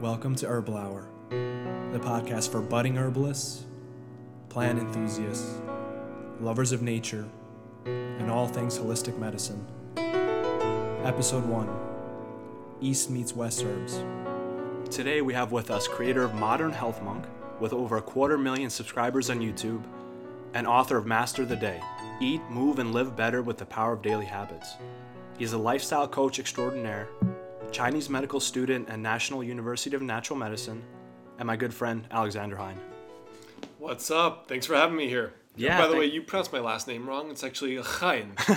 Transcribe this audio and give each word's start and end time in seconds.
Welcome 0.00 0.34
to 0.36 0.46
Herbal 0.46 0.76
Hour, 0.76 1.08
the 1.30 1.98
podcast 1.98 2.52
for 2.52 2.60
budding 2.60 2.98
herbalists, 2.98 3.64
plant 4.50 4.78
enthusiasts, 4.78 5.58
lovers 6.38 6.72
of 6.72 6.82
nature, 6.82 7.26
and 7.86 8.30
all 8.30 8.46
things 8.46 8.78
holistic 8.78 9.16
medicine. 9.16 9.66
Episode 9.96 11.46
1 11.46 11.70
East 12.82 13.08
meets 13.08 13.34
West 13.34 13.64
Herbs. 13.64 14.04
Today 14.94 15.22
we 15.22 15.32
have 15.32 15.50
with 15.50 15.70
us 15.70 15.88
creator 15.88 16.24
of 16.24 16.34
Modern 16.34 16.72
Health 16.72 17.02
Monk, 17.02 17.24
with 17.58 17.72
over 17.72 17.96
a 17.96 18.02
quarter 18.02 18.36
million 18.36 18.68
subscribers 18.68 19.30
on 19.30 19.40
YouTube, 19.40 19.82
and 20.52 20.66
author 20.66 20.98
of 20.98 21.06
Master 21.06 21.46
the 21.46 21.56
Day 21.56 21.80
Eat, 22.20 22.42
Move, 22.50 22.80
and 22.80 22.92
Live 22.92 23.16
Better 23.16 23.40
with 23.40 23.56
the 23.56 23.64
Power 23.64 23.94
of 23.94 24.02
Daily 24.02 24.26
Habits. 24.26 24.74
He's 25.38 25.54
a 25.54 25.58
lifestyle 25.58 26.06
coach 26.06 26.38
extraordinaire 26.38 27.08
Chinese 27.72 28.08
medical 28.08 28.40
student 28.40 28.88
at 28.88 28.98
National 28.98 29.42
University 29.44 29.94
of 29.96 30.02
Natural 30.02 30.38
Medicine, 30.38 30.82
and 31.38 31.46
my 31.46 31.56
good 31.56 31.74
friend 31.74 32.06
Alexander 32.10 32.56
Heyne. 32.56 32.78
What's 33.78 34.10
up? 34.10 34.48
Thanks 34.48 34.66
for 34.66 34.74
having 34.74 34.96
me 34.96 35.08
here. 35.08 35.34
Yeah, 35.56 35.80
By 35.80 35.88
the 35.88 35.96
way, 35.96 36.04
you 36.06 36.22
pronounced 36.22 36.52
my 36.52 36.60
last 36.60 36.86
name 36.86 37.06
wrong. 37.08 37.30
It's 37.30 37.42
actually 37.44 37.76
Heyne. 37.76 38.32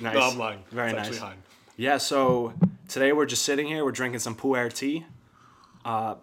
Nice. 0.00 0.14
No, 0.14 0.20
I'm 0.20 0.38
lying. 0.38 0.62
Very 0.70 0.92
it's 0.92 1.10
nice. 1.10 1.18
Heyne. 1.18 1.42
Yeah, 1.76 1.98
so 1.98 2.52
today 2.88 3.12
we're 3.12 3.26
just 3.26 3.42
sitting 3.42 3.66
here, 3.66 3.84
we're 3.84 3.92
drinking 3.92 4.20
some 4.20 4.34
pu'er 4.34 4.72
tea. 4.72 5.04
Uh, 5.84 6.16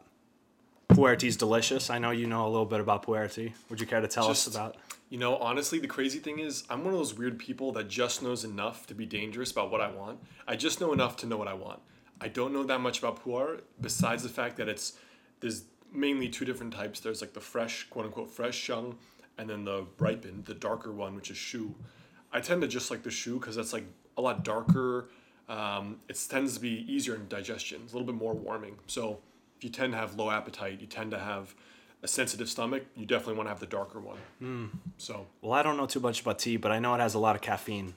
pu'er 0.90 1.18
tea 1.18 1.28
is 1.28 1.38
delicious. 1.38 1.90
I 1.90 1.98
know 2.00 2.12
you 2.12 2.28
know 2.28 2.46
a 2.46 2.50
little 2.50 2.66
bit 2.66 2.80
about 2.80 3.04
pu'er 3.06 3.32
tea. 3.34 3.54
Would 3.70 3.80
you 3.82 3.88
care 3.88 4.02
to 4.02 4.08
tell 4.08 4.28
us 4.28 4.46
Just- 4.46 4.56
about? 4.56 4.76
You 5.14 5.20
know, 5.20 5.38
honestly, 5.38 5.78
the 5.78 5.86
crazy 5.86 6.18
thing 6.18 6.40
is, 6.40 6.64
I'm 6.72 6.84
one 6.84 6.92
of 6.92 7.00
those 7.00 7.14
weird 7.14 7.38
people 7.38 7.72
that 7.74 7.88
just 7.88 8.24
knows 8.24 8.44
enough 8.44 8.88
to 8.88 8.96
be 8.96 9.06
dangerous 9.06 9.52
about 9.52 9.70
what 9.70 9.80
I 9.80 9.92
want. 9.92 10.18
I 10.48 10.56
just 10.56 10.82
know 10.82 10.92
enough 10.92 11.18
to 11.18 11.28
know 11.28 11.38
what 11.38 11.48
I 11.48 11.54
want. 11.54 11.82
I 12.20 12.30
don't 12.30 12.52
know 12.52 12.64
that 12.64 12.82
much 12.82 12.98
about 12.98 13.24
pu'er, 13.24 13.62
besides 13.80 14.24
the 14.24 14.30
fact 14.30 14.58
that 14.58 14.68
it's 14.68 14.94
there's 15.40 15.66
mainly 15.92 16.30
two 16.30 16.46
different 16.46 16.74
types. 16.74 17.00
There's 17.00 17.22
like 17.22 17.34
the 17.34 17.40
fresh, 17.40 17.84
quote 17.92 18.06
unquote, 18.06 18.32
fresh 18.32 18.56
sheng, 18.56 18.96
and 19.38 19.48
then 19.48 19.66
the 19.66 19.86
ripened, 20.00 20.46
the 20.46 20.56
darker 20.56 20.92
one, 20.92 21.14
which 21.14 21.30
is 21.30 21.38
shu. 21.38 21.76
I 22.32 22.40
tend 22.40 22.64
to 22.64 22.68
just 22.68 22.90
like 22.90 23.04
the 23.04 23.12
shu 23.12 23.40
because 23.40 23.56
that's 23.56 23.72
like 23.72 23.86
a 24.18 24.22
lot 24.22 24.44
darker. 24.44 25.10
Um, 25.48 26.00
it 26.10 26.20
tends 26.28 26.56
to 26.56 26.60
be 26.60 26.92
easier 26.92 27.14
in 27.14 27.28
digestion. 27.28 27.82
It's 27.84 27.94
a 27.94 27.96
little 27.96 28.12
bit 28.12 28.20
more 28.20 28.34
warming. 28.34 28.80
So 28.88 29.20
if 29.58 29.64
you 29.64 29.70
tend 29.70 29.94
to 29.94 30.00
have 30.00 30.16
low 30.16 30.32
appetite, 30.32 30.82
you 30.82 30.88
tend 30.88 31.12
to 31.12 31.20
have 31.20 31.54
a 32.04 32.08
sensitive 32.08 32.50
stomach, 32.50 32.84
you 32.96 33.06
definitely 33.06 33.36
want 33.36 33.48
to 33.48 33.50
have 33.52 33.60
the 33.62 33.66
darker 33.66 34.00
one. 34.00 34.18
So 34.98 35.26
Well, 35.42 35.54
I 35.54 35.64
don't 35.64 35.78
know 35.78 35.86
too 35.86 36.02
much 36.02 36.22
about 36.22 36.38
tea, 36.40 36.58
but 36.58 36.72
I 36.72 36.80
know 36.80 36.94
it 36.94 37.00
has 37.00 37.14
a 37.16 37.20
lot 37.20 37.36
of 37.36 37.42
caffeine, 37.42 37.94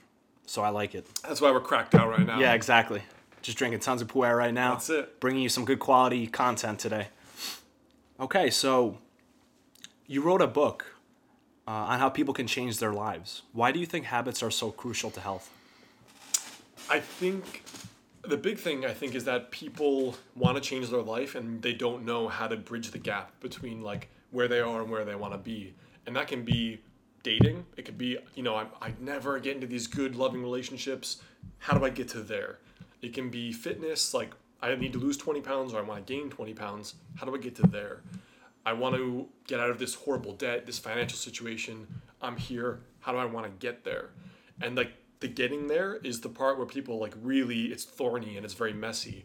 so 0.46 0.62
I 0.62 0.68
like 0.70 0.94
it. 0.94 1.06
that's 1.22 1.40
why 1.40 1.50
we're 1.50 1.60
cracked 1.60 1.94
out 1.94 2.08
right 2.08 2.24
now. 2.26 2.38
Yeah, 2.38 2.54
exactly. 2.54 3.02
Just 3.42 3.58
drinking 3.58 3.80
tons 3.80 4.00
of 4.02 4.08
pu'er 4.08 4.36
right 4.36 4.54
now. 4.54 4.72
That's 4.74 4.90
it. 4.90 5.20
Bringing 5.20 5.42
you 5.42 5.48
some 5.48 5.64
good 5.64 5.78
quality 5.80 6.26
content 6.26 6.78
today. 6.78 7.08
Okay, 8.18 8.48
so 8.50 8.98
you 10.06 10.22
wrote 10.22 10.40
a 10.40 10.46
book 10.46 10.94
uh, 11.68 11.70
on 11.72 11.98
how 11.98 12.08
people 12.08 12.32
can 12.32 12.46
change 12.46 12.78
their 12.78 12.92
lives. 12.92 13.42
Why 13.52 13.72
do 13.72 13.78
you 13.80 13.86
think 13.86 14.06
habits 14.06 14.42
are 14.42 14.50
so 14.50 14.70
crucial 14.70 15.10
to 15.10 15.20
health? 15.20 15.50
I 16.88 17.00
think 17.00 17.64
the 18.28 18.36
big 18.36 18.58
thing 18.58 18.84
I 18.84 18.92
think 18.92 19.14
is 19.14 19.24
that 19.24 19.50
people 19.50 20.16
want 20.34 20.56
to 20.56 20.60
change 20.60 20.90
their 20.90 21.02
life 21.02 21.34
and 21.34 21.62
they 21.62 21.72
don't 21.72 22.04
know 22.04 22.28
how 22.28 22.46
to 22.46 22.56
bridge 22.56 22.90
the 22.90 22.98
gap 22.98 23.38
between 23.40 23.82
like 23.82 24.08
where 24.30 24.48
they 24.48 24.60
are 24.60 24.82
and 24.82 24.90
where 24.90 25.04
they 25.04 25.14
want 25.14 25.32
to 25.32 25.38
be. 25.38 25.74
And 26.06 26.14
that 26.16 26.28
can 26.28 26.44
be 26.44 26.80
dating. 27.22 27.66
It 27.76 27.84
could 27.84 27.98
be, 27.98 28.18
you 28.34 28.42
know, 28.42 28.54
I, 28.54 28.66
I 28.80 28.94
never 29.00 29.38
get 29.40 29.54
into 29.56 29.66
these 29.66 29.86
good 29.86 30.14
loving 30.14 30.42
relationships. 30.42 31.22
How 31.58 31.76
do 31.76 31.84
I 31.84 31.90
get 31.90 32.08
to 32.08 32.20
there? 32.20 32.58
It 33.02 33.12
can 33.14 33.30
be 33.30 33.52
fitness, 33.52 34.14
like 34.14 34.32
I 34.62 34.74
need 34.74 34.92
to 34.94 34.98
lose 34.98 35.16
20 35.16 35.40
pounds 35.40 35.74
or 35.74 35.78
I 35.78 35.82
want 35.82 36.06
to 36.06 36.12
gain 36.12 36.30
20 36.30 36.54
pounds. 36.54 36.94
How 37.16 37.26
do 37.26 37.34
I 37.34 37.38
get 37.38 37.54
to 37.56 37.66
there? 37.66 38.02
I 38.64 38.72
want 38.72 38.96
to 38.96 39.26
get 39.46 39.60
out 39.60 39.70
of 39.70 39.78
this 39.78 39.94
horrible 39.94 40.32
debt, 40.32 40.66
this 40.66 40.78
financial 40.78 41.18
situation. 41.18 41.86
I'm 42.20 42.36
here. 42.36 42.80
How 43.00 43.12
do 43.12 43.18
I 43.18 43.24
want 43.24 43.46
to 43.46 43.52
get 43.64 43.84
there? 43.84 44.10
And 44.60 44.76
like 44.76 44.92
the 45.20 45.28
getting 45.28 45.68
there 45.68 45.96
is 45.96 46.20
the 46.20 46.28
part 46.28 46.58
where 46.58 46.66
people 46.66 46.98
like 46.98 47.14
really 47.22 47.66
it's 47.66 47.84
thorny 47.84 48.36
and 48.36 48.44
it's 48.44 48.54
very 48.54 48.72
messy. 48.72 49.24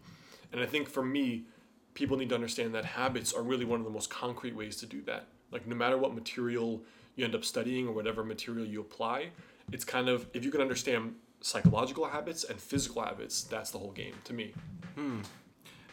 And 0.52 0.62
I 0.62 0.66
think 0.66 0.90
for 0.90 1.04
me, 1.04 1.46
people 1.94 2.18
need 2.18 2.30
to 2.30 2.36
understand 2.36 2.74
that 2.76 2.86
habits 2.86 3.34
are 3.34 3.42
really 3.42 3.66
one 3.66 3.80
of 3.80 3.86
the 3.86 3.92
most 3.92 4.10
concrete 4.10 4.56
ways 4.56 4.78
to 4.78 4.86
do 4.86 5.02
that. 5.04 5.28
Like 5.52 5.68
no 5.68 5.76
matter 5.76 5.98
what 5.98 6.14
material 6.14 6.82
you 7.16 7.26
end 7.26 7.36
up 7.36 7.44
studying 7.44 7.88
or 7.88 7.92
whatever 7.92 8.24
material 8.24 8.66
you 8.66 8.82
apply, 8.82 9.30
it's 9.72 9.84
kind 9.84 10.10
of 10.10 10.28
if 10.34 10.44
you 10.46 10.52
can 10.52 10.62
understand 10.62 11.16
psychological 11.42 12.06
habits 12.06 12.44
and 12.44 12.60
physical 12.60 13.02
habits, 13.02 13.44
that's 13.44 13.72
the 13.72 13.78
whole 13.78 13.92
game 13.92 14.14
to 14.26 14.34
me. 14.34 14.54
Hmm. 14.96 15.20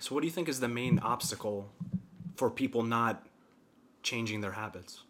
So, 0.00 0.14
what 0.14 0.20
do 0.20 0.26
you 0.26 0.32
think 0.32 0.48
is 0.48 0.60
the 0.60 0.68
main 0.68 0.98
obstacle 1.00 1.72
for 2.36 2.50
people 2.50 2.82
not 2.82 3.26
changing 4.02 4.40
their 4.40 4.52
habits? 4.52 5.02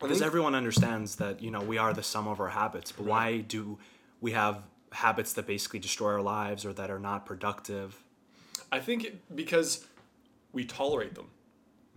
Because 0.00 0.20
everyone 0.20 0.54
understands 0.54 1.16
that 1.16 1.40
you 1.40 1.50
know 1.50 1.62
we 1.62 1.78
are 1.78 1.94
the 1.94 2.02
sum 2.02 2.28
of 2.28 2.40
our 2.40 2.50
habits, 2.50 2.92
but 2.92 3.06
why 3.06 3.38
do 3.38 3.78
we 4.24 4.32
have 4.32 4.62
habits 4.90 5.34
that 5.34 5.46
basically 5.46 5.78
destroy 5.78 6.12
our 6.12 6.22
lives 6.22 6.64
or 6.64 6.72
that 6.72 6.90
are 6.90 6.98
not 6.98 7.26
productive? 7.26 8.02
I 8.72 8.80
think 8.80 9.20
because 9.34 9.84
we 10.50 10.64
tolerate 10.64 11.14
them. 11.14 11.26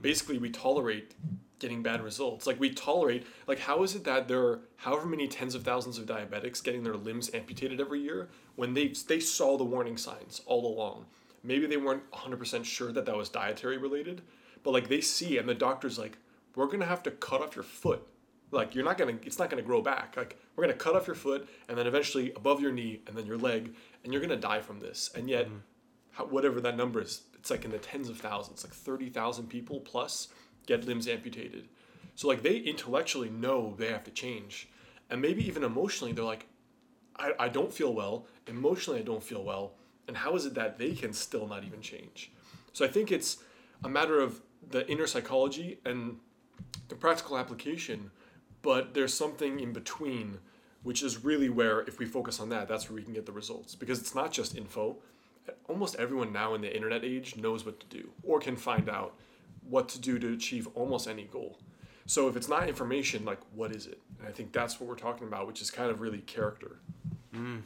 Basically, 0.02 0.38
we 0.38 0.50
tolerate 0.50 1.16
getting 1.60 1.82
bad 1.82 2.04
results. 2.04 2.46
Like 2.46 2.60
we 2.60 2.70
tolerate. 2.72 3.26
Like 3.48 3.60
how 3.60 3.82
is 3.82 3.96
it 3.96 4.04
that 4.04 4.28
there 4.28 4.42
are 4.42 4.60
however 4.76 5.06
many 5.06 5.30
tens 5.30 5.56
of 5.56 5.64
thousands 5.64 5.98
of 5.98 6.06
diabetics 6.06 6.62
getting 6.62 6.84
their 6.84 6.98
limbs 6.98 7.34
amputated 7.34 7.80
every 7.80 8.02
year 8.02 8.28
when 8.58 8.74
they 8.74 8.90
they 9.08 9.22
saw 9.22 9.58
the 9.58 9.64
warning 9.64 9.96
signs 9.96 10.42
all 10.46 10.68
along? 10.68 11.06
Maybe 11.44 11.66
they 11.66 11.78
weren't 11.78 12.12
100% 12.12 12.66
sure 12.66 12.92
that 12.92 13.06
that 13.06 13.16
was 13.16 13.30
dietary 13.30 13.78
related, 13.78 14.22
but 14.64 14.72
like 14.72 14.90
they 14.90 15.00
see 15.00 15.38
and 15.38 15.48
the 15.48 15.56
doctor's 15.56 15.98
like, 15.98 16.18
we're 16.56 16.68
gonna 16.68 16.86
have 16.88 17.04
to 17.04 17.12
cut 17.12 17.42
off 17.42 17.56
your 17.56 17.64
foot. 17.64 18.06
Like 18.52 18.76
you're 18.76 18.86
not 18.86 18.98
gonna, 18.98 19.18
it's 19.24 19.40
not 19.40 19.50
gonna 19.50 19.62
grow 19.62 19.82
back. 19.82 20.16
Like 20.16 20.38
we're 20.56 20.64
gonna 20.64 20.78
cut 20.78 20.96
off 20.96 21.08
your 21.08 21.16
foot 21.16 21.48
and 21.68 21.78
then 21.78 21.88
eventually 21.88 22.32
above 22.34 22.62
your 22.62 22.72
knee 22.72 23.02
and 23.08 23.16
then 23.16 23.26
your 23.26 23.38
leg, 23.38 23.74
and 24.04 24.14
you're 24.14 24.22
gonna 24.22 24.36
die 24.38 24.62
from 24.62 24.80
this. 24.80 25.10
And 25.16 25.30
yet 25.30 25.48
mm-hmm. 25.48 25.58
how, 26.12 26.26
whatever 26.26 26.62
that 26.62 26.78
number 26.78 27.02
is, 27.02 27.24
it's 27.36 27.50
like 27.50 27.66
in 27.66 27.72
the 27.72 27.78
tens 27.78 28.10
of 28.10 28.18
thousands, 28.18 28.64
like 28.64 28.74
30,000 28.74 29.48
people 29.48 29.80
plus 29.82 30.30
get 30.66 30.86
limbs 30.86 31.08
amputated. 31.08 31.68
So 32.16 32.28
like 32.28 32.42
they 32.42 32.58
intellectually 32.58 33.30
know 33.30 33.76
they 33.78 33.90
have 33.90 34.04
to 34.06 34.12
change. 34.12 34.70
And 35.10 35.22
maybe 35.22 35.48
even 35.48 35.64
emotionally, 35.64 36.14
they're 36.14 36.26
like, 36.26 36.48
I, 37.16 37.34
I 37.40 37.50
don't 37.50 37.74
feel 37.74 37.94
well. 37.94 38.28
Emotionally, 38.48 39.00
I 39.00 39.04
don't 39.04 39.24
feel 39.24 39.44
well. 39.44 39.74
And 40.08 40.16
how 40.16 40.36
is 40.36 40.46
it 40.46 40.54
that 40.56 40.78
they 40.78 40.94
can 40.94 41.14
still 41.14 41.48
not 41.48 41.64
even 41.64 41.82
change? 41.82 42.32
So 42.74 42.86
I 42.86 42.88
think 42.88 43.12
it's 43.12 43.38
a 43.84 43.90
matter 43.90 44.20
of 44.20 44.42
the 44.70 44.90
inner 44.90 45.08
psychology 45.08 45.80
and 45.86 46.18
the 46.88 46.96
practical 46.96 47.38
application, 47.38 48.12
but 48.62 48.94
there's 48.94 49.14
something 49.14 49.60
in 49.60 49.74
between, 49.74 50.40
which 50.84 51.04
is 51.04 51.24
really 51.24 51.50
where, 51.50 51.82
if 51.82 52.00
we 52.00 52.06
focus 52.06 52.40
on 52.40 52.50
that, 52.50 52.68
that's 52.68 52.90
where 52.90 52.96
we 52.96 53.04
can 53.04 53.14
get 53.14 53.26
the 53.26 53.32
results. 53.32 53.76
Because 53.76 54.00
it's 54.00 54.16
not 54.16 54.32
just 54.32 54.56
info. 54.56 54.98
Almost 55.68 55.96
everyone 55.96 56.34
now 56.34 56.54
in 56.56 56.62
the 56.62 56.76
internet 56.76 57.06
age 57.06 57.36
knows 57.36 57.66
what 57.66 57.80
to 57.80 57.86
do 57.88 58.10
or 58.24 58.40
can 58.40 58.56
find 58.56 58.90
out 58.90 59.14
what 59.70 59.90
to 59.90 60.00
do 60.00 60.20
to 60.20 60.34
achieve 60.34 60.68
almost 60.76 61.08
any 61.08 61.24
goal. 61.24 61.58
So 62.06 62.28
if 62.30 62.36
it's 62.38 62.48
not 62.48 62.68
information, 62.68 63.26
like 63.26 63.40
what 63.54 63.72
is 63.72 63.86
it? 63.86 64.00
And 64.20 64.28
I 64.28 64.32
think 64.32 64.54
that's 64.54 64.80
what 64.80 64.90
we're 64.90 64.96
talking 64.96 65.28
about, 65.28 65.46
which 65.46 65.62
is 65.62 65.70
kind 65.70 65.92
of 65.92 66.00
really 66.00 66.20
character. 66.20 66.78
Mm. 67.36 67.64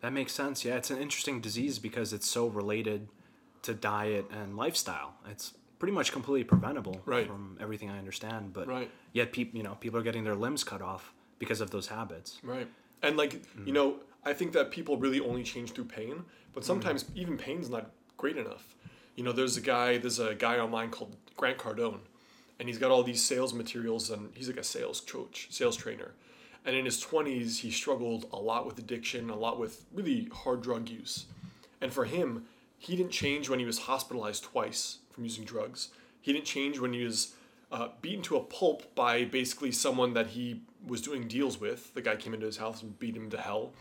That 0.00 0.12
makes 0.12 0.32
sense. 0.32 0.64
Yeah, 0.64 0.76
it's 0.76 0.90
an 0.90 0.98
interesting 0.98 1.40
disease 1.40 1.80
because 1.80 2.12
it's 2.12 2.28
so 2.28 2.46
related 2.46 3.08
to 3.62 3.74
diet 3.74 4.26
and 4.30 4.56
lifestyle. 4.56 5.14
It's 5.28 5.54
pretty 5.78 5.92
much 5.92 6.12
completely 6.12 6.44
preventable 6.44 7.00
Right. 7.06 7.26
from 7.26 7.56
everything 7.60 7.90
I 7.90 7.98
understand, 7.98 8.52
but 8.52 8.66
Right. 8.66 8.90
yet 9.12 9.32
people, 9.32 9.56
you 9.56 9.62
know, 9.62 9.76
people 9.80 9.98
are 9.98 10.02
getting 10.02 10.24
their 10.24 10.34
limbs 10.34 10.64
cut 10.64 10.82
off 10.82 11.12
because 11.38 11.60
of 11.60 11.70
those 11.70 11.88
habits. 11.88 12.40
Right. 12.42 12.68
And 13.02 13.16
like, 13.16 13.40
you 13.64 13.72
know, 13.72 14.00
I 14.24 14.32
think 14.32 14.52
that 14.52 14.70
people 14.70 14.96
really 14.96 15.20
only 15.20 15.44
change 15.44 15.72
through 15.72 15.84
pain, 15.84 16.24
but 16.52 16.64
sometimes 16.64 17.04
even 17.14 17.36
pain's 17.38 17.70
not 17.70 17.90
great 18.16 18.36
enough. 18.36 18.74
You 19.14 19.22
know, 19.24 19.32
there's 19.32 19.56
a 19.56 19.60
guy, 19.60 19.98
there's 19.98 20.18
a 20.18 20.34
guy 20.34 20.58
online 20.58 20.90
called 20.90 21.16
Grant 21.36 21.58
Cardone, 21.58 22.00
and 22.58 22.68
he's 22.68 22.78
got 22.78 22.90
all 22.90 23.04
these 23.04 23.22
sales 23.22 23.54
materials 23.54 24.10
and 24.10 24.30
he's 24.34 24.48
like 24.48 24.56
a 24.56 24.64
sales 24.64 25.00
coach, 25.00 25.46
sales 25.50 25.76
trainer. 25.76 26.12
And 26.64 26.74
in 26.74 26.84
his 26.84 27.02
20s, 27.02 27.58
he 27.58 27.70
struggled 27.70 28.26
a 28.32 28.36
lot 28.38 28.66
with 28.66 28.78
addiction, 28.80 29.30
a 29.30 29.36
lot 29.36 29.58
with 29.60 29.86
really 29.94 30.28
hard 30.32 30.60
drug 30.60 30.88
use. 30.88 31.26
And 31.80 31.92
for 31.92 32.04
him, 32.04 32.46
he 32.78 32.96
didn't 32.96 33.12
change 33.12 33.48
when 33.48 33.58
he 33.58 33.64
was 33.64 33.80
hospitalized 33.80 34.44
twice 34.44 34.98
from 35.10 35.24
using 35.24 35.44
drugs. 35.44 35.88
He 36.20 36.32
didn't 36.32 36.46
change 36.46 36.78
when 36.78 36.92
he 36.92 37.04
was 37.04 37.34
uh, 37.70 37.88
beaten 38.00 38.22
to 38.22 38.36
a 38.36 38.40
pulp 38.40 38.94
by 38.94 39.24
basically 39.24 39.72
someone 39.72 40.14
that 40.14 40.28
he 40.28 40.62
was 40.86 41.02
doing 41.02 41.28
deals 41.28 41.60
with. 41.60 41.92
The 41.94 42.02
guy 42.02 42.16
came 42.16 42.34
into 42.34 42.46
his 42.46 42.56
house 42.56 42.82
and 42.82 42.98
beat 42.98 43.16
him 43.16 43.30
to 43.30 43.38
hell. 43.38 43.72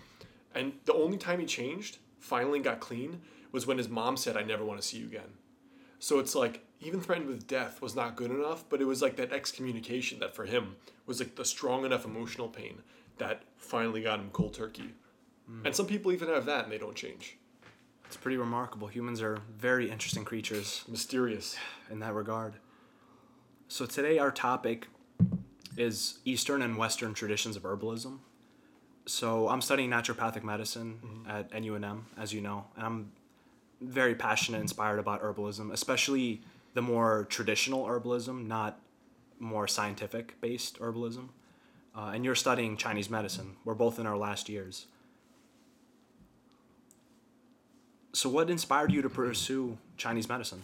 And 0.55 0.73
the 0.85 0.93
only 0.93 1.17
time 1.17 1.39
he 1.39 1.45
changed, 1.45 1.99
finally 2.19 2.59
got 2.59 2.79
clean, 2.79 3.21
was 3.51 3.67
when 3.67 3.77
his 3.77 3.87
mom 3.87 4.17
said, 4.17 4.35
I 4.35 4.43
never 4.43 4.65
want 4.65 4.81
to 4.81 4.87
see 4.87 4.97
you 4.97 5.05
again. 5.05 5.37
So 5.99 6.19
it's 6.19 6.35
like 6.35 6.65
even 6.79 6.99
threatened 7.01 7.27
with 7.27 7.47
death 7.47 7.81
was 7.81 7.95
not 7.95 8.15
good 8.15 8.31
enough, 8.31 8.65
but 8.69 8.81
it 8.81 8.85
was 8.85 9.01
like 9.01 9.15
that 9.17 9.31
excommunication 9.31 10.19
that 10.19 10.35
for 10.35 10.45
him 10.45 10.75
was 11.05 11.19
like 11.19 11.35
the 11.35 11.45
strong 11.45 11.85
enough 11.85 12.05
emotional 12.05 12.47
pain 12.47 12.81
that 13.17 13.43
finally 13.55 14.01
got 14.01 14.19
him 14.19 14.29
cold 14.31 14.53
turkey. 14.53 14.93
And 15.65 15.75
some 15.75 15.87
people 15.87 16.11
even 16.11 16.27
have 16.27 16.45
that 16.45 16.63
and 16.65 16.71
they 16.71 16.77
don't 16.77 16.95
change. 16.95 17.37
It's 18.07 18.15
pretty 18.15 18.37
remarkable. 18.37 18.87
Humans 18.87 19.21
are 19.21 19.41
very 19.59 19.91
interesting 19.91 20.23
creatures 20.23 20.85
Mysterious. 20.87 21.57
in 21.91 21.99
that 21.99 22.13
regard. 22.13 22.53
So 23.67 23.85
today 23.85 24.17
our 24.17 24.31
topic 24.31 24.87
is 25.75 26.19
Eastern 26.23 26.61
and 26.61 26.77
Western 26.77 27.13
traditions 27.13 27.57
of 27.57 27.63
herbalism. 27.63 28.19
So 29.05 29.49
I'm 29.49 29.61
studying 29.61 29.89
naturopathic 29.89 30.43
medicine 30.43 31.25
at 31.27 31.51
NUNM, 31.51 32.03
as 32.17 32.33
you 32.33 32.39
know, 32.39 32.65
and 32.77 32.85
I'm 32.85 33.11
very 33.81 34.15
passionate, 34.15 34.57
and 34.57 34.63
inspired 34.63 34.99
about 34.99 35.21
herbalism, 35.21 35.73
especially 35.73 36.41
the 36.75 36.81
more 36.81 37.25
traditional 37.29 37.85
herbalism, 37.85 38.47
not 38.47 38.79
more 39.37 39.67
scientific 39.67 40.39
based 40.39 40.79
herbalism. 40.79 41.29
Uh, 41.93 42.11
and 42.13 42.23
you're 42.23 42.35
studying 42.35 42.77
Chinese 42.77 43.09
medicine. 43.09 43.57
We're 43.65 43.73
both 43.73 43.99
in 43.99 44.07
our 44.07 44.17
last 44.17 44.47
years. 44.47 44.87
So, 48.17 48.29
what 48.29 48.49
inspired 48.49 48.91
you 48.91 49.03
to 49.03 49.09
pursue 49.11 49.77
Chinese 49.95 50.27
medicine? 50.27 50.63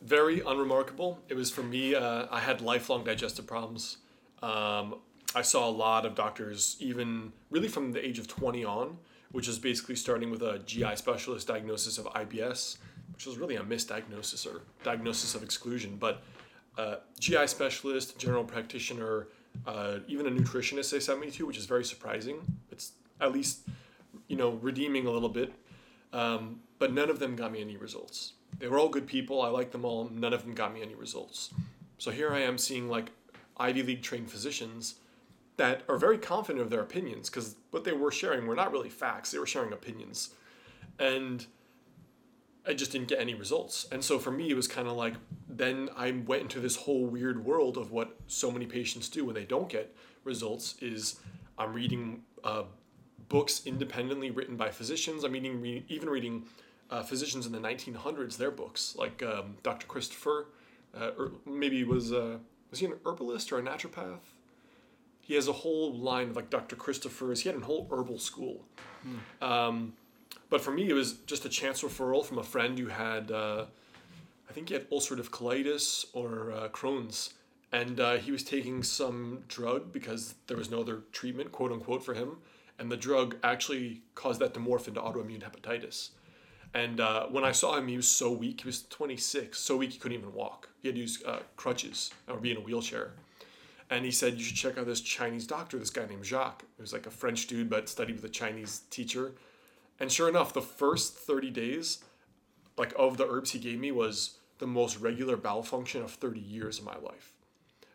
very 0.00 0.40
unremarkable. 0.40 1.18
It 1.28 1.34
was 1.34 1.50
for 1.50 1.62
me. 1.62 1.94
Uh, 1.94 2.24
I 2.30 2.40
had 2.40 2.62
lifelong 2.62 3.04
digestive 3.04 3.46
problems. 3.46 3.98
Um, 4.40 4.94
I 5.34 5.42
saw 5.42 5.68
a 5.68 5.74
lot 5.86 6.06
of 6.06 6.14
doctors, 6.14 6.76
even 6.80 7.34
really 7.50 7.68
from 7.68 7.92
the 7.92 8.02
age 8.02 8.18
of 8.18 8.26
twenty 8.26 8.64
on, 8.64 8.96
which 9.30 9.46
is 9.46 9.58
basically 9.58 9.96
starting 9.96 10.30
with 10.30 10.40
a 10.40 10.60
GI 10.60 10.96
specialist 10.96 11.48
diagnosis 11.48 11.98
of 11.98 12.06
IBS, 12.06 12.78
which 13.12 13.26
was 13.26 13.36
really 13.36 13.56
a 13.56 13.62
misdiagnosis 13.62 14.46
or 14.46 14.62
diagnosis 14.82 15.34
of 15.34 15.42
exclusion. 15.42 15.98
But 16.00 16.22
uh, 16.78 16.96
GI 17.20 17.46
specialist, 17.48 18.18
general 18.18 18.44
practitioner, 18.44 19.28
uh, 19.66 19.98
even 20.08 20.26
a 20.26 20.30
nutritionist 20.30 20.92
they 20.92 21.00
sent 21.00 21.20
me 21.20 21.30
to, 21.32 21.44
which 21.44 21.58
is 21.58 21.66
very 21.66 21.84
surprising. 21.84 22.40
It's 22.72 22.92
at 23.20 23.32
least 23.32 23.68
you 24.28 24.36
know 24.36 24.52
redeeming 24.62 25.06
a 25.06 25.10
little 25.10 25.28
bit. 25.28 25.52
Um, 26.12 26.60
but 26.78 26.92
none 26.92 27.10
of 27.10 27.18
them 27.18 27.36
got 27.36 27.52
me 27.52 27.60
any 27.60 27.76
results. 27.76 28.32
They 28.58 28.68
were 28.68 28.78
all 28.78 28.88
good 28.88 29.06
people. 29.06 29.42
I 29.42 29.48
liked 29.48 29.72
them 29.72 29.84
all. 29.84 30.08
None 30.08 30.32
of 30.32 30.44
them 30.44 30.54
got 30.54 30.72
me 30.72 30.82
any 30.82 30.94
results. 30.94 31.52
So 31.98 32.10
here 32.10 32.32
I 32.32 32.40
am 32.40 32.58
seeing 32.58 32.88
like 32.88 33.10
Ivy 33.56 33.82
League 33.82 34.02
trained 34.02 34.30
physicians 34.30 34.96
that 35.56 35.82
are 35.88 35.96
very 35.96 36.18
confident 36.18 36.62
of 36.62 36.70
their 36.70 36.80
opinions 36.80 37.28
because 37.28 37.56
what 37.72 37.84
they 37.84 37.92
were 37.92 38.12
sharing 38.12 38.46
were 38.46 38.54
not 38.54 38.72
really 38.72 38.88
facts. 38.88 39.32
They 39.32 39.38
were 39.38 39.46
sharing 39.46 39.72
opinions. 39.72 40.30
And 40.98 41.44
I 42.66 42.74
just 42.74 42.92
didn't 42.92 43.08
get 43.08 43.20
any 43.20 43.34
results. 43.34 43.86
And 43.90 44.04
so 44.04 44.18
for 44.18 44.30
me, 44.30 44.50
it 44.50 44.54
was 44.54 44.68
kind 44.68 44.86
of 44.86 44.96
like 44.96 45.14
then 45.48 45.88
I 45.96 46.12
went 46.12 46.42
into 46.42 46.60
this 46.60 46.76
whole 46.76 47.06
weird 47.06 47.44
world 47.44 47.76
of 47.76 47.90
what 47.90 48.16
so 48.26 48.50
many 48.50 48.66
patients 48.66 49.08
do 49.08 49.24
when 49.24 49.34
they 49.34 49.44
don't 49.44 49.68
get 49.68 49.94
results 50.22 50.76
is 50.80 51.18
I'm 51.58 51.72
reading 51.72 52.22
uh, 52.44 52.64
books 53.28 53.62
independently 53.66 54.30
written 54.30 54.56
by 54.56 54.70
physicians. 54.70 55.24
I'm 55.24 55.32
re- 55.32 55.84
even 55.88 56.08
reading 56.08 56.44
uh, 56.90 57.02
physicians 57.02 57.46
in 57.46 57.52
the 57.52 57.58
1900s, 57.58 58.36
their 58.36 58.50
books, 58.50 58.94
like 58.96 59.22
um, 59.22 59.56
Dr. 59.62 59.86
Christopher, 59.86 60.46
uh, 60.98 61.10
or 61.18 61.32
maybe 61.44 61.84
was, 61.84 62.12
uh, 62.12 62.38
was 62.70 62.80
he 62.80 62.86
an 62.86 62.94
herbalist 63.04 63.52
or 63.52 63.58
a 63.58 63.62
naturopath? 63.62 64.20
He 65.20 65.34
has 65.34 65.46
a 65.46 65.52
whole 65.52 65.92
line 65.94 66.30
of 66.30 66.36
like 66.36 66.48
Dr. 66.48 66.74
Christopher's. 66.74 67.42
He 67.42 67.50
had 67.50 67.58
a 67.60 67.64
whole 67.64 67.86
herbal 67.90 68.18
school. 68.18 68.64
Um, 69.42 69.92
but 70.48 70.62
for 70.62 70.70
me, 70.70 70.88
it 70.88 70.94
was 70.94 71.14
just 71.26 71.44
a 71.44 71.50
chance 71.50 71.82
referral 71.82 72.24
from 72.24 72.38
a 72.38 72.42
friend 72.42 72.78
who 72.78 72.86
had, 72.86 73.30
uh, 73.30 73.66
I 74.48 74.52
think 74.54 74.68
he 74.68 74.74
had 74.74 74.88
ulcerative 74.88 75.28
colitis 75.28 76.06
or 76.14 76.52
uh, 76.52 76.68
Crohn's. 76.68 77.34
And 77.70 78.00
uh, 78.00 78.16
he 78.16 78.32
was 78.32 78.42
taking 78.42 78.82
some 78.82 79.44
drug 79.48 79.92
because 79.92 80.34
there 80.46 80.56
was 80.56 80.70
no 80.70 80.80
other 80.80 81.02
treatment, 81.12 81.52
quote 81.52 81.70
unquote, 81.70 82.02
for 82.02 82.14
him. 82.14 82.38
And 82.78 82.90
the 82.90 82.96
drug 82.96 83.36
actually 83.42 84.02
caused 84.14 84.40
that 84.40 84.54
to 84.54 84.60
morph 84.60 84.86
into 84.86 85.00
autoimmune 85.00 85.42
hepatitis. 85.42 86.10
And 86.74 87.00
uh, 87.00 87.26
when 87.26 87.44
I 87.44 87.52
saw 87.52 87.76
him, 87.76 87.88
he 87.88 87.96
was 87.96 88.08
so 88.08 88.30
weak. 88.30 88.60
He 88.60 88.68
was 88.68 88.82
26, 88.84 89.58
so 89.58 89.76
weak 89.76 89.92
he 89.92 89.98
couldn't 89.98 90.18
even 90.18 90.34
walk. 90.34 90.68
He 90.82 90.88
had 90.88 90.94
to 90.94 91.00
use 91.00 91.22
uh, 91.24 91.40
crutches 91.56 92.10
or 92.28 92.36
be 92.36 92.50
in 92.50 92.58
a 92.58 92.60
wheelchair. 92.60 93.12
And 93.90 94.04
he 94.04 94.10
said, 94.10 94.34
You 94.34 94.44
should 94.44 94.56
check 94.56 94.76
out 94.76 94.86
this 94.86 95.00
Chinese 95.00 95.46
doctor, 95.46 95.78
this 95.78 95.90
guy 95.90 96.06
named 96.06 96.24
Jacques. 96.24 96.64
He 96.76 96.82
was 96.82 96.92
like 96.92 97.06
a 97.06 97.10
French 97.10 97.46
dude, 97.46 97.70
but 97.70 97.88
studied 97.88 98.16
with 98.16 98.24
a 98.24 98.28
Chinese 98.28 98.82
teacher. 98.90 99.32
And 99.98 100.12
sure 100.12 100.28
enough, 100.28 100.52
the 100.52 100.62
first 100.62 101.14
30 101.14 101.50
days, 101.50 102.04
like 102.76 102.92
of 102.98 103.16
the 103.16 103.26
herbs 103.26 103.52
he 103.52 103.58
gave 103.58 103.80
me, 103.80 103.90
was 103.90 104.38
the 104.58 104.66
most 104.66 104.98
regular 104.98 105.36
bowel 105.36 105.62
function 105.62 106.02
of 106.02 106.10
30 106.10 106.38
years 106.38 106.78
of 106.78 106.84
my 106.84 106.96
life. 106.98 107.32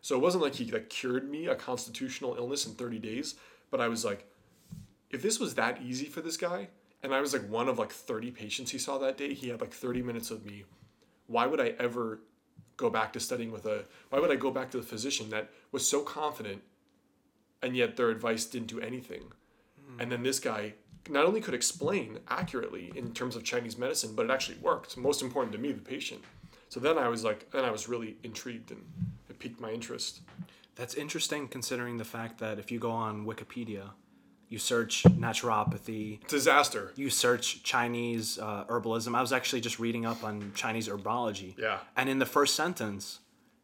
So 0.00 0.16
it 0.16 0.20
wasn't 0.20 0.42
like 0.42 0.56
he 0.56 0.70
like 0.70 0.90
cured 0.90 1.30
me 1.30 1.46
a 1.46 1.54
constitutional 1.54 2.34
illness 2.36 2.66
in 2.66 2.74
30 2.74 2.98
days, 2.98 3.36
but 3.70 3.80
I 3.80 3.88
was 3.88 4.04
like, 4.04 4.26
if 5.14 5.22
this 5.22 5.38
was 5.38 5.54
that 5.54 5.80
easy 5.80 6.06
for 6.06 6.20
this 6.20 6.36
guy, 6.36 6.68
and 7.02 7.14
I 7.14 7.20
was 7.20 7.32
like 7.32 7.48
one 7.48 7.68
of 7.68 7.78
like 7.78 7.92
30 7.92 8.30
patients 8.32 8.70
he 8.70 8.78
saw 8.78 8.98
that 8.98 9.16
day, 9.16 9.32
he 9.32 9.48
had 9.48 9.60
like 9.60 9.72
30 9.72 10.02
minutes 10.02 10.30
with 10.30 10.44
me. 10.44 10.64
Why 11.26 11.46
would 11.46 11.60
I 11.60 11.74
ever 11.78 12.20
go 12.76 12.90
back 12.90 13.12
to 13.12 13.20
studying 13.20 13.52
with 13.52 13.66
a 13.66 13.84
why 14.10 14.18
would 14.18 14.32
I 14.32 14.36
go 14.36 14.50
back 14.50 14.70
to 14.72 14.78
the 14.78 14.82
physician 14.82 15.30
that 15.30 15.50
was 15.70 15.88
so 15.88 16.02
confident 16.02 16.62
and 17.62 17.76
yet 17.76 17.96
their 17.96 18.10
advice 18.10 18.44
didn't 18.44 18.66
do 18.66 18.80
anything? 18.80 19.22
Hmm. 19.86 20.00
And 20.00 20.12
then 20.12 20.22
this 20.22 20.40
guy 20.40 20.74
not 21.08 21.26
only 21.26 21.40
could 21.40 21.54
explain 21.54 22.18
accurately 22.28 22.92
in 22.96 23.12
terms 23.12 23.36
of 23.36 23.44
Chinese 23.44 23.78
medicine, 23.78 24.14
but 24.14 24.24
it 24.24 24.30
actually 24.30 24.58
worked. 24.58 24.96
Most 24.96 25.22
important 25.22 25.52
to 25.52 25.58
me, 25.58 25.72
the 25.72 25.80
patient. 25.80 26.22
So 26.70 26.80
then 26.80 26.98
I 26.98 27.08
was 27.08 27.22
like, 27.22 27.50
then 27.50 27.64
I 27.64 27.70
was 27.70 27.88
really 27.88 28.16
intrigued 28.24 28.70
and 28.70 28.82
it 29.28 29.38
piqued 29.38 29.60
my 29.60 29.70
interest. 29.70 30.22
That's 30.74 30.94
interesting 30.94 31.46
considering 31.46 31.98
the 31.98 32.04
fact 32.04 32.38
that 32.38 32.58
if 32.58 32.72
you 32.72 32.80
go 32.80 32.90
on 32.90 33.26
Wikipedia, 33.26 33.90
you 34.54 34.58
search 34.58 35.02
naturopathy, 35.02 36.24
Disaster. 36.28 36.92
you 36.94 37.10
search 37.10 37.62
Chinese 37.64 38.38
uh, 38.38 38.64
herbalism. 38.68 39.14
I 39.16 39.20
was 39.20 39.32
actually 39.32 39.60
just 39.60 39.78
reading 39.80 40.06
up 40.06 40.22
on 40.22 40.52
Chinese 40.54 40.88
herbology. 40.88 41.58
Yeah. 41.58 41.78
And 41.96 42.08
in 42.08 42.18
the 42.20 42.26
first 42.36 42.54
sentence, 42.54 43.18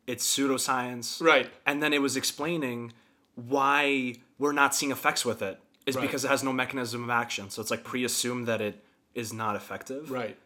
it's 0.06 0.24
pseudoscience. 0.26 1.22
Right. 1.22 1.48
And 1.64 1.80
then 1.82 1.92
it 1.92 2.02
was 2.02 2.16
explaining 2.16 2.92
why 3.36 4.14
we're 4.38 4.52
not 4.62 4.74
seeing 4.74 4.90
effects 4.90 5.24
with 5.24 5.40
it 5.42 5.60
is 5.86 5.94
Right. 5.94 6.02
because 6.02 6.24
it 6.24 6.28
has 6.28 6.42
no 6.42 6.52
mechanism 6.52 7.04
of 7.04 7.10
action. 7.10 7.50
So 7.50 7.62
it's 7.62 7.70
like 7.70 7.84
pre-assumed 7.84 8.46
that 8.48 8.60
it 8.60 8.82
is 9.14 9.32
not 9.32 9.54
effective. 9.56 10.10
Right. 10.10 10.36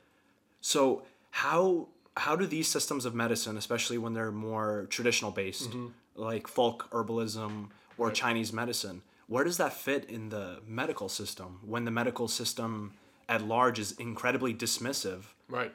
So 0.61 1.03
how 1.31 1.89
how 2.17 2.37
do 2.37 2.47
these 2.47 2.69
systems 2.69 3.05
of 3.07 3.13
medicine, 3.15 3.57
especially 3.57 3.99
when 3.99 4.13
they're 4.15 4.31
more 4.31 4.87
traditional 4.91 5.31
based, 5.33 5.71
like 6.15 6.47
folk 6.47 6.89
herbalism 6.91 7.71
or 7.99 8.11
Chinese 8.13 8.53
medicine, 8.53 9.03
where 9.27 9.45
does 9.45 9.57
that 9.57 9.73
fit 9.73 10.05
in 10.05 10.29
the 10.29 10.61
medical 10.67 11.09
system 11.09 11.61
when 11.65 11.85
the 11.85 11.91
medical 11.91 12.29
system 12.29 12.93
at 13.29 13.43
large 13.43 13.79
is 13.79 13.93
incredibly 13.93 14.53
dismissive 14.55 15.23
Right. 15.49 15.73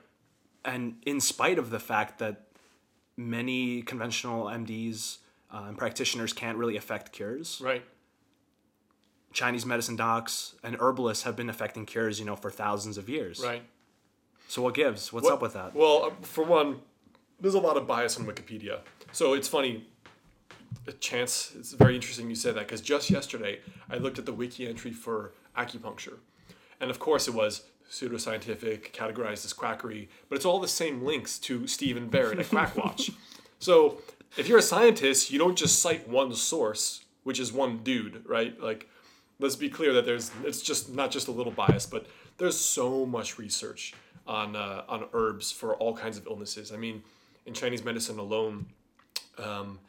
and 0.64 0.98
in 1.06 1.20
spite 1.20 1.58
of 1.60 1.70
the 1.70 1.80
fact 1.80 2.20
that 2.20 2.46
many 3.18 3.82
conventional 3.82 4.46
MDs 4.46 5.18
uh, 5.52 5.66
and 5.68 5.78
practitioners 5.78 6.32
can't 6.34 6.58
really 6.58 6.78
affect 6.78 7.12
cures, 7.12 7.60
Right. 7.64 7.84
Chinese 9.32 9.66
medicine 9.66 9.96
docs 9.96 10.56
and 10.64 10.76
herbalists 10.80 11.24
have 11.24 11.36
been 11.36 11.50
affecting 11.50 11.86
cures, 11.86 12.20
you 12.20 12.26
know, 12.26 12.36
for 12.36 12.50
thousands 12.50 12.98
of 12.98 13.08
years. 13.10 13.40
Right. 13.44 13.62
So 14.48 14.62
what 14.64 14.74
gives? 14.74 15.14
What's 15.14 15.26
Well- 15.26 15.36
up 15.36 15.42
with 15.42 15.54
that? 15.54 15.76
Well, 15.76 16.06
uh, 16.06 16.10
for 16.24 16.44
one, 16.44 16.82
there's 17.40 17.54
a 17.54 17.60
lot 17.60 17.78
of 17.78 17.86
bias 17.86 18.18
on 18.18 18.26
Wikipedia. 18.26 18.82
So 19.12 19.34
it's 19.34 19.48
funny. 19.48 19.88
A 20.88 20.92
chance. 20.94 21.54
It's 21.58 21.74
very 21.74 21.96
interesting 21.96 22.30
you 22.30 22.36
said 22.36 22.56
that 22.56 22.68
because 22.68 22.82
just 22.82 23.10
yesterday 23.10 23.60
I 23.90 23.98
looked 23.98 24.20
at 24.20 24.26
the 24.26 24.34
wiki 24.34 24.68
entry 24.68 24.92
for 24.92 25.34
acupuncture, 25.58 26.18
and 26.80 26.90
of 26.90 27.00
course 27.00 27.28
it 27.28 27.34
was 27.34 27.64
pseudoscientific, 27.90 28.92
categorized 28.92 29.46
as 29.46 29.54
quackery, 29.54 30.10
but 30.30 30.36
it's 30.36 30.46
all 30.46 30.60
the 30.60 30.68
same 30.68 31.04
links 31.04 31.40
to 31.40 31.68
Stephen 31.68 32.08
Barrett 32.08 32.40
at 32.40 32.46
Quackwatch. 32.46 33.14
so 33.60 34.00
if 34.38 34.48
you're 34.48 34.60
a 34.60 34.64
scientist, 34.64 35.32
you 35.32 35.40
don't 35.40 35.58
just 35.58 35.80
cite 35.80 36.08
one 36.08 36.34
source, 36.34 37.04
which 37.24 37.40
is 37.40 37.52
one 37.52 37.80
dude, 37.84 38.24
right? 38.28 38.60
Like, 38.62 38.88
let's 39.40 39.56
be 39.56 39.70
clear 39.70 39.94
that 39.94 40.06
there's 40.06 40.32
it's 40.44 40.62
just 40.62 40.94
not 40.94 41.12
just 41.12 41.28
a 41.28 41.32
little 41.32 41.52
bias, 41.52 41.86
but 41.86 42.06
there's 42.38 42.58
so 42.58 43.06
much 43.06 43.38
research 43.38 43.94
on 44.28 44.56
uh, 44.56 44.84
on 44.88 45.06
herbs 45.14 45.52
for 45.52 45.76
all 45.76 45.96
kinds 45.96 46.18
of 46.18 46.28
illnesses. 46.28 46.72
I 46.72 46.78
mean, 46.78 47.04
in 47.46 47.54
Chinese 47.54 47.84
medicine 47.84 48.20
alone, 48.20 48.68
um, 49.38 49.80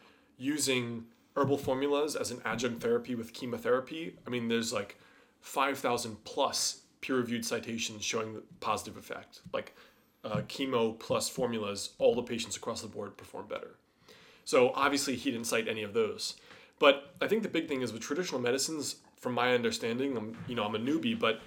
using 0.40 1.04
herbal 1.36 1.58
formulas 1.58 2.16
as 2.16 2.32
an 2.32 2.40
adjunct 2.44 2.82
therapy 2.82 3.14
with 3.14 3.32
chemotherapy. 3.32 4.16
I 4.26 4.30
mean, 4.30 4.48
there's 4.48 4.72
like 4.72 4.98
five 5.40 5.78
thousand 5.78 6.24
plus 6.24 6.82
peer-reviewed 7.02 7.44
citations 7.44 8.04
showing 8.04 8.34
the 8.34 8.42
positive 8.58 8.96
effect. 8.96 9.40
Like 9.52 9.76
uh, 10.24 10.42
chemo 10.48 10.98
plus 10.98 11.28
formulas, 11.28 11.90
all 11.98 12.14
the 12.14 12.22
patients 12.22 12.56
across 12.56 12.82
the 12.82 12.88
board 12.88 13.16
perform 13.16 13.46
better. 13.46 13.76
So 14.44 14.72
obviously 14.74 15.16
he 15.16 15.30
didn't 15.30 15.46
cite 15.46 15.68
any 15.68 15.82
of 15.82 15.94
those. 15.94 16.34
But 16.78 17.14
I 17.20 17.28
think 17.28 17.42
the 17.42 17.48
big 17.48 17.68
thing 17.68 17.82
is 17.82 17.92
with 17.92 18.02
traditional 18.02 18.40
medicines, 18.40 18.96
from 19.16 19.34
my 19.34 19.54
understanding, 19.54 20.16
I'm 20.16 20.36
you 20.48 20.54
know 20.54 20.64
I'm 20.64 20.74
a 20.74 20.78
newbie, 20.78 21.18
but 21.18 21.40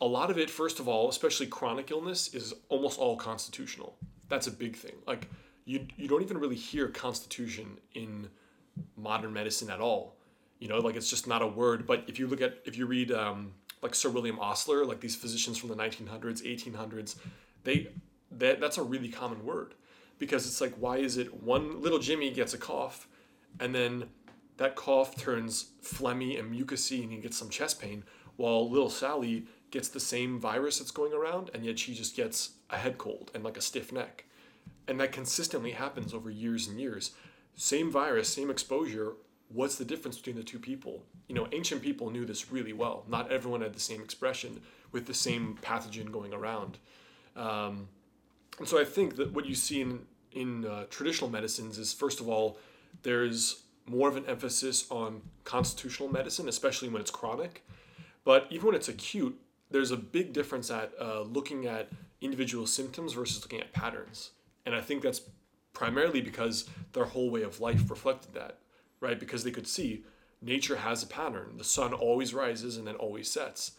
a 0.00 0.06
lot 0.06 0.30
of 0.30 0.38
it, 0.38 0.50
first 0.50 0.80
of 0.80 0.88
all, 0.88 1.08
especially 1.08 1.46
chronic 1.46 1.90
illness, 1.90 2.34
is 2.34 2.54
almost 2.68 2.98
all 2.98 3.16
constitutional. 3.16 3.96
That's 4.28 4.48
a 4.48 4.50
big 4.50 4.76
thing. 4.76 4.96
Like 5.06 5.28
you 5.64 5.86
you 5.96 6.08
don't 6.08 6.22
even 6.22 6.38
really 6.38 6.56
hear 6.56 6.88
constitution 6.88 7.78
in 7.94 8.28
modern 8.96 9.32
medicine 9.32 9.70
at 9.70 9.80
all. 9.80 10.16
You 10.58 10.68
know, 10.68 10.78
like 10.78 10.96
it's 10.96 11.08
just 11.08 11.26
not 11.26 11.42
a 11.42 11.46
word. 11.46 11.86
But 11.86 12.04
if 12.06 12.18
you 12.18 12.26
look 12.26 12.40
at 12.40 12.58
if 12.64 12.76
you 12.76 12.86
read 12.86 13.12
um, 13.12 13.52
like 13.82 13.94
Sir 13.94 14.10
William 14.10 14.38
Osler, 14.38 14.84
like 14.84 15.00
these 15.00 15.16
physicians 15.16 15.58
from 15.58 15.70
the 15.70 15.76
1900s, 15.76 16.42
1800s, 16.42 17.16
they 17.64 17.88
that 18.30 18.60
that's 18.60 18.78
a 18.78 18.82
really 18.82 19.08
common 19.08 19.44
word 19.44 19.74
because 20.18 20.46
it's 20.46 20.60
like 20.60 20.74
why 20.74 20.98
is 20.98 21.16
it 21.16 21.42
one 21.42 21.80
little 21.80 21.98
Jimmy 21.98 22.30
gets 22.30 22.54
a 22.54 22.58
cough 22.58 23.08
and 23.58 23.74
then 23.74 24.04
that 24.58 24.76
cough 24.76 25.16
turns 25.16 25.70
phlegmy 25.82 26.38
and 26.38 26.54
mucousy 26.54 27.02
and 27.02 27.10
he 27.10 27.18
gets 27.18 27.36
some 27.36 27.48
chest 27.48 27.80
pain 27.80 28.04
while 28.36 28.70
little 28.70 28.90
Sally 28.90 29.46
gets 29.70 29.88
the 29.88 30.00
same 30.00 30.38
virus 30.38 30.78
that's 30.78 30.90
going 30.90 31.12
around 31.12 31.50
and 31.54 31.64
yet 31.64 31.78
she 31.78 31.94
just 31.94 32.14
gets 32.14 32.50
a 32.68 32.76
head 32.76 32.98
cold 32.98 33.30
and 33.34 33.42
like 33.42 33.56
a 33.56 33.60
stiff 33.60 33.92
neck. 33.92 34.24
And 34.86 35.00
that 35.00 35.12
consistently 35.12 35.72
happens 35.72 36.12
over 36.12 36.30
years 36.30 36.66
and 36.66 36.80
years. 36.80 37.12
Same 37.54 37.90
virus, 37.90 38.28
same 38.28 38.50
exposure. 38.50 39.14
What's 39.48 39.76
the 39.76 39.84
difference 39.84 40.16
between 40.16 40.36
the 40.36 40.44
two 40.44 40.58
people? 40.58 41.04
You 41.28 41.34
know, 41.34 41.48
ancient 41.52 41.82
people 41.82 42.10
knew 42.10 42.24
this 42.24 42.50
really 42.50 42.72
well. 42.72 43.04
Not 43.08 43.30
everyone 43.30 43.60
had 43.62 43.74
the 43.74 43.80
same 43.80 44.00
expression 44.00 44.60
with 44.92 45.06
the 45.06 45.14
same 45.14 45.58
pathogen 45.62 46.10
going 46.10 46.32
around. 46.32 46.78
Um, 47.36 47.88
and 48.58 48.68
so 48.68 48.80
I 48.80 48.84
think 48.84 49.16
that 49.16 49.32
what 49.32 49.46
you 49.46 49.54
see 49.54 49.80
in, 49.80 50.00
in 50.32 50.66
uh, 50.66 50.84
traditional 50.90 51.30
medicines 51.30 51.78
is, 51.78 51.92
first 51.92 52.20
of 52.20 52.28
all, 52.28 52.58
there's 53.02 53.62
more 53.86 54.08
of 54.08 54.16
an 54.16 54.26
emphasis 54.26 54.86
on 54.90 55.22
constitutional 55.44 56.08
medicine, 56.08 56.48
especially 56.48 56.88
when 56.88 57.00
it's 57.00 57.10
chronic. 57.10 57.64
But 58.24 58.46
even 58.50 58.66
when 58.66 58.74
it's 58.76 58.88
acute, 58.88 59.38
there's 59.70 59.90
a 59.90 59.96
big 59.96 60.32
difference 60.32 60.70
at 60.70 60.92
uh, 61.00 61.22
looking 61.22 61.66
at 61.66 61.88
individual 62.20 62.66
symptoms 62.66 63.14
versus 63.14 63.42
looking 63.42 63.60
at 63.60 63.72
patterns. 63.72 64.30
And 64.66 64.74
I 64.74 64.80
think 64.80 65.02
that's 65.02 65.22
primarily 65.72 66.20
because 66.20 66.68
their 66.92 67.04
whole 67.04 67.30
way 67.30 67.42
of 67.42 67.60
life 67.60 67.90
reflected 67.90 68.34
that, 68.34 68.58
right? 69.00 69.18
Because 69.18 69.44
they 69.44 69.50
could 69.50 69.66
see 69.66 70.04
nature 70.42 70.76
has 70.76 71.02
a 71.02 71.06
pattern. 71.06 71.56
The 71.56 71.64
sun 71.64 71.92
always 71.92 72.34
rises 72.34 72.76
and 72.76 72.86
then 72.86 72.96
always 72.96 73.30
sets. 73.30 73.72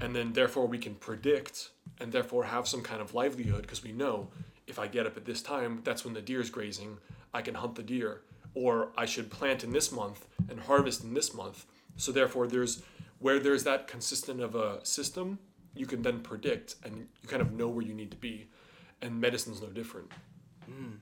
And 0.00 0.14
then 0.14 0.32
therefore 0.32 0.66
we 0.66 0.78
can 0.78 0.94
predict 0.94 1.70
and 2.00 2.12
therefore 2.12 2.44
have 2.44 2.68
some 2.68 2.82
kind 2.82 3.00
of 3.00 3.14
livelihood 3.14 3.62
because 3.62 3.82
we 3.82 3.92
know 3.92 4.28
if 4.66 4.78
I 4.78 4.86
get 4.86 5.06
up 5.06 5.16
at 5.16 5.24
this 5.24 5.42
time, 5.42 5.80
that's 5.82 6.04
when 6.04 6.14
the 6.14 6.20
deer 6.20 6.40
is 6.40 6.50
grazing. 6.50 6.98
I 7.32 7.42
can 7.42 7.54
hunt 7.54 7.74
the 7.74 7.82
deer. 7.82 8.22
Or 8.54 8.90
I 8.96 9.06
should 9.06 9.30
plant 9.30 9.64
in 9.64 9.72
this 9.72 9.92
month 9.92 10.26
and 10.48 10.60
harvest 10.60 11.04
in 11.04 11.14
this 11.14 11.34
month. 11.34 11.66
So 11.96 12.12
therefore 12.12 12.46
there's 12.46 12.82
where 13.18 13.40
there's 13.40 13.64
that 13.64 13.88
consistent 13.88 14.40
of 14.40 14.54
a 14.54 14.84
system, 14.84 15.38
you 15.74 15.86
can 15.86 16.02
then 16.02 16.20
predict 16.20 16.76
and 16.84 16.96
you 16.96 17.28
kind 17.28 17.42
of 17.42 17.52
know 17.52 17.68
where 17.68 17.84
you 17.84 17.94
need 17.94 18.10
to 18.10 18.16
be. 18.16 18.48
And 19.02 19.20
medicine's 19.20 19.60
no 19.60 19.68
different. 19.68 20.10
Hmm. 20.66 20.96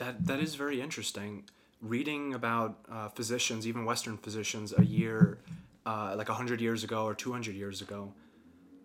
That 0.00 0.26
that 0.26 0.40
is 0.40 0.54
very 0.54 0.80
interesting. 0.80 1.44
Reading 1.82 2.34
about 2.34 2.70
uh, 2.90 3.08
physicians, 3.08 3.66
even 3.66 3.84
Western 3.84 4.16
physicians, 4.16 4.72
a 4.76 4.84
year, 4.84 5.38
uh, 5.86 6.14
like 6.16 6.28
hundred 6.28 6.60
years 6.60 6.82
ago 6.84 7.04
or 7.04 7.14
two 7.14 7.32
hundred 7.32 7.54
years 7.54 7.80
ago, 7.82 8.12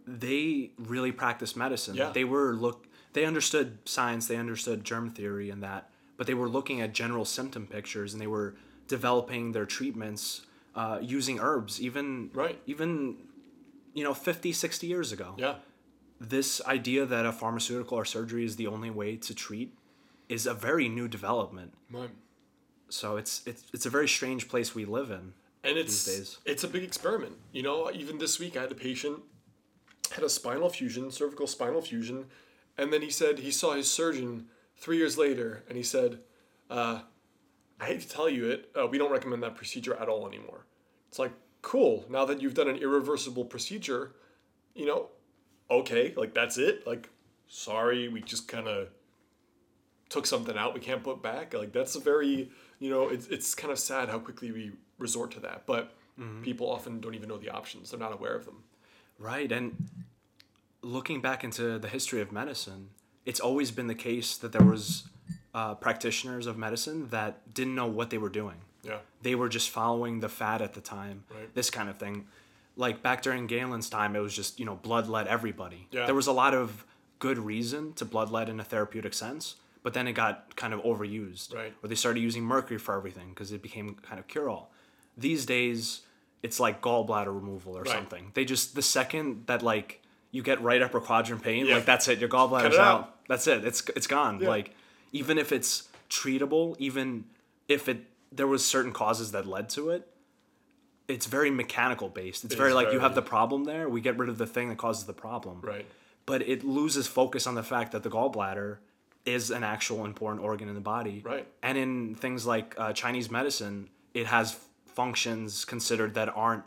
they 0.05 0.71
really 0.77 1.13
practiced 1.13 1.55
medicine. 1.57 1.95
Yeah. 1.95 2.11
They 2.11 2.25
were 2.25 2.53
look. 2.53 2.87
They 3.13 3.25
understood 3.25 3.67
science. 3.85 4.27
They 4.27 4.35
understood 4.35 4.83
germ 4.83 5.09
theory 5.09 5.49
and 5.49 5.63
that, 5.63 5.89
but 6.17 6.27
they 6.27 6.33
were 6.33 6.49
looking 6.49 6.81
at 6.81 6.93
general 6.93 7.25
symptom 7.25 7.65
pictures 7.65 8.11
and 8.13 8.21
they 8.21 8.27
were 8.27 8.55
developing 8.89 9.53
their 9.53 9.65
treatments 9.65 10.41
uh, 10.75 10.99
using 11.01 11.39
herbs. 11.39 11.81
Even 11.81 12.29
Right. 12.33 12.59
Even, 12.65 13.17
you 13.93 14.03
know, 14.03 14.13
50, 14.13 14.51
60 14.51 14.85
years 14.87 15.13
ago 15.13 15.35
Yeah. 15.37 15.55
this 16.19 16.61
idea 16.65 17.05
that 17.05 17.25
a 17.25 17.31
pharmaceutical 17.31 17.97
or 17.97 18.05
surgery 18.05 18.43
is 18.43 18.57
the 18.57 18.67
only 18.67 18.89
way 18.89 19.15
to 19.27 19.33
treat 19.33 19.69
is 20.29 20.45
a 20.45 20.53
very 20.53 20.89
new 20.89 21.07
development. 21.07 21.73
Right. 21.91 22.09
So 22.89 23.17
it's 23.17 23.41
it's 23.45 23.63
it's 23.73 23.85
a 23.85 23.89
very 23.89 24.07
strange 24.07 24.47
place 24.47 24.75
we 24.75 24.85
live 24.85 25.11
in. 25.11 25.33
And 25.63 25.77
it's 25.77 26.05
days. 26.05 26.37
it's 26.45 26.63
a 26.63 26.67
big 26.67 26.83
experiment. 26.83 27.33
You 27.51 27.63
know, 27.63 27.91
even 27.91 28.17
this 28.19 28.39
week 28.39 28.55
I 28.55 28.61
had 28.61 28.71
a 28.71 28.75
patient 28.75 29.19
had 30.11 30.23
a 30.23 30.29
spinal 30.29 30.69
fusion, 30.69 31.11
cervical 31.11 31.47
spinal 31.47 31.81
fusion, 31.81 32.25
and 32.77 32.91
then 32.91 33.01
he 33.01 33.09
said 33.09 33.39
he 33.39 33.51
saw 33.51 33.73
his 33.73 33.91
surgeon 33.91 34.47
three 34.77 34.97
years 34.97 35.17
later, 35.17 35.63
and 35.67 35.77
he 35.77 35.83
said, 35.83 36.19
uh, 36.69 37.01
"I 37.79 37.85
hate 37.85 38.01
to 38.01 38.09
tell 38.09 38.29
you 38.29 38.49
it, 38.49 38.69
uh, 38.79 38.87
we 38.87 38.97
don't 38.97 39.11
recommend 39.11 39.43
that 39.43 39.55
procedure 39.55 39.95
at 39.95 40.09
all 40.09 40.27
anymore." 40.27 40.65
It's 41.09 41.19
like 41.19 41.33
cool. 41.61 42.05
Now 42.09 42.25
that 42.25 42.41
you've 42.41 42.53
done 42.53 42.69
an 42.69 42.77
irreversible 42.77 43.45
procedure, 43.45 44.15
you 44.73 44.85
know, 44.85 45.09
okay, 45.69 46.13
like 46.15 46.33
that's 46.33 46.57
it. 46.57 46.85
Like, 46.85 47.09
sorry, 47.47 48.07
we 48.07 48.21
just 48.21 48.47
kind 48.47 48.67
of 48.67 48.89
took 50.09 50.25
something 50.25 50.57
out 50.57 50.73
we 50.73 50.79
can't 50.79 51.03
put 51.03 51.21
back. 51.21 51.53
Like 51.53 51.71
that's 51.71 51.95
a 51.95 51.99
very, 51.99 52.49
you 52.79 52.89
know, 52.89 53.09
it's 53.09 53.27
it's 53.27 53.55
kind 53.55 53.71
of 53.71 53.79
sad 53.79 54.09
how 54.09 54.19
quickly 54.19 54.51
we 54.51 54.71
resort 54.97 55.31
to 55.31 55.39
that. 55.41 55.65
But 55.65 55.93
people 56.43 56.71
often 56.71 57.01
don't 57.01 57.13
even 57.15 57.27
know 57.27 57.37
the 57.37 57.49
options. 57.49 57.91
They're 57.91 57.99
not 57.99 58.13
aware 58.13 58.35
of 58.35 58.45
them. 58.45 58.63
Right. 59.19 59.51
And 59.51 59.89
looking 60.81 61.21
back 61.21 61.43
into 61.43 61.77
the 61.77 61.87
history 61.87 62.21
of 62.21 62.31
medicine, 62.31 62.89
it's 63.25 63.39
always 63.39 63.71
been 63.71 63.87
the 63.87 63.95
case 63.95 64.37
that 64.37 64.51
there 64.51 64.65
was 64.65 65.03
uh, 65.53 65.75
practitioners 65.75 66.47
of 66.47 66.57
medicine 66.57 67.09
that 67.09 67.53
didn't 67.53 67.75
know 67.75 67.87
what 67.87 68.11
they 68.11 68.17
were 68.17 68.29
doing. 68.29 68.57
Yeah. 68.83 68.99
They 69.21 69.35
were 69.35 69.49
just 69.49 69.69
following 69.69 70.19
the 70.19 70.29
fad 70.29 70.61
at 70.61 70.73
the 70.73 70.81
time. 70.81 71.23
Right. 71.29 71.53
This 71.53 71.69
kind 71.69 71.89
of 71.89 71.97
thing. 71.97 72.27
Like 72.77 73.01
back 73.01 73.21
during 73.21 73.47
Galen's 73.47 73.89
time, 73.89 74.15
it 74.15 74.19
was 74.19 74.35
just, 74.35 74.59
you 74.59 74.65
know, 74.65 74.79
bloodlet 74.81 75.27
everybody. 75.27 75.87
Yeah. 75.91 76.05
There 76.05 76.15
was 76.15 76.27
a 76.27 76.33
lot 76.33 76.53
of 76.53 76.85
good 77.19 77.39
reason 77.39 77.93
to 77.93 78.05
bloodlet 78.05 78.49
in 78.49 78.59
a 78.59 78.63
therapeutic 78.63 79.13
sense, 79.13 79.55
but 79.85 79.93
then 79.93 80.07
it 80.07 80.13
got 80.13 80.55
kind 80.55 80.73
of 80.73 80.81
overused. 80.81 81.53
Right. 81.53 81.71
Or 81.83 81.87
they 81.87 81.93
started 81.93 82.19
using 82.19 82.43
mercury 82.43 82.79
for 82.79 82.95
everything 82.97 83.29
because 83.29 83.51
it 83.51 83.61
became 83.61 83.93
kind 84.01 84.19
of 84.19 84.25
cure 84.27 84.49
all. 84.49 84.71
These 85.15 85.45
days, 85.45 86.01
it's 86.41 86.59
like 86.59 86.81
gallbladder 86.81 87.27
removal 87.27 87.77
or 87.77 87.83
Right. 87.83 87.93
something. 87.93 88.31
They 88.33 88.45
just, 88.45 88.73
the 88.73 88.81
second 88.81 89.43
that 89.45 89.61
like 89.61 90.01
you 90.31 90.41
get 90.41 90.59
right 90.63 90.81
upper 90.81 90.99
quadrant 90.99 91.43
pain, 91.43 91.67
Yeah. 91.67 91.75
like 91.75 91.85
that's 91.85 92.07
it, 92.07 92.17
your 92.17 92.29
gallbladder's 92.29 92.73
it 92.73 92.79
out. 92.79 92.99
out. 93.01 93.27
That's 93.27 93.45
it. 93.45 93.63
It's 93.63 93.83
it's 93.95 94.07
gone. 94.07 94.39
Yeah. 94.41 94.49
Like 94.49 94.73
even 95.11 95.37
if 95.37 95.51
it's 95.51 95.87
treatable, 96.09 96.75
even 96.79 97.25
if 97.67 97.87
it 97.87 98.05
there 98.31 98.47
was 98.47 98.65
certain 98.65 98.91
causes 98.91 99.33
that 99.33 99.45
led 99.45 99.69
to 99.69 99.91
it, 99.91 100.11
it's 101.07 101.27
very 101.27 101.51
mechanical 101.51 102.09
based. 102.09 102.43
It's 102.43 102.55
It 102.55 102.57
very 102.57 102.73
like 102.73 102.91
you 102.91 103.01
have 103.01 103.13
the 103.13 103.21
problem 103.21 103.65
there, 103.65 103.87
we 103.87 104.01
get 104.01 104.17
rid 104.17 104.29
of 104.29 104.39
the 104.39 104.47
thing 104.47 104.69
that 104.69 104.79
causes 104.79 105.05
the 105.05 105.13
problem. 105.13 105.61
Right. 105.61 105.85
But 106.25 106.41
it 106.41 106.63
loses 106.63 107.05
focus 107.05 107.45
on 107.45 107.53
the 107.53 107.61
fact 107.61 107.91
that 107.91 108.01
the 108.01 108.09
gallbladder 108.09 108.77
is 109.25 109.51
an 109.51 109.63
actual 109.63 110.05
important 110.05 110.43
organ 110.43 110.69
in 110.69 110.75
the 110.75 110.81
body. 110.81 111.21
Right. 111.25 111.47
And 111.63 111.77
in 111.77 112.15
things 112.15 112.45
like 112.45 112.75
uh, 112.77 112.93
Chinese 112.93 113.31
medicine, 113.31 113.89
it 114.13 114.27
has 114.27 114.57
functions 114.85 115.65
considered 115.65 116.13
that 116.13 116.29
aren't 116.35 116.63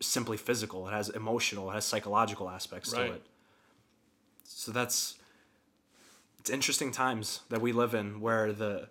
simply 0.00 0.36
physical. 0.36 0.86
It 0.88 0.92
has 0.92 1.08
emotional, 1.08 1.70
it 1.70 1.74
has 1.74 1.84
psychological 1.84 2.48
aspects 2.48 2.92
Right. 2.92 3.06
to 3.06 3.12
it. 3.14 3.26
So 4.44 4.70
that's 4.72 5.16
it's 6.38 6.50
interesting 6.50 6.90
times 6.90 7.40
that 7.50 7.60
we 7.60 7.72
live 7.72 7.94
in 7.94 8.20
where 8.20 8.52
the 8.52 8.88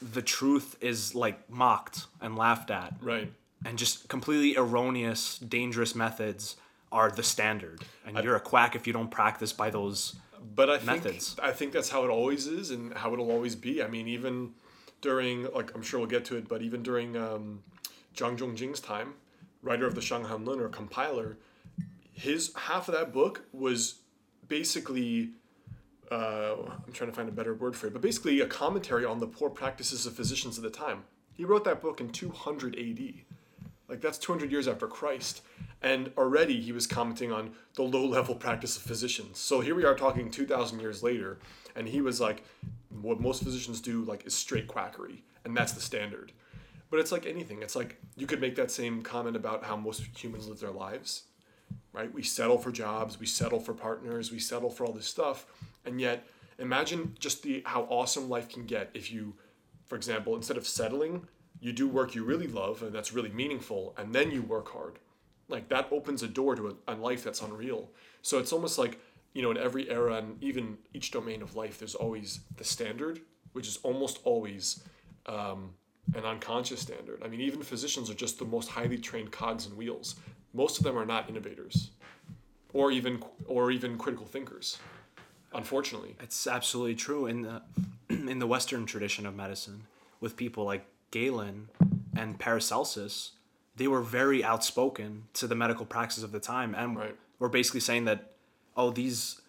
the 0.00 0.22
truth 0.22 0.76
is 0.80 1.14
like 1.14 1.48
mocked 1.50 2.06
and 2.20 2.36
laughed 2.36 2.70
at 2.70 2.94
Right. 3.00 3.32
and 3.64 3.78
just 3.78 4.08
completely 4.08 4.56
erroneous 4.56 5.38
dangerous 5.38 5.94
methods 5.94 6.56
are 6.92 7.10
the 7.10 7.22
standard 7.22 7.80
and 8.06 8.16
you're 8.22 8.36
a 8.36 8.40
quack 8.40 8.76
if 8.76 8.86
you 8.86 8.92
don't 8.92 9.10
practice 9.10 9.52
by 9.52 9.70
those 9.70 10.16
But 10.54 10.70
I 10.70 10.78
think 10.78 11.22
I 11.42 11.52
think 11.52 11.72
that's 11.72 11.90
how 11.90 12.04
it 12.04 12.10
always 12.10 12.46
is 12.46 12.70
and 12.70 12.94
how 12.94 13.12
it'll 13.12 13.30
always 13.30 13.54
be. 13.54 13.82
I 13.82 13.88
mean, 13.88 14.08
even 14.08 14.54
during 15.00 15.52
like 15.52 15.74
I'm 15.74 15.82
sure 15.82 16.00
we'll 16.00 16.08
get 16.08 16.24
to 16.26 16.36
it, 16.36 16.48
but 16.48 16.62
even 16.62 16.82
during 16.82 17.16
um, 17.16 17.62
Zhang 18.14 18.36
Zhongjing's 18.36 18.80
time, 18.80 19.14
writer 19.62 19.86
of 19.86 19.94
the 19.94 20.00
Shanghan 20.00 20.46
Lun 20.46 20.60
or 20.60 20.68
compiler, 20.68 21.38
his 22.12 22.52
half 22.54 22.88
of 22.88 22.94
that 22.94 23.12
book 23.12 23.42
was 23.52 23.96
basically 24.48 25.30
uh, 26.10 26.54
I'm 26.86 26.92
trying 26.92 27.10
to 27.10 27.16
find 27.16 27.28
a 27.28 27.32
better 27.32 27.54
word 27.54 27.76
for 27.76 27.86
it, 27.86 27.92
but 27.92 28.02
basically 28.02 28.40
a 28.40 28.46
commentary 28.46 29.04
on 29.04 29.20
the 29.20 29.26
poor 29.26 29.50
practices 29.50 30.06
of 30.06 30.14
physicians 30.14 30.56
at 30.56 30.64
the 30.64 30.70
time. 30.70 31.04
He 31.34 31.44
wrote 31.44 31.64
that 31.64 31.80
book 31.80 32.00
in 32.00 32.10
200 32.10 32.74
AD. 32.76 33.14
Like 33.88 34.00
that's 34.00 34.18
200 34.18 34.50
years 34.50 34.68
after 34.68 34.86
Christ. 34.86 35.42
And 35.80 36.10
already 36.18 36.60
he 36.60 36.72
was 36.72 36.86
commenting 36.86 37.32
on 37.32 37.52
the 37.74 37.82
low 37.82 38.04
level 38.04 38.34
practice 38.34 38.76
of 38.76 38.82
physicians. 38.82 39.38
So 39.38 39.60
here 39.60 39.74
we 39.74 39.84
are 39.84 39.94
talking 39.94 40.30
2,000 40.30 40.80
years 40.80 41.02
later, 41.02 41.38
and 41.76 41.88
he 41.88 42.00
was 42.00 42.20
like, 42.20 42.42
what 43.00 43.20
most 43.20 43.42
physicians 43.42 43.80
do 43.80 44.02
like 44.02 44.26
is 44.26 44.34
straight 44.34 44.66
quackery, 44.66 45.22
and 45.44 45.56
that's 45.56 45.72
the 45.72 45.80
standard. 45.80 46.32
But 46.90 47.00
it's 47.00 47.12
like 47.12 47.26
anything. 47.26 47.62
It's 47.62 47.76
like 47.76 48.00
you 48.16 48.26
could 48.26 48.40
make 48.40 48.56
that 48.56 48.70
same 48.70 49.02
comment 49.02 49.36
about 49.36 49.64
how 49.64 49.76
most 49.76 50.02
humans 50.16 50.48
live 50.48 50.58
their 50.58 50.70
lives, 50.70 51.24
right? 51.92 52.12
We 52.12 52.22
settle 52.22 52.58
for 52.58 52.72
jobs, 52.72 53.20
we 53.20 53.26
settle 53.26 53.60
for 53.60 53.74
partners, 53.74 54.32
we 54.32 54.38
settle 54.38 54.70
for 54.70 54.84
all 54.84 54.92
this 54.92 55.06
stuff, 55.06 55.46
and 55.84 56.00
yet 56.00 56.26
imagine 56.58 57.14
just 57.18 57.42
the 57.42 57.62
how 57.66 57.82
awesome 57.82 58.28
life 58.28 58.48
can 58.48 58.64
get 58.64 58.90
if 58.94 59.12
you, 59.12 59.34
for 59.86 59.96
example, 59.96 60.34
instead 60.34 60.56
of 60.56 60.66
settling, 60.66 61.28
you 61.60 61.72
do 61.72 61.88
work 61.88 62.14
you 62.14 62.24
really 62.24 62.46
love 62.46 62.82
and 62.82 62.92
that's 62.92 63.12
really 63.12 63.30
meaningful, 63.30 63.94
and 63.96 64.14
then 64.14 64.30
you 64.30 64.42
work 64.42 64.72
hard. 64.72 64.98
Like 65.48 65.68
that 65.68 65.88
opens 65.90 66.22
a 66.22 66.28
door 66.28 66.54
to 66.56 66.76
a, 66.86 66.92
a 66.92 66.94
life 66.94 67.24
that's 67.24 67.40
unreal. 67.42 67.90
So 68.22 68.38
it's 68.38 68.52
almost 68.52 68.78
like 68.78 69.00
you 69.34 69.42
know 69.42 69.50
in 69.50 69.58
every 69.58 69.88
era 69.90 70.14
and 70.14 70.42
even 70.42 70.78
each 70.94 71.10
domain 71.10 71.42
of 71.42 71.54
life, 71.56 71.78
there's 71.78 71.94
always 71.94 72.40
the 72.56 72.64
standard, 72.64 73.20
which 73.52 73.66
is 73.66 73.78
almost 73.82 74.20
always 74.24 74.82
um, 75.26 75.74
an 76.14 76.24
unconscious 76.24 76.80
standard. 76.80 77.22
I 77.24 77.28
mean, 77.28 77.40
even 77.40 77.62
physicians 77.62 78.10
are 78.10 78.14
just 78.14 78.38
the 78.38 78.44
most 78.44 78.68
highly 78.68 78.98
trained 78.98 79.30
cogs 79.30 79.66
and 79.66 79.76
wheels. 79.76 80.16
most 80.54 80.78
of 80.78 80.84
them 80.84 80.96
are 80.96 81.06
not 81.06 81.28
innovators, 81.28 81.90
or 82.72 82.90
even 82.90 83.22
or 83.46 83.70
even 83.70 83.98
critical 83.98 84.26
thinkers. 84.26 84.78
Unfortunately, 85.54 86.14
It's 86.20 86.46
absolutely 86.46 86.94
true 86.94 87.26
in 87.26 87.42
the 87.42 87.62
in 88.10 88.38
the 88.38 88.46
Western 88.46 88.86
tradition 88.86 89.26
of 89.26 89.34
medicine, 89.34 89.84
with 90.20 90.36
people 90.36 90.64
like 90.64 90.86
Galen 91.10 91.68
and 92.16 92.38
Paracelsus, 92.38 93.32
they 93.76 93.86
were 93.88 94.02
very 94.02 94.42
outspoken 94.42 95.24
to 95.34 95.46
the 95.46 95.54
medical 95.54 95.86
practice 95.86 96.22
of 96.22 96.32
the 96.32 96.40
time, 96.40 96.74
and 96.74 96.96
Right. 96.96 97.16
were 97.38 97.48
basically 97.48 97.80
saying 97.80 98.04
that, 98.06 98.32
oh, 98.76 98.90
these, 98.90 99.40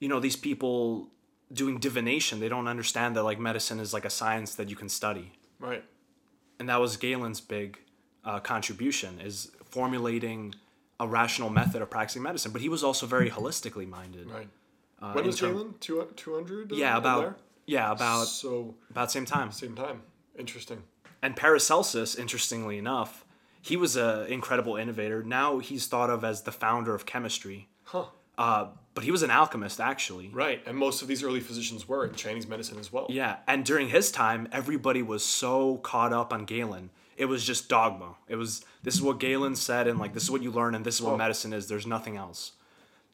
you 0.00 0.08
know, 0.08 0.20
these 0.20 0.36
people 0.36 1.08
doing 1.52 1.78
divination, 1.78 2.40
they 2.40 2.48
don't 2.48 2.68
understand 2.68 3.16
that 3.16 3.22
like 3.22 3.38
medicine 3.38 3.80
is 3.80 3.92
like 3.92 4.04
a 4.04 4.10
science 4.10 4.54
that 4.54 4.68
you 4.68 4.76
can 4.76 4.88
study, 4.88 5.32
right? 5.58 5.84
and 6.60 6.68
that 6.68 6.80
was 6.80 6.96
Galen's 6.96 7.40
big 7.40 7.78
uh, 8.24 8.40
contribution 8.40 9.20
is 9.20 9.50
formulating 9.64 10.54
a 11.00 11.06
rational 11.06 11.50
method 11.50 11.80
of 11.80 11.88
practicing 11.88 12.22
medicine. 12.22 12.50
But 12.52 12.60
he 12.62 12.68
was 12.68 12.82
also 12.82 13.06
very 13.06 13.30
holistically 13.30 13.88
minded. 13.88 14.28
Right. 14.30 14.48
Uh, 15.00 15.12
when 15.12 15.24
was 15.26 15.38
term- 15.38 15.52
Galen? 15.54 15.74
Two 15.80 16.06
two 16.16 16.34
hundred. 16.34 16.72
Yeah, 16.72 16.96
about 16.96 17.38
yeah 17.66 17.92
about 17.92 18.26
so 18.26 18.74
about 18.90 19.10
same 19.12 19.24
time. 19.24 19.52
same 19.52 19.74
time. 19.76 20.02
Interesting. 20.38 20.82
And 21.20 21.34
Paracelsus, 21.36 22.14
interestingly 22.14 22.78
enough, 22.78 23.24
he 23.60 23.76
was 23.76 23.96
an 23.96 24.26
incredible 24.26 24.76
innovator. 24.76 25.22
Now 25.22 25.58
he's 25.58 25.86
thought 25.86 26.10
of 26.10 26.22
as 26.24 26.42
the 26.42 26.52
founder 26.52 26.94
of 26.94 27.06
chemistry. 27.06 27.68
Huh. 27.84 28.04
Uh, 28.38 28.68
but 28.94 29.02
he 29.02 29.10
was 29.10 29.22
an 29.24 29.30
alchemist, 29.30 29.80
actually. 29.80 30.28
Right, 30.28 30.62
and 30.64 30.76
most 30.76 31.02
of 31.02 31.08
these 31.08 31.24
early 31.24 31.40
physicians 31.40 31.88
were 31.88 32.04
in 32.06 32.14
Chinese 32.14 32.46
medicine 32.46 32.78
as 32.78 32.92
well. 32.92 33.06
Yeah, 33.08 33.36
and 33.48 33.64
during 33.64 33.88
his 33.88 34.12
time, 34.12 34.48
everybody 34.52 35.02
was 35.02 35.24
so 35.24 35.78
caught 35.78 36.12
up 36.12 36.32
on 36.32 36.44
Galen. 36.44 36.90
It 37.16 37.24
was 37.24 37.44
just 37.44 37.68
dogma. 37.68 38.14
It 38.28 38.36
was 38.36 38.64
this 38.84 38.94
is 38.94 39.02
what 39.02 39.18
Galen 39.18 39.56
said, 39.56 39.88
and 39.88 39.98
like 39.98 40.14
this 40.14 40.22
is 40.22 40.30
what 40.30 40.42
you 40.44 40.52
learn, 40.52 40.76
and 40.76 40.84
this 40.84 40.96
is 40.96 41.02
what 41.02 41.14
Oh. 41.14 41.16
medicine 41.16 41.52
is. 41.52 41.66
There's 41.66 41.86
nothing 41.86 42.16
else. 42.16 42.52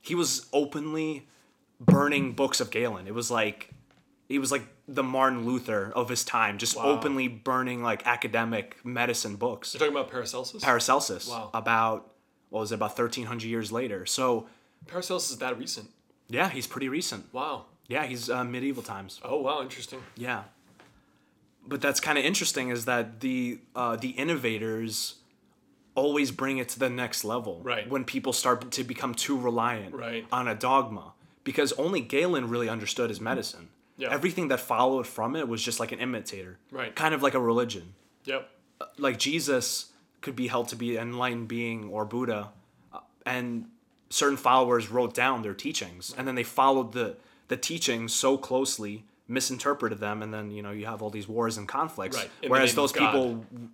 He 0.03 0.15
was 0.15 0.47
openly 0.53 1.27
burning 1.81 2.33
books 2.33 2.61
of 2.61 2.71
Galen. 2.71 3.07
It 3.07 3.15
was 3.15 3.31
like 3.31 3.71
he 4.29 4.39
was 4.39 4.53
like 4.53 4.67
the 4.87 5.03
Martin 5.03 5.47
Luther 5.47 5.93
of 5.95 6.09
his 6.09 6.25
time, 6.25 6.59
just 6.59 6.77
Wow. 6.77 6.85
openly 6.85 7.27
burning 7.29 7.83
like 7.83 8.07
academic 8.07 8.85
medicine 8.85 9.37
books. 9.37 9.73
You're 9.75 9.79
talking 9.81 9.95
about 9.95 10.11
Paracelsus. 10.11 10.63
Paracelsus. 10.63 11.29
Wow. 11.29 11.51
About 11.55 12.11
what 12.51 12.61
was 12.61 12.73
it? 12.73 12.77
About 12.77 12.97
thirteen 12.97 13.27
hundred 13.27 13.49
years 13.49 13.73
later. 13.73 14.05
So 14.07 14.47
Paracelsus 14.87 15.31
is 15.33 15.39
that 15.39 15.59
recent. 15.59 15.91
yeah, 16.29 16.49
he's 16.51 16.67
pretty 16.67 16.89
recent. 16.89 17.33
Wow. 17.33 17.65
Yeah, 17.89 18.05
he's 18.05 18.29
uh, 18.31 18.45
medieval 18.45 18.83
times. 18.83 19.21
Oh 19.25 19.41
wow, 19.41 19.63
interesting. 19.63 20.03
Yeah. 20.17 20.45
But 21.67 21.81
that's 21.81 22.01
kind 22.01 22.19
of 22.19 22.25
interesting 22.25 22.69
is 22.69 22.85
that 22.85 23.21
the 23.21 23.59
uh, 23.75 23.97
the 23.97 24.11
innovators 24.11 25.17
always 25.95 26.31
bring 26.31 26.59
it 26.59 26.69
to 26.71 26.79
the 26.79 26.91
next 26.91 27.25
level. 27.25 27.61
Right. 27.63 27.89
When 27.89 28.05
people 28.05 28.33
start 28.33 28.71
to 28.73 28.85
become 28.85 29.15
too 29.15 29.39
reliant 29.39 29.95
Right. 29.95 30.27
on 30.33 30.49
a 30.49 30.55
dogma. 30.55 31.13
Because 31.45 31.73
only 31.75 32.01
Galen 32.01 32.49
really 32.49 32.69
understood 32.71 33.11
his 33.11 33.21
medicine. 33.21 33.69
Yeah. 33.97 34.09
Everything 34.11 34.49
that 34.49 34.61
followed 34.61 35.07
from 35.07 35.37
it 35.37 35.47
was 35.49 35.63
just 35.63 35.79
like 35.79 35.93
an 35.93 36.01
imitator. 36.01 36.59
Right. 36.71 36.95
Kind 36.95 37.15
of 37.15 37.23
like 37.23 37.35
a 37.35 37.41
religion. 37.41 37.95
Yep. 38.25 38.49
Like 38.99 39.19
Jesus 39.19 39.93
could 40.21 40.35
be 40.35 40.49
held 40.49 40.69
to 40.69 40.77
be 40.77 40.97
an 40.97 41.09
enlightened 41.09 41.49
being 41.49 41.89
or 41.91 42.05
Buddha, 42.05 42.51
uh, 42.93 43.01
and 43.25 43.67
certain 44.11 44.37
followers 44.37 44.91
wrote 44.91 45.15
down 45.15 45.43
their 45.43 45.55
teachings, 45.55 46.15
and 46.17 46.27
then 46.27 46.35
they 46.35 46.43
followed 46.43 46.93
the 46.93 47.17
the 47.49 47.57
teachings 47.57 48.13
so 48.15 48.37
closely, 48.39 49.05
misinterpreted 49.29 49.99
them, 49.99 50.23
and 50.23 50.33
then 50.35 50.51
you 50.51 50.63
know 50.63 50.71
you 50.73 50.87
have 50.87 51.03
all 51.03 51.11
these 51.11 51.29
wars 51.29 51.57
and 51.57 51.69
conflicts. 51.69 52.17
Right, 52.17 52.31
in 52.43 52.51
Whereas 52.51 52.75
those 52.75 52.93
people 52.93 53.45
w- 53.53 53.69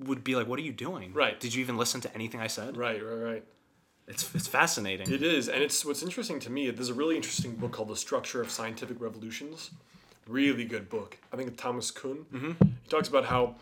would 0.00 0.24
be 0.24 0.34
like, 0.36 0.46
"What 0.46 0.58
are 0.58 0.62
you 0.62 0.72
doing? 0.72 1.12
Right. 1.12 1.38
Did 1.38 1.52
you 1.54 1.60
even 1.60 1.76
listen 1.76 2.00
to 2.02 2.14
anything 2.14 2.40
I 2.40 2.46
said?" 2.46 2.76
Right. 2.76 3.02
Right. 3.04 3.14
Right. 3.14 3.44
It's 4.06 4.34
it's 4.34 4.46
fascinating. 4.46 5.10
It 5.10 5.22
is, 5.22 5.48
and 5.48 5.62
it's 5.62 5.84
what's 5.84 6.02
interesting 6.02 6.40
to 6.40 6.50
me. 6.50 6.70
There's 6.70 6.88
a 6.88 6.94
really 6.94 7.16
interesting 7.16 7.54
book 7.54 7.72
called 7.72 7.88
The 7.88 7.96
Structure 7.96 8.40
of 8.40 8.50
Scientific 8.50 9.00
Revolutions. 9.00 9.70
Really 10.26 10.64
good 10.64 10.88
book. 10.88 11.18
I 11.32 11.36
think 11.36 11.48
of 11.48 11.56
Thomas 11.56 11.90
Kuhn. 11.90 12.26
Mm-hmm. 12.32 12.52
He 12.82 12.88
talks 12.88 13.08
about 13.08 13.26
how 13.26 13.56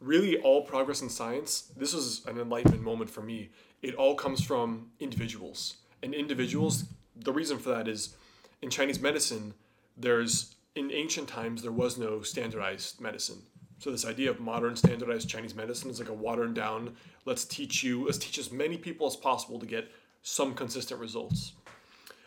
really 0.00 0.38
all 0.38 0.62
progress 0.62 1.02
in 1.02 1.08
science. 1.08 1.70
This 1.76 1.94
was 1.94 2.24
an 2.26 2.38
enlightenment 2.38 2.82
moment 2.82 3.10
for 3.10 3.22
me. 3.22 3.50
It 3.82 3.94
all 3.94 4.14
comes 4.14 4.42
from 4.42 4.90
individuals, 5.00 5.76
and 6.02 6.14
individuals. 6.14 6.84
The 7.16 7.32
reason 7.32 7.58
for 7.58 7.70
that 7.70 7.88
is, 7.88 8.14
in 8.62 8.70
Chinese 8.70 9.00
medicine, 9.00 9.54
there's 9.96 10.54
in 10.74 10.92
ancient 10.92 11.28
times 11.28 11.62
there 11.62 11.72
was 11.72 11.98
no 11.98 12.22
standardized 12.22 13.00
medicine. 13.00 13.42
So 13.78 13.90
this 13.90 14.06
idea 14.06 14.30
of 14.30 14.40
modern 14.40 14.74
standardized 14.74 15.28
Chinese 15.28 15.54
medicine 15.54 15.90
is 15.90 16.00
like 16.00 16.08
a 16.08 16.12
watered 16.12 16.54
down. 16.54 16.96
Let's 17.24 17.44
teach 17.44 17.84
you. 17.84 18.04
Let's 18.04 18.18
teach 18.18 18.38
as 18.38 18.50
many 18.50 18.76
people 18.76 19.06
as 19.06 19.14
possible 19.14 19.58
to 19.60 19.66
get 19.66 19.90
some 20.22 20.54
consistent 20.54 21.00
results. 21.00 21.52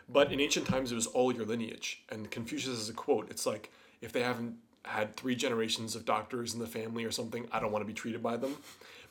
But 0.08 0.32
in 0.32 0.40
ancient 0.40 0.66
times, 0.66 0.92
it 0.92 0.94
was 0.94 1.06
all 1.06 1.32
your 1.32 1.44
lineage. 1.44 2.02
And 2.10 2.30
Confucius 2.30 2.76
has 2.76 2.88
a 2.88 2.94
quote. 2.94 3.30
It's 3.30 3.46
like, 3.46 3.70
if 4.00 4.12
they 4.12 4.22
haven't 4.22 4.56
had 4.84 5.14
three 5.14 5.36
generations 5.36 5.94
of 5.94 6.04
doctors 6.04 6.54
in 6.54 6.60
the 6.60 6.66
family 6.66 7.04
or 7.04 7.10
something, 7.10 7.46
I 7.52 7.60
don't 7.60 7.70
want 7.70 7.82
to 7.82 7.86
be 7.86 7.94
treated 7.94 8.22
by 8.22 8.36
them. 8.36 8.56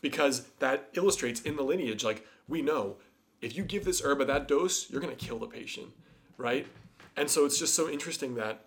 Because 0.01 0.47
that 0.59 0.89
illustrates 0.93 1.41
in 1.41 1.55
the 1.55 1.63
lineage, 1.63 2.03
like, 2.03 2.25
we 2.47 2.61
know 2.61 2.97
if 3.41 3.55
you 3.55 3.63
give 3.63 3.85
this 3.85 4.01
herb 4.03 4.21
at 4.21 4.27
that 4.27 4.47
dose, 4.47 4.89
you're 4.89 5.01
going 5.01 5.15
to 5.15 5.25
kill 5.25 5.39
the 5.39 5.47
patient, 5.47 5.89
right? 6.37 6.67
And 7.15 7.29
so 7.29 7.45
it's 7.45 7.59
just 7.59 7.75
so 7.75 7.89
interesting 7.89 8.35
that 8.35 8.65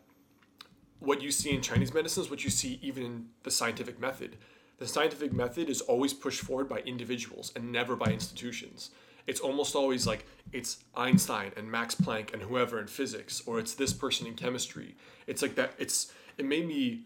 what 1.04 1.22
you 1.22 1.30
see 1.30 1.50
in 1.54 1.60
Chinese 1.60 1.92
medicine 1.92 2.22
is 2.22 2.30
what 2.30 2.44
you 2.44 2.50
see 2.50 2.78
even 2.82 3.02
in 3.02 3.26
the 3.42 3.50
scientific 3.50 4.00
method. 4.00 4.36
The 4.78 4.88
scientific 4.88 5.32
method 5.32 5.68
is 5.68 5.80
always 5.82 6.12
pushed 6.12 6.40
forward 6.40 6.68
by 6.68 6.80
individuals 6.80 7.52
and 7.54 7.70
never 7.70 7.96
by 7.96 8.06
institutions. 8.06 8.90
It's 9.26 9.40
almost 9.40 9.74
always 9.74 10.06
like 10.06 10.26
it's 10.52 10.84
Einstein 10.94 11.52
and 11.56 11.70
Max 11.70 11.94
Planck 11.94 12.32
and 12.32 12.42
whoever 12.42 12.78
in 12.78 12.86
physics, 12.86 13.42
or 13.46 13.58
it's 13.58 13.74
this 13.74 13.92
person 13.92 14.26
in 14.26 14.34
chemistry. 14.34 14.96
It's 15.26 15.40
like 15.40 15.54
that. 15.54 15.74
It's 15.78 16.12
it 16.36 16.44
made 16.44 16.66
me 16.66 17.04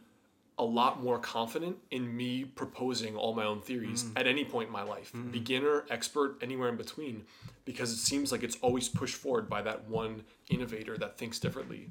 a 0.58 0.64
lot 0.64 1.00
more 1.00 1.18
confident 1.18 1.76
in 1.92 2.16
me 2.16 2.44
proposing 2.44 3.14
all 3.14 3.32
my 3.32 3.44
own 3.44 3.61
theories 3.61 4.02
mm. 4.02 4.18
at 4.18 4.26
any 4.26 4.44
point 4.44 4.66
in 4.66 4.72
my 4.72 4.82
life, 4.82 5.12
mm. 5.14 5.30
beginner, 5.30 5.84
expert, 5.88 6.37
anywhere 6.42 6.68
in 6.68 6.76
between, 6.76 7.24
because 7.64 7.92
it 7.92 7.98
seems 7.98 8.32
like 8.32 8.42
it's 8.42 8.56
always 8.56 8.88
pushed 8.88 9.14
forward 9.14 9.48
by 9.48 9.62
that 9.62 9.88
one 9.88 10.24
innovator 10.50 10.98
that 10.98 11.16
thinks 11.16 11.38
differently. 11.38 11.90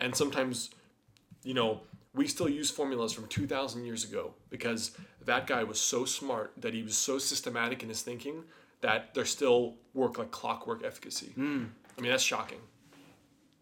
And 0.00 0.16
sometimes 0.16 0.70
you 1.42 1.54
know, 1.54 1.80
we 2.14 2.26
still 2.26 2.48
use 2.48 2.70
formulas 2.70 3.12
from 3.12 3.26
2,000 3.28 3.84
years 3.84 4.04
ago 4.04 4.34
because 4.50 4.92
that 5.24 5.46
guy 5.46 5.62
was 5.64 5.80
so 5.80 6.04
smart 6.04 6.52
that 6.58 6.74
he 6.74 6.82
was 6.82 6.96
so 6.96 7.18
systematic 7.18 7.82
in 7.82 7.88
his 7.88 8.02
thinking 8.02 8.44
that 8.80 9.14
they're 9.14 9.24
still 9.24 9.74
work 9.94 10.18
like 10.18 10.30
clockwork 10.30 10.84
efficacy. 10.84 11.32
Hmm. 11.34 11.64
I 11.96 12.00
mean, 12.00 12.10
that's 12.10 12.22
shocking. 12.22 12.60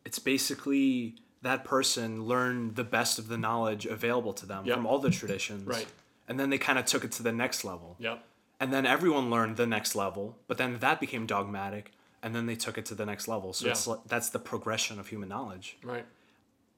It's 0.04 0.18
basically 0.18 1.16
that 1.42 1.64
person 1.64 2.24
learned 2.24 2.76
the 2.76 2.84
best 2.84 3.18
of 3.18 3.28
the 3.28 3.38
knowledge 3.38 3.86
available 3.86 4.32
to 4.34 4.46
them 4.46 4.64
Yep. 4.66 4.76
from 4.76 4.86
all 4.86 4.98
the 4.98 5.10
traditions. 5.10 5.66
Right. 5.66 5.86
And 6.28 6.38
then 6.40 6.50
they 6.50 6.58
kind 6.58 6.78
of 6.78 6.84
took 6.86 7.04
it 7.04 7.12
to 7.12 7.22
the 7.22 7.32
next 7.32 7.64
level. 7.64 7.96
Yep. 7.98 8.22
And 8.58 8.72
then 8.72 8.86
everyone 8.86 9.30
learned 9.30 9.56
the 9.56 9.66
next 9.66 9.94
level, 9.94 10.36
but 10.48 10.56
then 10.58 10.78
that 10.78 10.98
became 10.98 11.26
dogmatic, 11.26 11.92
and 12.22 12.34
then 12.34 12.46
they 12.46 12.56
took 12.56 12.78
it 12.78 12.86
to 12.86 12.94
the 12.94 13.04
next 13.06 13.28
level. 13.28 13.52
So 13.52 13.66
Yeah. 13.66 13.72
it's 13.72 13.88
that's 14.06 14.30
the 14.30 14.38
progression 14.38 14.98
of 14.98 15.08
human 15.08 15.28
knowledge. 15.28 15.76
Right. 15.82 16.06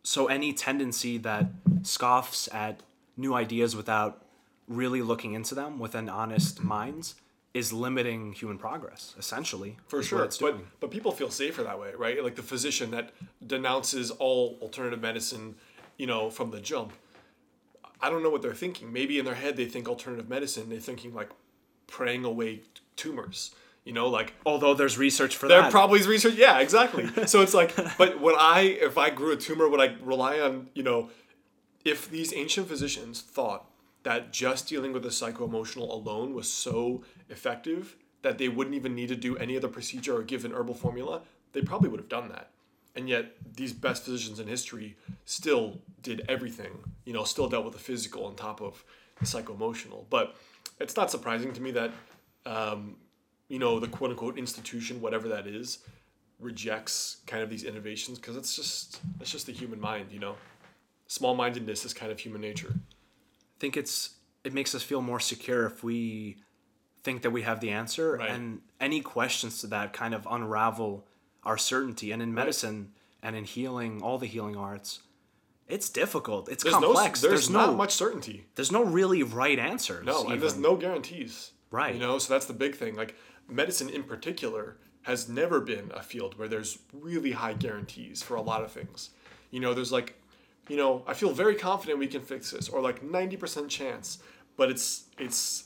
So 0.08 0.28
any 0.28 0.54
tendency 0.54 1.18
that 1.18 1.50
scoffs 1.82 2.48
at 2.54 2.80
new 3.18 3.34
ideas 3.34 3.76
without 3.76 4.24
really 4.66 5.02
looking 5.02 5.34
into 5.34 5.54
them 5.54 5.78
with 5.78 5.94
an 5.94 6.08
honest 6.08 6.64
mind 6.64 7.12
is 7.52 7.74
limiting 7.74 8.32
human 8.32 8.56
progress, 8.56 9.14
essentially. 9.18 9.76
For 9.86 10.02
sure. 10.02 10.26
But 10.40 10.80
but 10.80 10.90
people 10.90 11.12
feel 11.12 11.28
safer 11.30 11.62
that 11.62 11.78
way, 11.78 11.92
right? 11.94 12.24
Like 12.24 12.36
the 12.36 12.42
physician 12.42 12.90
that 12.92 13.10
denounces 13.46 14.10
all 14.10 14.58
alternative 14.62 15.02
medicine, 15.02 15.56
you 15.98 16.06
know, 16.06 16.30
from 16.30 16.52
the 16.52 16.60
jump. 16.62 16.94
I 18.00 18.08
don't 18.08 18.22
know 18.22 18.30
what 18.30 18.40
they're 18.40 18.54
thinking. 18.54 18.90
Maybe 18.90 19.18
in 19.18 19.26
their 19.26 19.34
head 19.34 19.58
they 19.58 19.66
think 19.66 19.90
alternative 19.90 20.30
medicine, 20.30 20.70
they're 20.70 20.80
thinking 20.80 21.12
like 21.12 21.28
praying 21.86 22.24
away 22.24 22.62
tumors. 22.96 23.54
You 23.88 23.94
know, 23.94 24.08
like 24.08 24.34
Although 24.44 24.74
there's 24.74 24.98
research 24.98 25.34
for 25.34 25.48
There 25.48 25.56
that. 25.56 25.62
There 25.62 25.70
probably 25.70 25.98
is 25.98 26.06
research. 26.06 26.34
Yeah, 26.34 26.58
exactly. 26.58 27.08
so 27.26 27.40
it's 27.40 27.54
like, 27.54 27.74
but 27.96 28.20
would 28.20 28.34
I, 28.38 28.60
if 28.60 28.98
I 28.98 29.08
grew 29.08 29.32
a 29.32 29.36
tumor, 29.36 29.66
would 29.66 29.80
I 29.80 29.96
rely 30.02 30.38
on, 30.40 30.68
you 30.74 30.82
know, 30.82 31.08
if 31.86 32.10
these 32.10 32.34
ancient 32.34 32.68
physicians 32.68 33.22
thought 33.22 33.64
that 34.02 34.30
just 34.30 34.68
dealing 34.68 34.92
with 34.92 35.04
the 35.04 35.10
psycho-emotional 35.10 35.90
alone 35.90 36.34
was 36.34 36.52
so 36.52 37.02
effective 37.30 37.96
that 38.20 38.36
they 38.36 38.50
wouldn't 38.50 38.76
even 38.76 38.94
need 38.94 39.08
to 39.08 39.16
do 39.16 39.38
any 39.38 39.56
other 39.56 39.68
procedure 39.68 40.18
or 40.18 40.22
give 40.22 40.44
an 40.44 40.52
herbal 40.52 40.74
formula, 40.74 41.22
they 41.54 41.62
probably 41.62 41.88
would 41.88 42.00
have 42.00 42.10
done 42.10 42.28
that. 42.28 42.50
And 42.94 43.08
yet, 43.08 43.36
these 43.56 43.72
best 43.72 44.04
physicians 44.04 44.38
in 44.38 44.48
history 44.48 44.98
still 45.24 45.80
did 46.02 46.26
everything, 46.28 46.72
you 47.06 47.14
know, 47.14 47.24
still 47.24 47.48
dealt 47.48 47.64
with 47.64 47.72
the 47.72 47.80
physical 47.80 48.26
on 48.26 48.34
top 48.34 48.60
of 48.60 48.84
the 49.18 49.24
psycho-emotional. 49.24 50.06
But 50.10 50.36
it's 50.78 50.94
not 50.94 51.10
surprising 51.10 51.54
to 51.54 51.62
me 51.62 51.70
that 51.70 51.90
um, 52.44 52.96
you 53.48 53.58
know, 53.58 53.78
the 53.80 53.88
quote 53.88 54.10
unquote 54.10 54.38
institution, 54.38 55.00
whatever 55.00 55.28
that 55.28 55.46
is, 55.46 55.78
rejects 56.40 57.18
kind 57.26 57.42
of 57.42 57.50
these 57.50 57.64
innovations 57.64 58.18
because 58.18 58.36
it's 58.36 58.54
just 58.54 59.00
it's 59.20 59.30
just 59.30 59.46
the 59.46 59.52
human 59.52 59.80
mind, 59.80 60.06
you 60.12 60.18
know. 60.20 60.36
Small 61.06 61.34
mindedness 61.34 61.84
is 61.84 61.94
kind 61.94 62.12
of 62.12 62.18
human 62.20 62.40
nature. 62.40 62.72
I 62.74 63.58
think 63.58 63.76
it's 63.76 64.16
it 64.44 64.52
makes 64.52 64.74
us 64.74 64.82
feel 64.82 65.00
more 65.02 65.20
secure 65.20 65.66
if 65.66 65.82
we 65.82 66.36
think 67.02 67.22
that 67.22 67.30
we 67.30 67.42
have 67.42 67.60
the 67.60 67.70
answer, 67.70 68.16
Right. 68.16 68.30
and 68.30 68.60
any 68.80 69.00
questions 69.00 69.60
to 69.60 69.66
that 69.68 69.92
kind 69.92 70.14
of 70.14 70.26
unravel 70.30 71.06
our 71.44 71.56
certainty. 71.56 72.12
And 72.12 72.20
in 72.22 72.34
medicine 72.34 72.92
and 73.22 73.34
in 73.34 73.44
healing, 73.44 74.02
all 74.02 74.18
the 74.18 74.26
healing 74.26 74.56
arts, 74.56 75.00
it's 75.66 75.88
difficult. 75.88 76.48
It's 76.48 76.62
There's 76.62 76.74
complex. 76.74 77.22
no 77.22 77.28
there's, 77.28 77.50
not 77.50 77.70
no 77.70 77.76
much 77.76 77.92
certainty. 77.94 78.46
there's 78.54 78.70
no 78.72 78.84
really 78.84 79.22
right 79.22 79.58
answers. 79.58 80.04
No, 80.04 80.26
and 80.28 80.40
there's 80.40 80.56
no 80.56 80.76
guarantees. 80.76 81.52
Right. 81.70 81.94
You 81.94 82.00
know, 82.00 82.18
so 82.18 82.32
that's 82.32 82.46
the 82.46 82.52
big 82.54 82.74
thing. 82.76 82.94
Like 82.96 83.14
medicine 83.48 83.88
in 83.88 84.02
particular 84.02 84.76
has 85.02 85.28
never 85.28 85.60
been 85.60 85.90
a 85.94 86.02
field 86.02 86.38
where 86.38 86.48
there's 86.48 86.78
really 86.92 87.32
high 87.32 87.54
guarantees 87.54 88.22
for 88.22 88.34
a 88.36 88.42
lot 88.42 88.62
of 88.62 88.70
things. 88.70 89.10
You 89.50 89.60
know, 89.60 89.72
there's 89.72 89.90
like, 89.92 90.20
you 90.68 90.76
know, 90.76 91.02
I 91.06 91.14
feel 91.14 91.32
very 91.32 91.54
confident 91.54 91.98
we 91.98 92.06
can 92.08 92.20
fix 92.20 92.50
this, 92.50 92.68
or 92.68 92.80
like 92.82 93.02
ninety 93.02 93.36
percent 93.36 93.70
chance, 93.70 94.18
but 94.56 94.70
it's 94.70 95.04
it's 95.18 95.64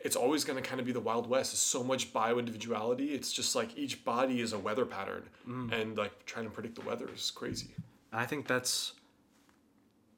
it's 0.00 0.14
always 0.14 0.44
going 0.44 0.62
to 0.62 0.68
kind 0.68 0.78
of 0.78 0.86
be 0.86 0.92
the 0.92 1.00
wild 1.00 1.28
west. 1.28 1.50
There's 1.50 1.58
so 1.58 1.82
much 1.82 2.12
bio 2.12 2.38
individuality. 2.38 3.06
It's 3.14 3.32
just 3.32 3.56
like 3.56 3.76
each 3.76 4.04
body 4.04 4.40
is 4.40 4.52
a 4.52 4.58
weather 4.58 4.84
pattern, 4.84 5.24
and 5.72 5.96
like 5.98 6.24
trying 6.26 6.44
to 6.44 6.50
predict 6.50 6.76
the 6.76 6.82
weather 6.82 7.08
is 7.12 7.32
crazy. 7.32 7.70
I 8.12 8.24
think 8.24 8.46
that's 8.46 8.92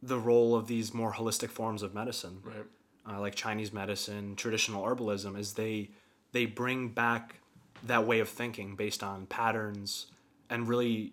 the 0.03 0.18
role 0.18 0.55
of 0.55 0.66
these 0.66 0.92
more 0.92 1.12
holistic 1.14 1.49
forms 1.49 1.83
of 1.83 1.94
medicine. 1.94 2.40
Right. 2.44 2.66
uh, 3.09 3.21
like 3.21 3.35
Chinese 3.35 3.73
medicine, 3.73 4.37
traditional 4.37 4.85
herbalism, 4.85 5.38
is 5.38 5.55
they 5.55 5.90
they 6.33 6.47
bring 6.47 6.88
back 6.88 7.37
that 7.85 8.07
way 8.07 8.21
of 8.21 8.29
thinking 8.29 8.77
based 8.77 9.03
on 9.03 9.27
patterns 9.27 10.07
and 10.51 10.69
really 10.69 11.12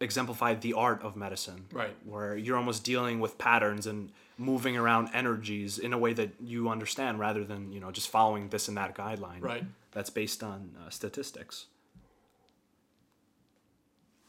exemplify 0.00 0.54
the 0.54 0.72
art 0.72 1.02
of 1.02 1.16
medicine. 1.16 1.66
Right. 1.72 1.96
Where 2.04 2.36
you're 2.36 2.56
almost 2.56 2.84
dealing 2.84 3.20
with 3.20 3.38
patterns 3.38 3.86
and 3.86 4.10
moving 4.36 4.76
around 4.76 5.10
energies 5.14 5.78
in 5.78 5.92
a 5.92 5.98
way 5.98 6.12
that 6.14 6.30
you 6.40 6.68
understand 6.68 7.18
rather 7.18 7.44
than, 7.44 7.72
you 7.72 7.80
know, 7.80 7.90
just 7.90 8.08
following 8.08 8.48
this 8.48 8.68
and 8.68 8.76
that 8.76 8.94
guideline. 8.96 9.40
Right. 9.40 9.64
That's 9.92 10.10
based 10.10 10.42
on 10.42 10.76
uh, 10.84 10.90
statistics. 10.90 11.66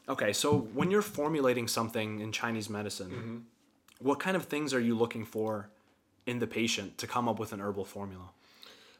Okay, 0.08 0.32
so 0.32 0.58
when 0.72 0.92
you're 0.92 1.02
formulating 1.02 1.66
something 1.66 2.20
in 2.20 2.30
Chinese 2.30 2.70
medicine, 2.70 3.46
what 3.98 4.20
kind 4.20 4.36
of 4.36 4.44
things 4.44 4.72
are 4.72 4.80
you 4.80 4.96
looking 4.96 5.24
for 5.24 5.68
in 6.26 6.38
the 6.38 6.46
patient 6.46 6.96
to 6.98 7.08
come 7.08 7.28
up 7.28 7.40
with 7.40 7.52
an 7.52 7.60
herbal 7.60 7.84
formula? 7.84 8.30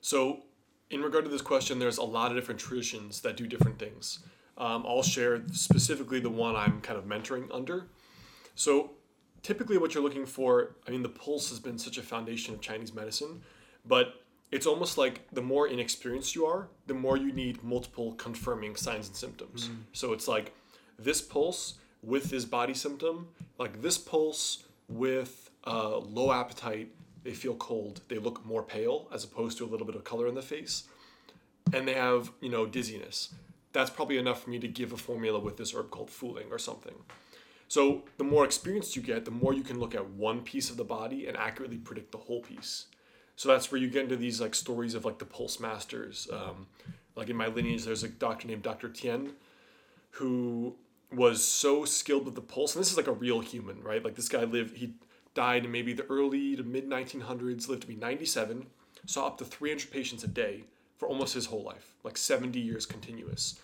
So, 0.00 0.42
in 0.90 1.02
regard 1.02 1.24
to 1.24 1.30
this 1.30 1.42
question, 1.42 1.78
there's 1.78 1.98
a 1.98 2.04
lot 2.04 2.30
of 2.30 2.36
different 2.36 2.60
traditions 2.60 3.20
that 3.22 3.36
do 3.36 3.46
different 3.46 3.78
things. 3.78 4.20
Um, 4.58 4.84
I'll 4.86 5.02
share 5.02 5.42
specifically 5.52 6.20
the 6.20 6.30
one 6.30 6.56
I'm 6.56 6.80
kind 6.80 6.98
of 6.98 7.04
mentoring 7.04 7.48
under. 7.52 7.86
So, 8.54 8.92
typically, 9.42 9.76
what 9.78 9.94
you're 9.94 10.02
looking 10.02 10.26
for, 10.26 10.76
I 10.86 10.90
mean, 10.90 11.02
the 11.02 11.08
pulse 11.10 11.50
has 11.50 11.58
been 11.58 11.78
such 11.78 11.98
a 11.98 12.02
foundation 12.02 12.54
of 12.54 12.60
Chinese 12.60 12.94
medicine, 12.94 13.42
but 13.84 14.22
it's 14.50 14.66
almost 14.66 14.96
like 14.96 15.26
the 15.32 15.42
more 15.42 15.68
inexperienced 15.68 16.34
you 16.34 16.46
are, 16.46 16.68
the 16.86 16.94
more 16.94 17.16
you 17.16 17.32
need 17.32 17.62
multiple 17.62 18.12
confirming 18.12 18.76
signs 18.76 19.08
and 19.08 19.16
symptoms. 19.16 19.68
So, 19.92 20.12
it's 20.12 20.28
like 20.28 20.54
this 20.98 21.20
pulse 21.20 21.74
with 22.02 22.30
this 22.30 22.44
body 22.44 22.74
symptom, 22.74 23.28
like 23.58 23.82
this 23.82 23.98
pulse 23.98 24.64
with 24.88 25.50
uh, 25.66 25.98
low 25.98 26.32
appetite, 26.32 26.92
they 27.26 27.34
feel 27.34 27.56
cold, 27.56 28.00
they 28.08 28.18
look 28.18 28.46
more 28.46 28.62
pale 28.62 29.08
as 29.12 29.24
opposed 29.24 29.58
to 29.58 29.64
a 29.64 29.68
little 29.68 29.86
bit 29.86 29.96
of 29.96 30.04
color 30.04 30.28
in 30.28 30.34
the 30.34 30.42
face, 30.42 30.84
and 31.72 31.86
they 31.86 31.94
have, 31.94 32.30
you 32.40 32.48
know, 32.48 32.64
dizziness. 32.64 33.34
That's 33.72 33.90
probably 33.90 34.16
enough 34.16 34.44
for 34.44 34.50
me 34.50 34.58
to 34.60 34.68
give 34.68 34.92
a 34.92 34.96
formula 34.96 35.38
with 35.38 35.56
this 35.56 35.74
herb 35.74 35.90
called 35.90 36.08
fu 36.08 36.28
ling 36.28 36.46
or 36.50 36.58
something. 36.58 36.94
So 37.68 38.04
the 38.16 38.24
more 38.24 38.44
experienced 38.44 38.94
you 38.94 39.02
get, 39.02 39.24
the 39.24 39.32
more 39.32 39.52
you 39.52 39.64
can 39.64 39.80
look 39.80 39.94
at 39.94 40.08
one 40.10 40.42
piece 40.42 40.70
of 40.70 40.76
the 40.76 40.84
body 40.84 41.26
and 41.26 41.36
accurately 41.36 41.78
predict 41.78 42.12
the 42.12 42.18
whole 42.18 42.40
piece. 42.40 42.86
So 43.34 43.48
that's 43.48 43.70
where 43.70 43.80
you 43.80 43.90
get 43.90 44.04
into 44.04 44.16
these 44.16 44.40
like 44.40 44.54
stories 44.54 44.94
of 44.94 45.04
like 45.04 45.18
the 45.18 45.24
pulse 45.24 45.58
masters. 45.58 46.28
Um, 46.32 46.68
like 47.16 47.28
in 47.28 47.36
my 47.36 47.48
lineage, 47.48 47.84
there's 47.84 48.04
a 48.04 48.08
doctor 48.08 48.46
named 48.46 48.62
Dr. 48.62 48.88
Tien 48.88 49.32
who 50.12 50.76
was 51.12 51.44
so 51.44 51.84
skilled 51.84 52.24
with 52.24 52.36
the 52.36 52.40
pulse. 52.40 52.74
And 52.74 52.80
this 52.80 52.90
is 52.90 52.96
like 52.96 53.08
a 53.08 53.12
real 53.12 53.40
human, 53.40 53.82
right? 53.82 54.02
Like 54.02 54.14
this 54.14 54.28
guy 54.28 54.44
lived, 54.44 54.76
he 54.76 54.94
died 55.36 55.64
in 55.64 55.70
maybe 55.70 55.92
the 55.92 56.06
early 56.06 56.56
to 56.56 56.64
mid 56.64 56.88
1900s, 56.88 57.68
lived 57.68 57.82
to 57.82 57.88
be 57.88 57.94
97, 57.94 58.66
saw 59.06 59.28
up 59.28 59.38
to 59.38 59.44
300 59.44 59.92
patients 59.92 60.24
a 60.24 60.28
day 60.28 60.64
for 60.96 61.08
almost 61.08 61.34
his 61.34 61.46
whole 61.46 61.62
life, 61.62 61.94
like 62.02 62.16
70 62.16 62.58
years 62.58 62.86
continuous. 62.86 63.60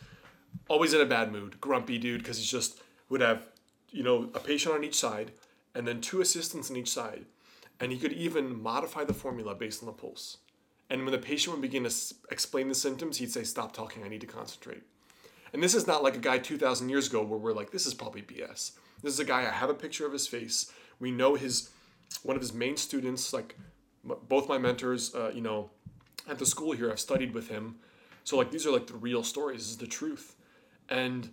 Always 0.68 0.94
in 0.94 1.00
a 1.00 1.06
bad 1.06 1.32
mood, 1.32 1.60
grumpy 1.60 1.98
dude, 1.98 2.22
because 2.22 2.38
he 2.38 2.44
just 2.44 2.80
would 3.08 3.20
have, 3.20 3.48
you 3.90 4.04
know, 4.04 4.30
a 4.34 4.38
patient 4.38 4.74
on 4.74 4.84
each 4.84 4.94
side 4.94 5.32
and 5.74 5.88
then 5.88 6.00
two 6.00 6.20
assistants 6.20 6.70
on 6.70 6.76
each 6.76 6.90
side. 6.90 7.24
And 7.80 7.90
he 7.90 7.98
could 7.98 8.12
even 8.12 8.62
modify 8.62 9.02
the 9.02 9.14
formula 9.14 9.54
based 9.54 9.82
on 9.82 9.86
the 9.86 9.92
pulse. 9.92 10.36
And 10.90 11.02
when 11.02 11.12
the 11.12 11.18
patient 11.18 11.56
would 11.56 11.62
begin 11.62 11.84
to 11.84 11.94
explain 12.30 12.68
the 12.68 12.74
symptoms, 12.74 13.16
he'd 13.16 13.32
say, 13.32 13.44
Stop 13.44 13.72
talking, 13.72 14.04
I 14.04 14.08
need 14.08 14.20
to 14.20 14.26
concentrate. 14.26 14.82
And 15.52 15.62
this 15.62 15.74
is 15.74 15.86
not 15.86 16.02
like 16.02 16.16
a 16.16 16.20
guy 16.20 16.38
2,000 16.38 16.88
years 16.88 17.08
ago 17.08 17.22
where 17.22 17.38
we're 17.38 17.52
like, 17.52 17.70
this 17.70 17.86
is 17.86 17.94
probably 17.94 18.22
BS. 18.22 18.72
This 19.02 19.14
is 19.14 19.20
a 19.20 19.24
guy, 19.24 19.40
I 19.40 19.50
have 19.50 19.70
a 19.70 19.74
picture 19.74 20.06
of 20.06 20.12
his 20.12 20.26
face. 20.26 20.72
We 21.02 21.10
know 21.10 21.34
his, 21.34 21.68
one 22.22 22.36
of 22.36 22.42
his 22.42 22.54
main 22.54 22.76
students, 22.76 23.32
like 23.32 23.56
m- 24.08 24.16
both 24.28 24.48
my 24.48 24.56
mentors, 24.56 25.12
uh, 25.14 25.32
you 25.34 25.40
know, 25.40 25.70
at 26.28 26.38
the 26.38 26.46
school 26.46 26.70
here, 26.70 26.92
I've 26.92 27.00
studied 27.00 27.34
with 27.34 27.48
him. 27.48 27.74
So, 28.22 28.36
like, 28.36 28.52
these 28.52 28.66
are 28.66 28.70
like 28.70 28.86
the 28.86 28.94
real 28.94 29.24
stories, 29.24 29.58
this 29.62 29.70
is 29.70 29.76
the 29.78 29.86
truth. 29.88 30.36
And 30.88 31.30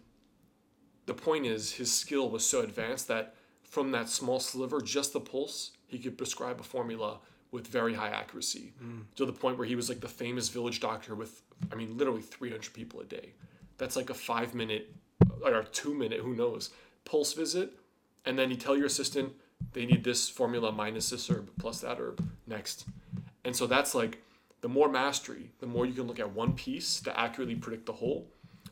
the 1.06 1.14
point 1.14 1.46
is, 1.46 1.74
his 1.74 1.94
skill 1.94 2.32
was 2.32 2.44
so 2.44 2.62
advanced 2.62 3.08
that 3.10 3.36
from 3.64 3.92
that 3.92 4.10
small 4.10 4.40
sliver, 4.40 4.82
just 4.82 5.14
the 5.14 5.20
pulse, 5.20 5.72
he 5.86 6.00
could 6.00 6.18
prescribe 6.18 6.60
a 6.60 6.64
formula 6.64 7.20
with 7.52 7.68
very 7.68 7.94
high 7.94 8.10
accuracy 8.10 8.74
to 9.16 9.26
the 9.26 9.34
point 9.34 9.60
where 9.60 9.68
he 9.68 9.76
was 9.76 9.88
like 9.90 10.02
the 10.02 10.08
famous 10.08 10.50
village 10.50 10.80
doctor 10.80 11.14
with, 11.14 11.44
I 11.72 11.76
mean, 11.76 11.96
literally 11.96 12.22
300 12.24 12.74
people 12.74 13.02
a 13.02 13.06
day. 13.06 13.34
That's 13.78 13.96
like 13.96 14.10
a 14.10 14.16
five 14.16 14.56
minute 14.56 14.96
or 15.44 15.64
two 15.64 15.94
minute, 15.94 16.22
who 16.22 16.36
knows, 16.36 16.72
pulse 17.06 17.34
visit. 17.34 17.74
And 18.26 18.38
then 18.38 18.50
you 18.50 18.56
tell 18.58 18.76
your 18.76 18.88
assistant 18.88 19.34
they 19.74 19.86
need 19.86 20.04
this 20.04 20.30
formula 20.30 20.72
minus 20.72 21.10
this 21.10 21.30
herb 21.30 21.50
plus 21.60 21.82
that 21.82 22.00
herb 22.00 22.24
next. 22.48 22.86
And 23.46 23.56
so 23.56 23.68
that's 23.68 23.94
like 23.94 24.22
the 24.62 24.70
more 24.70 24.90
mastery, 24.90 25.52
the 25.60 25.68
more 25.68 25.86
you 25.86 25.94
can 25.94 26.08
look 26.08 26.20
at 26.20 26.32
one 26.32 26.54
piece 26.54 27.00
to 27.02 27.20
accurately 27.20 27.56
predict 27.56 27.86
the 27.86 27.94
whole. 27.94 28.28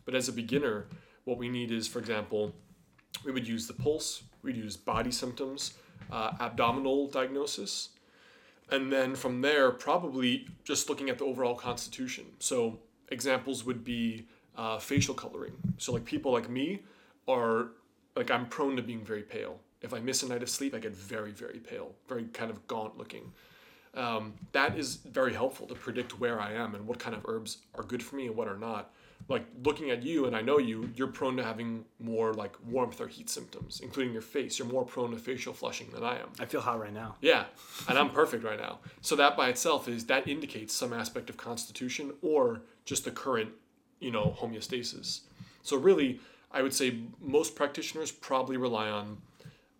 But 0.06 0.16
as 0.16 0.28
a 0.28 0.34
beginner, 0.34 0.88
what 1.26 1.38
we 1.38 1.50
need 1.50 1.72
is, 1.72 1.88
for 1.88 2.00
example, 2.00 2.54
we 3.26 3.32
would 3.32 3.48
use 3.48 3.68
the 3.68 3.74
pulse, 3.74 4.24
we'd 4.42 4.58
use 4.58 4.78
body 4.78 5.12
symptoms, 5.12 5.74
uh, 6.12 6.32
abdominal 6.40 7.08
diagnosis, 7.08 7.90
and 8.70 8.92
then 8.92 9.16
from 9.16 9.42
there, 9.42 9.72
probably 9.72 10.48
just 10.64 10.90
looking 10.90 11.10
at 11.10 11.18
the 11.18 11.26
overall 11.26 11.56
constitution. 11.56 12.26
So 12.40 12.80
examples 13.10 13.64
would 13.66 13.84
be 13.84 14.28
uh, 14.58 14.80
facial 14.80 15.14
coloring. 15.14 15.54
So 15.78 15.94
like 15.94 16.06
people 16.06 16.32
like 16.32 16.50
me 16.50 16.82
are 17.28 17.70
like 18.16 18.32
I'm 18.32 18.48
prone 18.48 18.76
to 18.76 18.82
being 18.82 19.06
very 19.06 19.22
pale. 19.22 19.60
If 19.82 19.94
I 19.94 20.00
miss 20.00 20.24
a 20.24 20.28
night 20.28 20.44
of 20.44 20.50
sleep, 20.50 20.74
I 20.74 20.80
get 20.80 20.96
very 20.96 21.32
very 21.32 21.60
pale, 21.60 21.94
very 22.08 22.26
kind 22.26 22.52
of 22.52 22.68
gaunt 22.68 22.98
looking. 22.98 23.32
Um, 23.98 24.34
that 24.52 24.78
is 24.78 24.98
very 24.98 25.34
helpful 25.34 25.66
to 25.68 25.74
predict 25.74 26.20
where 26.20 26.40
I 26.40 26.54
am 26.54 26.76
and 26.76 26.86
what 26.86 27.00
kind 27.00 27.16
of 27.16 27.26
herbs 27.28 27.58
are 27.74 27.84
good 27.84 28.04
for 28.04 28.16
me 28.16 28.28
and 28.28 28.36
what 28.36 28.48
are 28.48 28.58
not. 28.58 28.94
Like 29.28 29.46
looking 29.64 29.90
at 29.90 30.04
you, 30.04 30.26
and 30.26 30.36
I 30.36 30.42
know 30.42 30.60
you, 30.60 30.92
you're 30.96 31.08
prone 31.08 31.36
to 31.38 31.44
having 31.44 31.84
more 32.00 32.34
like 32.34 32.56
warmth 32.68 33.02
or 33.02 33.08
heat 33.08 33.30
symptoms, 33.30 33.82
including 33.82 34.14
your 34.14 34.22
face. 34.22 34.60
You're 34.60 34.68
more 34.68 34.86
prone 34.86 35.12
to 35.12 35.18
facial 35.18 35.52
flushing 35.54 35.90
than 35.90 36.04
I 36.04 36.20
am. 36.20 36.30
I 36.40 36.46
feel 36.46 36.62
hot 36.62 36.80
right 36.80 36.94
now. 36.94 37.16
Yeah, 37.22 37.46
and 37.90 37.98
I'm 37.98 38.12
perfect 38.12 38.44
right 38.44 38.60
now. 38.60 38.80
So 39.02 39.16
that 39.16 39.36
by 39.36 39.50
itself 39.50 39.88
is 39.88 40.06
that 40.06 40.28
indicates 40.28 40.74
some 40.76 40.94
aspect 40.94 41.32
of 41.32 41.38
constitution 41.38 42.14
or 42.22 42.62
just 42.86 43.04
the 43.04 43.12
current, 43.12 43.50
you 44.00 44.12
know, 44.12 44.38
homeostasis. 44.40 45.22
So 45.64 45.76
really, 45.76 46.20
I 46.52 46.62
would 46.62 46.74
say 46.74 47.00
most 47.20 47.56
practitioners 47.56 48.12
probably 48.12 48.58
rely 48.58 48.90
on 48.90 49.18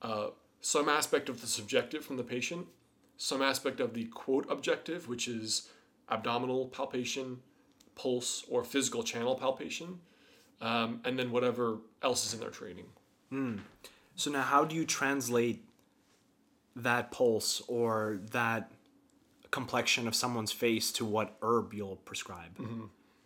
uh, 0.02 0.28
some 0.62 0.90
aspect 0.90 1.30
of 1.30 1.42
the 1.42 1.48
subjective 1.48 2.04
from 2.06 2.18
the 2.18 2.24
patient, 2.24 2.68
some 3.18 3.42
aspect 3.42 3.80
of 3.80 3.94
the 3.94 4.06
quote 4.06 4.46
objective, 4.50 5.08
which 5.08 5.28
is 5.28 5.70
abdominal 6.10 6.68
palpation, 6.68 7.40
pulse, 7.96 8.46
or 8.50 8.64
physical 8.64 9.04
channel 9.04 9.36
palpation, 9.36 10.00
um, 10.62 11.02
and 11.06 11.18
then 11.18 11.32
whatever 11.32 11.78
else 12.04 12.26
is 12.26 12.34
in 12.34 12.40
their 12.40 12.50
training. 12.50 12.86
So 14.16 14.32
now, 14.32 14.42
how 14.42 14.66
do 14.66 14.76
you 14.76 14.86
translate 14.86 15.64
that 16.76 17.12
pulse 17.12 17.62
or 17.68 18.20
that 18.32 18.72
complexion 19.52 20.08
of 20.08 20.16
someone's 20.16 20.52
face 20.52 20.92
to 20.94 21.06
what 21.06 21.36
herb 21.42 21.74
you'll 21.74 21.98
prescribe? 21.98 22.58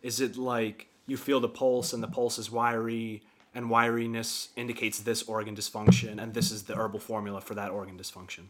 Is 0.02 0.20
it 0.20 0.36
like 0.36 0.88
you 1.06 1.16
feel 1.16 1.40
the 1.40 1.48
pulse 1.48 1.92
and 1.92 2.02
the 2.02 2.08
pulse 2.08 2.38
is 2.38 2.50
wiry 2.50 3.22
and 3.54 3.66
wiriness 3.66 4.48
indicates 4.56 5.00
this 5.00 5.22
organ 5.24 5.54
dysfunction 5.54 6.22
and 6.22 6.34
this 6.34 6.50
is 6.50 6.64
the 6.64 6.74
herbal 6.74 7.00
formula 7.00 7.40
for 7.40 7.54
that 7.54 7.70
organ 7.70 7.98
dysfunction? 7.98 8.44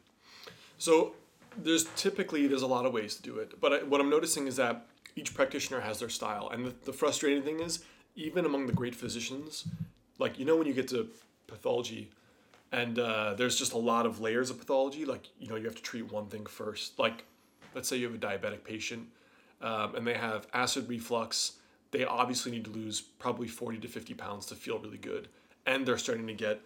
So 0.79 1.15
there's 1.57 1.85
typically 1.97 2.47
there's 2.47 2.63
a 2.63 2.67
lot 2.67 2.87
of 2.87 2.93
ways 2.93 3.15
to 3.17 3.23
do 3.23 3.39
it, 3.39 3.61
but 3.61 3.73
I, 3.73 3.83
what 3.85 4.01
I'm 4.01 4.11
noticing 4.11 4.47
is 4.47 4.57
that 4.57 4.87
each 5.15 5.35
practitioner 5.35 5.81
has 5.81 6.01
their 6.01 6.09
style, 6.09 6.49
and 6.53 6.67
the, 6.67 6.75
the 6.85 6.93
frustrating 6.93 7.43
thing 7.43 7.61
is 7.61 7.85
even 8.17 8.45
among 8.45 8.67
the 8.67 8.73
great 8.73 8.95
physicians, 8.95 9.67
like 10.19 10.39
you 10.39 10.45
know 10.45 10.57
when 10.57 10.67
you 10.67 10.73
get 10.73 10.89
to 10.89 11.09
pathology, 11.47 12.11
and 12.71 12.99
uh, 12.99 13.35
there's 13.35 13.59
just 13.59 13.73
a 13.73 13.79
lot 13.79 14.07
of 14.07 14.21
layers 14.21 14.51
of 14.51 14.59
pathology. 14.59 15.05
Like 15.05 15.29
you 15.39 15.49
know 15.49 15.57
you 15.57 15.65
have 15.65 15.77
to 15.77 15.83
treat 15.83 16.11
one 16.11 16.27
thing 16.27 16.47
first. 16.47 16.99
Like 16.99 17.25
let's 17.75 17.89
say 17.89 17.97
you 17.97 18.07
have 18.07 18.15
a 18.15 18.19
diabetic 18.19 18.65
patient, 18.65 19.07
um, 19.61 19.95
and 19.95 20.07
they 20.07 20.15
have 20.15 20.47
acid 20.53 20.89
reflux, 20.89 21.53
they 21.93 22.05
obviously 22.05 22.51
need 22.51 22.65
to 22.65 22.71
lose 22.71 23.01
probably 23.01 23.47
40 23.47 23.79
to 23.79 23.89
50 23.89 24.15
pounds 24.15 24.47
to 24.47 24.55
feel 24.55 24.79
really 24.79 24.99
good. 24.99 25.29
And 25.67 25.87
they're 25.87 25.99
starting 25.99 26.27
to 26.27 26.35
get 26.35 26.61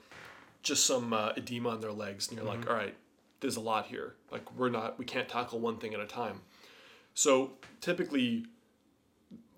just 0.63 0.87
some 0.87 1.13
uh, 1.13 1.33
edema 1.37 1.71
on 1.71 1.81
their 1.81 1.93
legs. 1.93 2.29
And 2.29 2.39
you're 2.39 2.47
like, 2.47 2.69
all 2.69 2.75
right, 2.75 2.95
there's 3.41 3.57
a 3.57 3.61
lot 3.61 3.87
here. 3.87 4.15
Like, 4.31 4.57
we're 4.57 4.71
not, 4.71 4.99
we 4.99 5.05
can't 5.05 5.29
tackle 5.29 5.59
one 5.59 5.77
thing 5.77 5.93
at 5.95 6.01
a 6.01 6.07
time. 6.07 6.41
So 7.15 7.53
typically, 7.81 8.47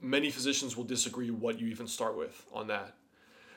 many 0.01 0.31
physicians 0.31 0.77
will 0.77 0.85
disagree 0.85 1.31
what 1.31 1.61
you 1.61 1.69
even 1.69 1.87
start 1.87 2.17
with 2.17 2.47
on 2.53 2.67
that. 2.69 2.95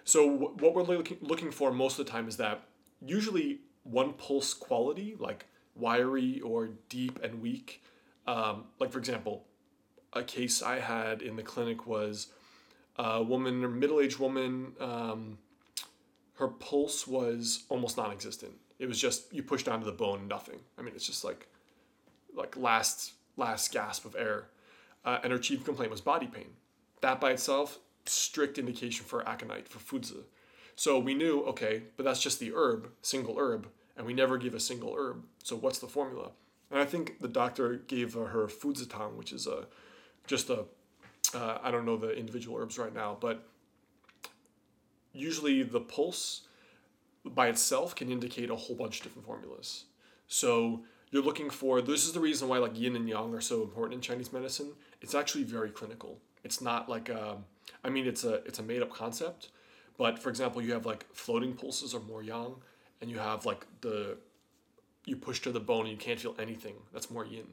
So 0.03 0.29
wh- 0.29 0.61
what 0.61 0.73
we're 0.73 0.83
looking 0.83 1.17
looking 1.21 1.51
for 1.51 1.71
most 1.71 1.99
of 1.99 2.05
the 2.05 2.11
time 2.11 2.27
is 2.27 2.37
that 2.37 2.63
usually 3.05 3.59
one 3.83 4.13
pulse 4.13 4.53
quality, 4.53 5.15
like 5.19 5.45
wiry 5.75 6.41
or 6.41 6.69
deep 6.89 7.19
and 7.23 7.41
weak. 7.41 7.83
Um, 8.27 8.65
like 8.79 8.91
for 8.91 8.99
example, 8.99 9.45
a 10.13 10.23
case 10.23 10.61
I 10.61 10.79
had 10.79 11.21
in 11.21 11.35
the 11.35 11.43
clinic 11.43 11.87
was 11.87 12.27
a 12.97 13.21
woman, 13.23 13.63
a 13.63 13.69
middle-aged 13.69 14.19
woman. 14.19 14.73
Um, 14.79 15.37
her 16.35 16.47
pulse 16.47 17.07
was 17.07 17.63
almost 17.69 17.97
non-existent. 17.97 18.53
It 18.79 18.87
was 18.87 18.99
just 18.99 19.31
you 19.33 19.43
pushed 19.43 19.65
down 19.65 19.79
to 19.79 19.85
the 19.85 19.91
bone, 19.91 20.27
nothing. 20.27 20.59
I 20.77 20.81
mean, 20.81 20.93
it's 20.95 21.05
just 21.05 21.23
like 21.23 21.47
like 22.35 22.57
last 22.57 23.13
last 23.37 23.71
gasp 23.71 24.05
of 24.05 24.15
air. 24.15 24.47
Uh, 25.05 25.19
and 25.23 25.31
her 25.31 25.39
chief 25.39 25.63
complaint 25.63 25.91
was 25.91 26.01
body 26.01 26.27
pain. 26.27 26.49
That 27.01 27.19
by 27.19 27.31
itself, 27.31 27.79
strict 28.05 28.57
indication 28.57 29.05
for 29.05 29.27
aconite, 29.27 29.67
for 29.67 29.79
fuzi. 29.79 30.23
So 30.75 30.99
we 30.99 31.13
knew, 31.13 31.41
okay, 31.43 31.83
but 31.97 32.03
that's 32.03 32.21
just 32.21 32.39
the 32.39 32.53
herb, 32.53 32.89
single 33.01 33.37
herb, 33.37 33.67
and 33.97 34.05
we 34.05 34.13
never 34.13 34.37
give 34.37 34.53
a 34.53 34.59
single 34.59 34.95
herb. 34.95 35.23
So 35.43 35.55
what's 35.55 35.79
the 35.79 35.87
formula? 35.87 36.31
And 36.71 36.79
I 36.79 36.85
think 36.85 37.19
the 37.19 37.27
doctor 37.27 37.75
gave 37.75 38.13
her 38.13 38.47
Fuzi 38.47 38.89
Tang, 38.89 39.17
which 39.17 39.33
is 39.33 39.45
a 39.45 39.67
just 40.31 40.49
a 40.49 40.63
uh, 41.35 41.57
I 41.61 41.69
don't 41.71 41.85
know 41.85 41.97
the 41.97 42.11
individual 42.11 42.57
herbs 42.57 42.77
right 42.79 42.93
now, 42.93 43.17
but 43.19 43.43
usually 45.13 45.61
the 45.63 45.81
pulse 45.81 46.47
by 47.23 47.47
itself 47.47 47.95
can 47.95 48.09
indicate 48.09 48.49
a 48.49 48.55
whole 48.55 48.75
bunch 48.75 48.97
of 48.97 49.03
different 49.03 49.27
formulas. 49.27 49.85
So 50.27 50.81
you're 51.11 51.21
looking 51.21 51.49
for 51.49 51.81
this 51.81 52.05
is 52.05 52.13
the 52.13 52.19
reason 52.19 52.47
why 52.47 52.57
like 52.57 52.79
yin 52.79 52.95
and 52.95 53.07
yang 53.07 53.33
are 53.35 53.41
so 53.41 53.61
important 53.61 53.95
in 53.95 54.01
Chinese 54.01 54.31
medicine. 54.33 54.71
It's 55.01 55.13
actually 55.13 55.43
very 55.43 55.69
clinical. 55.69 56.17
It's 56.43 56.61
not 56.61 56.89
like 56.89 57.09
a, 57.09 57.37
I 57.83 57.89
mean 57.89 58.07
it's 58.07 58.23
a 58.23 58.35
it's 58.47 58.59
a 58.59 58.63
made 58.63 58.81
up 58.81 58.89
concept, 58.89 59.49
but 59.97 60.17
for 60.17 60.29
example, 60.29 60.61
you 60.61 60.71
have 60.73 60.85
like 60.85 61.05
floating 61.13 61.53
pulses 61.53 61.93
are 61.93 61.99
more 61.99 62.23
yang, 62.23 62.55
and 63.01 63.11
you 63.11 63.19
have 63.19 63.45
like 63.45 63.67
the 63.81 64.17
you 65.05 65.15
push 65.17 65.41
to 65.41 65.51
the 65.51 65.59
bone 65.59 65.81
and 65.81 65.91
you 65.91 65.97
can't 65.97 66.19
feel 66.19 66.35
anything. 66.39 66.75
That's 66.93 67.11
more 67.11 67.25
yin. 67.25 67.47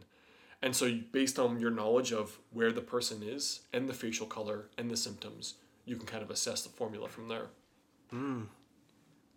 And 0.62 0.74
so 0.74 0.98
based 1.12 1.38
on 1.38 1.60
your 1.60 1.70
knowledge 1.70 2.12
of 2.12 2.38
where 2.52 2.72
the 2.72 2.80
person 2.80 3.22
is 3.22 3.60
and 3.72 3.88
the 3.88 3.94
facial 3.94 4.26
color 4.26 4.68
and 4.76 4.90
the 4.90 4.96
symptoms, 4.96 5.54
you 5.84 5.96
can 5.96 6.06
kind 6.06 6.22
of 6.22 6.30
assess 6.30 6.62
the 6.62 6.68
formula 6.68 7.08
from 7.08 7.28
there. 7.28 7.46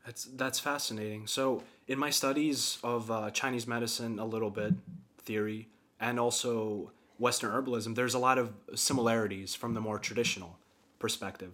That's 0.06 0.26
that's 0.26 0.60
fascinating. 0.60 1.28
So 1.28 1.62
in 1.88 2.00
my 2.00 2.10
studies 2.10 2.80
of 2.84 3.12
uh, 3.12 3.30
Chinese 3.32 3.68
medicine, 3.68 4.18
a 4.18 4.26
little 4.26 4.50
bit 4.50 4.74
theory, 5.20 5.68
and 6.00 6.20
also 6.20 6.92
Western 7.20 7.52
herbalism, 7.52 7.94
there's 7.96 8.16
a 8.16 8.20
lot 8.20 8.40
of 8.40 8.52
similarities 8.74 9.54
from 9.54 9.76
the 9.76 9.82
more 9.82 10.00
traditional 10.00 10.58
perspective. 10.98 11.52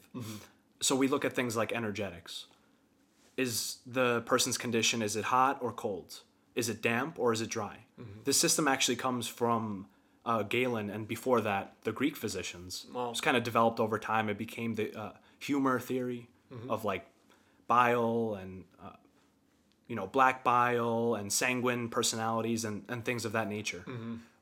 So 0.80 0.96
we 0.96 1.08
look 1.10 1.26
at 1.26 1.34
things 1.34 1.58
like 1.58 1.74
energetics. 1.74 2.46
Is 3.36 3.80
the 3.86 4.22
person's 4.22 4.58
condition 4.58 5.02
is 5.02 5.16
it 5.18 5.26
hot 5.26 5.58
or 5.62 5.74
cold? 5.74 6.22
Is 6.58 6.67
it 6.70 6.82
damp 6.82 7.17
or 7.20 7.32
is 7.32 7.41
it 7.41 7.50
dry? 7.50 7.78
This 8.26 8.38
system 8.38 8.67
actually 8.67 8.98
comes 8.98 9.28
from 9.28 9.88
uh, 10.26 10.43
Galen, 10.43 10.89
and 10.89 11.08
before 11.08 11.39
that, 11.41 11.76
the 11.84 11.91
Greek 11.91 12.15
physicians. 12.15 12.86
Wow. 12.93 13.10
It's 13.12 13.22
kind 13.22 13.38
of 13.38 13.43
developed 13.43 13.80
over 13.80 13.98
time. 13.98 14.30
It 14.30 14.38
became 14.38 14.76
the 14.76 14.93
uh, 14.93 15.12
humor 15.39 15.80
theory 15.80 16.30
of 16.70 16.86
like 16.86 17.06
bile 17.67 18.38
and 18.41 18.63
uh, 18.84 18.96
you 19.88 19.96
know 19.96 20.08
black 20.08 20.43
bile 20.43 21.15
and 21.15 21.32
sanguine 21.32 21.89
personalities 21.89 22.63
and, 22.65 22.84
and 22.88 23.04
things 23.04 23.26
of 23.26 23.34
that 23.34 23.50
nature 23.50 23.84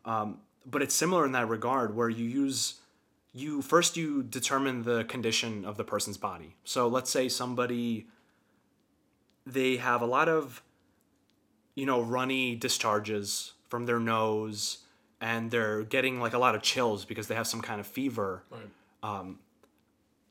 um, 0.06 0.38
but 0.66 0.82
it's 0.84 0.94
similar 0.94 1.26
in 1.26 1.32
that 1.32 1.48
regard 1.50 1.96
where 1.96 2.10
you 2.10 2.26
use 2.26 2.76
you 3.34 3.62
first 3.64 3.98
you 3.98 4.22
determine 4.24 4.84
the 4.84 5.04
condition 5.06 5.66
of 5.66 5.78
the 5.78 5.84
person's 5.84 6.18
body 6.18 6.56
so 6.64 6.88
let's 6.88 7.10
say 7.10 7.28
somebody 7.28 8.06
they 9.48 9.78
have 9.78 10.02
a 10.02 10.06
lot 10.06 10.30
of 10.30 10.62
you 11.76 11.86
know 11.86 12.02
runny 12.02 12.56
discharges 12.56 13.54
from 13.70 13.86
their 13.86 14.00
nose 14.00 14.80
and 15.22 15.52
they're 15.52 15.84
getting 15.84 16.20
like 16.20 16.34
a 16.34 16.38
lot 16.38 16.56
of 16.56 16.62
chills 16.62 17.06
because 17.06 17.28
they 17.28 17.36
have 17.36 17.48
some 17.48 17.62
kind 17.62 17.80
of 17.80 17.88
fever 17.88 18.44
Right. 18.50 18.62
Um, 19.04 19.40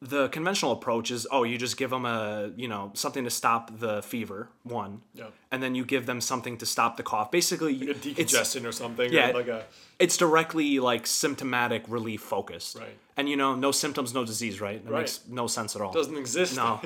the 0.07 0.29
conventional 0.29 0.73
approach 0.73 1.11
is 1.11 1.27
oh 1.31 1.45
you 1.45 1.57
just 1.57 1.77
give 1.77 1.89
them 1.91 2.05
a 2.05 2.51
you 2.57 2.69
know 2.69 2.91
something 2.95 3.25
to 3.25 3.31
stop 3.31 3.79
the 3.81 4.03
fever 4.03 4.49
one 4.63 5.01
Yeah. 5.15 5.27
and 5.51 5.63
then 5.63 5.75
you 5.75 5.85
give 5.85 6.05
them 6.07 6.21
something 6.21 6.59
to 6.59 6.67
stop 6.67 6.97
the 6.99 7.03
cough 7.03 7.31
basically 7.31 7.75
Like 7.79 7.97
a 7.97 8.01
decongestant 8.01 8.67
or 8.67 8.73
something. 8.73 9.11
yeah. 9.13 9.31
Or 9.31 9.35
like 9.35 9.49
a 9.49 9.65
it's 9.99 10.17
directly 10.17 10.79
like 10.81 11.07
symptomatic 11.07 11.85
relief 11.89 12.21
focused 12.21 12.77
Right. 12.77 12.97
and 13.17 13.29
you 13.31 13.37
know 13.37 13.55
no 13.55 13.71
symptoms 13.73 14.13
no 14.13 14.25
disease 14.25 14.61
right 14.61 14.85
that 14.85 14.91
Right. 14.93 15.01
makes 15.01 15.21
no 15.29 15.47
sense 15.47 15.75
at 15.75 15.81
all 15.83 15.93
doesn't 15.93 16.19
exist. 16.19 16.55
no 16.57 16.81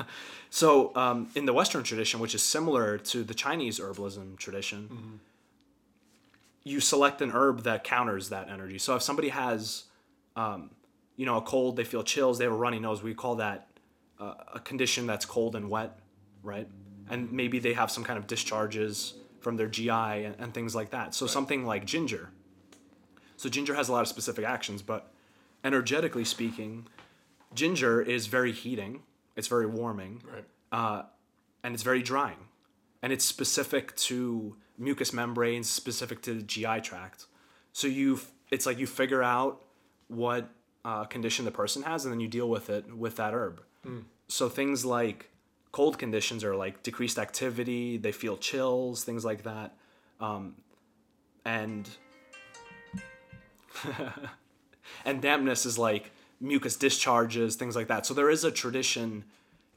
so 0.50 0.94
um, 0.96 1.28
in 1.34 1.44
the 1.46 1.52
western 1.52 1.82
tradition 1.84 2.18
which 2.20 2.34
is 2.34 2.42
similar 2.42 2.98
to 2.98 3.22
the 3.22 3.34
chinese 3.34 3.78
herbalism 3.78 4.36
tradition 4.38 4.88
Mm-hmm. 4.92 5.16
you 6.64 6.80
select 6.80 7.22
an 7.22 7.30
herb 7.32 7.62
that 7.62 7.84
counters 7.84 8.28
that 8.30 8.48
energy 8.48 8.78
so 8.78 8.96
if 8.96 9.02
somebody 9.02 9.28
has 9.28 9.84
um, 10.36 10.70
you 11.16 11.26
know 11.26 11.36
a 11.36 11.42
cold 11.42 11.76
they 11.76 11.84
feel 11.84 12.02
chills 12.02 12.38
they 12.38 12.44
have 12.44 12.52
a 12.52 12.56
runny 12.56 12.78
nose 12.78 13.02
we 13.02 13.14
call 13.14 13.36
that 13.36 13.68
uh, 14.20 14.34
a 14.54 14.60
condition 14.60 15.06
that's 15.06 15.24
cold 15.24 15.56
and 15.56 15.68
wet 15.70 15.98
right? 16.42 16.68
And 17.10 17.30
maybe 17.32 17.58
they 17.58 17.72
have 17.74 17.90
some 17.90 18.04
kind 18.04 18.18
of 18.18 18.26
discharges 18.26 19.14
from 19.40 19.56
their 19.56 19.68
gi 19.68 19.88
and, 19.90 20.34
and 20.38 20.54
things 20.54 20.74
like 20.74 20.90
that. 20.90 21.14
So 21.14 21.26
something 21.26 21.64
like 21.66 21.84
ginger. 21.84 22.30
So 23.36 23.48
ginger 23.48 23.74
has 23.74 23.88
a 23.88 23.92
lot 23.92 24.02
of 24.02 24.08
specific 24.08 24.44
actions 24.44 24.80
but 24.82 25.12
energetically 25.64 26.24
speaking 26.24 26.86
ginger 27.54 28.00
is 28.00 28.26
very 28.28 28.52
heating 28.52 29.02
it's 29.36 29.48
very 29.48 29.66
warming 29.66 30.22
Right. 30.32 31.04
and 31.62 31.74
it's 31.74 31.82
very 31.82 32.02
drying. 32.02 32.38
And 33.02 33.12
it's 33.12 33.24
specific 33.24 33.94
to 33.96 34.56
mucous 34.78 35.12
membranes 35.12 35.68
specific 35.68 36.22
to 36.22 36.34
the 36.34 36.42
gi 36.42 36.80
tract. 36.80 37.26
So 37.72 37.86
you 37.86 38.20
it's 38.50 38.66
like 38.66 38.78
you 38.78 38.86
figure 38.86 39.22
out 39.22 39.62
what 40.08 40.48
uh, 40.86 41.04
condition 41.04 41.44
the 41.44 41.50
person 41.50 41.82
has 41.82 42.04
and 42.04 42.12
then 42.12 42.20
you 42.20 42.28
deal 42.28 42.48
with 42.48 42.70
it 42.70 42.96
with 42.96 43.16
that 43.16 43.34
herb. 43.34 43.60
So 44.28 44.48
things 44.48 44.84
like 44.84 45.30
cold 45.72 45.98
conditions 45.98 46.44
are 46.44 46.54
like 46.54 46.82
decreased 46.84 47.18
activity 47.18 47.96
they 47.96 48.12
feel 48.12 48.36
chills 48.36 49.02
things 49.02 49.24
like 49.24 49.42
that. 49.42 49.76
Um, 50.20 50.54
and 51.44 51.88
and 55.04 55.20
dampness 55.20 55.66
is 55.66 55.76
like 55.76 56.12
mucus 56.40 56.76
discharges, 56.76 57.56
things 57.56 57.74
like 57.74 57.88
that. 57.88 58.06
So 58.06 58.14
there 58.14 58.30
is 58.30 58.44
a 58.44 58.52
tradition 58.52 59.24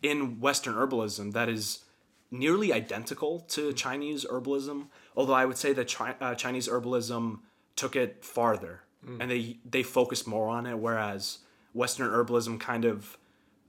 in 0.04 0.40
Western 0.40 0.76
herbalism 0.76 1.34
that 1.34 1.50
is 1.50 1.86
nearly 2.30 2.72
identical 2.72 3.40
to 3.40 3.74
Chinese 3.74 4.26
herbalism, 4.26 4.88
although 5.16 5.34
I 5.34 5.46
would 5.46 5.58
say 5.58 5.74
that 5.74 5.92
Chi- 5.92 6.16
uh, 6.22 6.36
Chinese 6.36 6.70
herbalism 6.70 7.40
took 7.76 7.96
it 7.96 8.24
farther 8.24 8.84
and 9.08 9.30
they 9.32 9.58
they 9.70 9.84
focused 9.84 10.28
more 10.28 10.50
on 10.50 10.66
it, 10.66 10.78
whereas 10.78 11.40
Western 11.74 12.10
herbalism 12.10 12.60
kind 12.60 12.86
of 12.86 13.18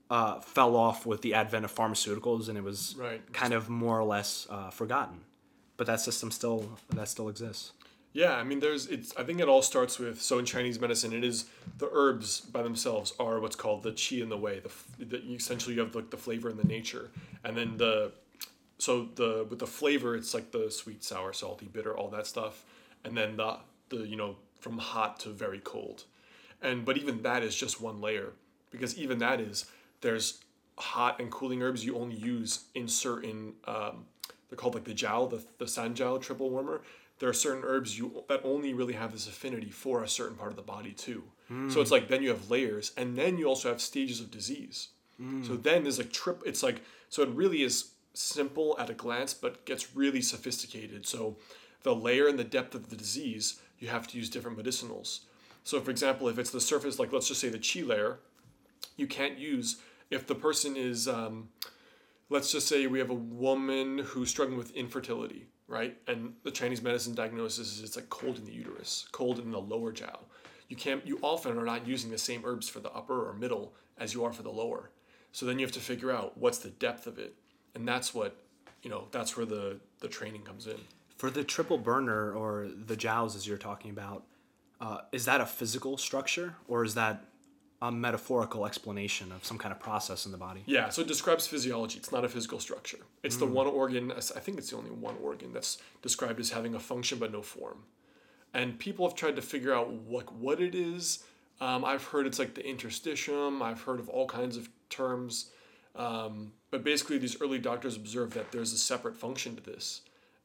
uh, 0.09 0.39
fell 0.41 0.75
off 0.75 1.05
with 1.05 1.21
the 1.21 1.33
advent 1.33 1.63
of 1.65 1.73
pharmaceuticals 1.73 2.49
and 2.49 2.57
it 2.57 2.63
was 2.63 2.95
Right. 2.97 3.21
kind 3.33 3.53
of 3.53 3.69
more 3.69 3.97
or 3.97 4.03
less 4.03 4.45
uh, 4.49 4.69
forgotten. 4.69 5.21
But 5.77 5.87
that 5.87 6.01
system 6.01 6.31
still 6.31 6.77
that 6.95 7.07
still 7.07 7.29
exists. 7.29 7.71
Yeah, 8.13 8.35
I 8.35 8.43
mean, 8.43 8.59
there's 8.59 8.87
it's. 8.87 9.15
I 9.15 9.23
think 9.23 9.39
it 9.39 9.47
all 9.47 9.61
starts 9.61 9.97
with 9.97 10.21
so 10.21 10.37
in 10.37 10.43
Chinese 10.45 10.79
medicine, 10.81 11.13
it 11.13 11.23
is 11.23 11.45
the 11.77 11.89
herbs 11.93 12.41
by 12.41 12.61
themselves 12.61 13.13
are 13.19 13.39
what's 13.39 13.55
called 13.55 13.83
the 13.83 13.93
qi 13.93 14.21
and 14.21 14.29
the 14.29 14.37
wei. 14.37 14.59
The, 14.59 15.05
the 15.05 15.17
essentially 15.33 15.75
you 15.75 15.81
have 15.81 15.95
like 15.95 16.09
the 16.09 16.17
flavor 16.17 16.49
and 16.49 16.59
the 16.59 16.65
nature, 16.65 17.09
and 17.45 17.55
then 17.55 17.77
the 17.77 18.11
so 18.79 19.07
the 19.15 19.47
with 19.49 19.59
the 19.59 19.65
flavor 19.67 20.13
it's 20.15 20.33
like 20.33 20.51
the 20.51 20.69
sweet, 20.69 21.05
sour, 21.05 21.31
salty, 21.31 21.67
bitter, 21.71 21.95
all 21.97 22.09
that 22.09 22.27
stuff, 22.27 22.65
and 23.05 23.15
then 23.15 23.37
the 23.37 23.57
the 23.89 24.05
you 24.05 24.17
know 24.17 24.35
from 24.61 24.77
hot 24.77 25.19
to 25.19 25.29
very 25.29 25.59
cold, 25.59 26.05
and 26.61 26.85
but 26.85 26.97
even 26.97 27.21
that 27.23 27.43
is 27.43 27.55
just 27.55 27.81
one 27.81 27.99
layer 27.99 28.31
because 28.69 28.97
even 28.97 29.19
that 29.19 29.41
is 29.41 29.65
there's 29.99 30.39
hot 30.77 31.19
and 31.19 31.29
cooling 31.29 31.61
herbs 31.61 31.85
you 31.85 31.95
only 31.97 32.15
use 32.15 32.65
in 32.73 32.87
certain 32.87 33.53
um, 33.67 34.05
they're 34.49 34.57
called 34.57 34.73
like 34.73 34.85
the 34.85 34.93
jiao 34.93 35.29
the, 35.29 35.43
the 35.57 35.65
sanjiao 35.65 36.21
triple 36.21 36.49
warmer. 36.49 36.81
There 37.19 37.29
are 37.29 37.33
certain 37.33 37.63
herbs 37.63 37.97
you 37.99 38.23
that 38.29 38.41
only 38.43 38.73
really 38.73 38.93
have 38.93 39.11
this 39.11 39.27
affinity 39.27 39.69
for 39.69 40.03
a 40.03 40.07
certain 40.07 40.35
part 40.35 40.49
of 40.51 40.55
the 40.55 40.63
body 40.63 40.91
too. 40.91 41.23
So 41.69 41.81
it's 41.81 41.91
like 41.91 42.07
then 42.07 42.23
you 42.23 42.29
have 42.29 42.49
layers 42.49 42.93
and 42.97 43.17
then 43.17 43.37
you 43.37 43.45
also 43.45 43.67
have 43.69 43.81
stages 43.81 44.21
of 44.21 44.31
disease. 44.31 44.87
So 45.45 45.55
then 45.55 45.83
there's 45.83 45.99
like 45.99 46.11
trip 46.11 46.41
it's 46.45 46.63
like 46.63 46.81
so 47.09 47.21
it 47.21 47.29
really 47.29 47.61
is 47.61 47.91
simple 48.13 48.75
at 48.79 48.89
a 48.89 48.93
glance 48.93 49.33
but 49.35 49.65
gets 49.65 49.95
really 49.95 50.21
sophisticated. 50.21 51.05
So 51.05 51.35
the 51.83 51.93
layer 51.93 52.27
and 52.27 52.39
the 52.39 52.43
depth 52.43 52.73
of 52.73 52.89
the 52.89 52.95
disease 52.95 53.59
you 53.81 53.89
have 53.89 54.07
to 54.07 54.17
use 54.17 54.29
different 54.29 54.57
medicinals 54.57 55.21
So, 55.63 55.79
for 55.81 55.91
example, 55.91 56.27
if 56.29 56.39
it's 56.39 56.49
the 56.51 56.61
surface, 56.61 56.99
like 56.99 57.11
let's 57.11 57.27
just 57.27 57.41
say 57.41 57.49
the 57.49 57.59
chi 57.59 57.81
layer, 57.81 58.19
you 58.97 59.07
can't 59.07 59.37
use 59.37 59.77
if 60.09 60.25
the 60.25 60.35
person 60.35 60.75
is, 60.75 61.07
um, 61.07 61.49
let's 62.29 62.51
just 62.51 62.67
say 62.67 62.87
we 62.87 62.99
have 62.99 63.09
a 63.09 63.15
woman 63.15 63.99
who's 63.99 64.29
struggling 64.29 64.57
with 64.57 64.71
infertility, 64.71 65.47
right? 65.67 65.97
And 66.07 66.33
the 66.43 66.51
Chinese 66.51 66.81
medicine 66.81 67.13
diagnosis 67.15 67.77
is 67.77 67.83
it's 67.83 67.95
like 67.95 68.09
cold 68.09 68.37
in 68.37 68.45
the 68.45 68.51
uterus, 68.51 69.07
cold 69.11 69.39
in 69.39 69.51
the 69.51 69.61
lower 69.61 69.91
jiao. 69.91 70.19
You 70.67 70.75
can't. 70.75 71.05
You 71.05 71.19
often 71.21 71.57
are 71.57 71.65
not 71.65 71.87
using 71.87 72.11
the 72.11 72.17
same 72.17 72.41
herbs 72.45 72.69
for 72.69 72.79
the 72.79 72.91
upper 72.91 73.29
or 73.29 73.33
middle 73.33 73.73
as 73.97 74.13
you 74.13 74.23
are 74.23 74.33
for 74.33 74.43
the 74.43 74.51
lower. 74.51 74.89
So 75.31 75.45
then 75.45 75.59
you 75.59 75.65
have 75.65 75.73
to 75.73 75.79
figure 75.79 76.11
out 76.11 76.37
what's 76.37 76.59
the 76.59 76.69
depth 76.69 77.07
of 77.07 77.19
it, 77.19 77.35
and 77.75 77.87
that's 77.87 78.13
what, 78.13 78.37
you 78.83 78.89
know, 78.89 79.07
that's 79.11 79.35
where 79.37 79.45
the 79.45 79.79
the 79.99 80.07
training 80.07 80.41
comes 80.43 80.67
in. 80.67 80.79
For 81.21 81.29
the 81.29 81.43
triple 81.43 81.77
burner 81.77 82.33
or 82.33 82.67
the 82.67 82.95
jowls 82.95 83.35
as 83.35 83.45
you're 83.45 83.59
talking 83.59 83.91
about, 83.91 84.23
uh, 84.79 85.01
is 85.11 85.25
that 85.25 85.39
a 85.39 85.45
physical 85.45 85.95
structure 85.99 86.55
or 86.67 86.83
is 86.83 86.95
that 86.95 87.25
a 87.79 87.91
metaphorical 87.91 88.65
explanation 88.65 89.31
of 89.31 89.45
some 89.45 89.59
kind 89.59 89.71
of 89.71 89.79
process 89.79 90.25
in 90.25 90.31
the 90.31 90.39
body? 90.39 90.63
Yeah, 90.65 90.89
so 90.89 91.03
it 91.03 91.07
describes 91.07 91.45
physiology. 91.45 91.99
It's 91.99 92.11
not 92.11 92.25
a 92.25 92.27
physical 92.27 92.59
structure. 92.59 92.97
It's 93.21 93.37
the 93.37 93.45
one 93.45 93.67
organ, 93.67 94.11
I 94.11 94.39
think 94.39 94.57
it's 94.57 94.71
the 94.71 94.77
only 94.77 94.89
one 94.89 95.13
organ 95.21 95.53
that's 95.53 95.77
described 96.01 96.39
as 96.39 96.49
having 96.49 96.73
a 96.73 96.79
function 96.79 97.19
but 97.19 97.31
no 97.31 97.43
form. 97.43 97.83
And 98.55 98.79
people 98.79 99.07
have 99.07 99.15
tried 99.15 99.35
to 99.35 99.43
figure 99.43 99.75
out 99.75 99.93
like 100.09 100.31
what 100.31 100.59
it 100.59 100.73
is. 100.73 101.23
Um, 101.59 101.85
I've 101.85 102.03
heard 102.03 102.25
it's 102.25 102.39
like 102.39 102.55
the 102.55 102.63
interstitium. 102.63 103.61
I've 103.61 103.81
heard 103.81 103.99
of 103.99 104.09
all 104.09 104.25
kinds 104.25 104.57
of 104.57 104.69
terms. 104.89 105.51
Um, 105.95 106.53
but 106.71 106.83
basically, 106.83 107.19
these 107.19 107.39
early 107.39 107.59
doctors 107.59 107.95
observed 107.95 108.33
that 108.33 108.51
there's 108.51 108.73
a 108.73 108.77
separate 108.79 109.15
function 109.15 109.55
to 109.55 109.61
this, 109.61 110.01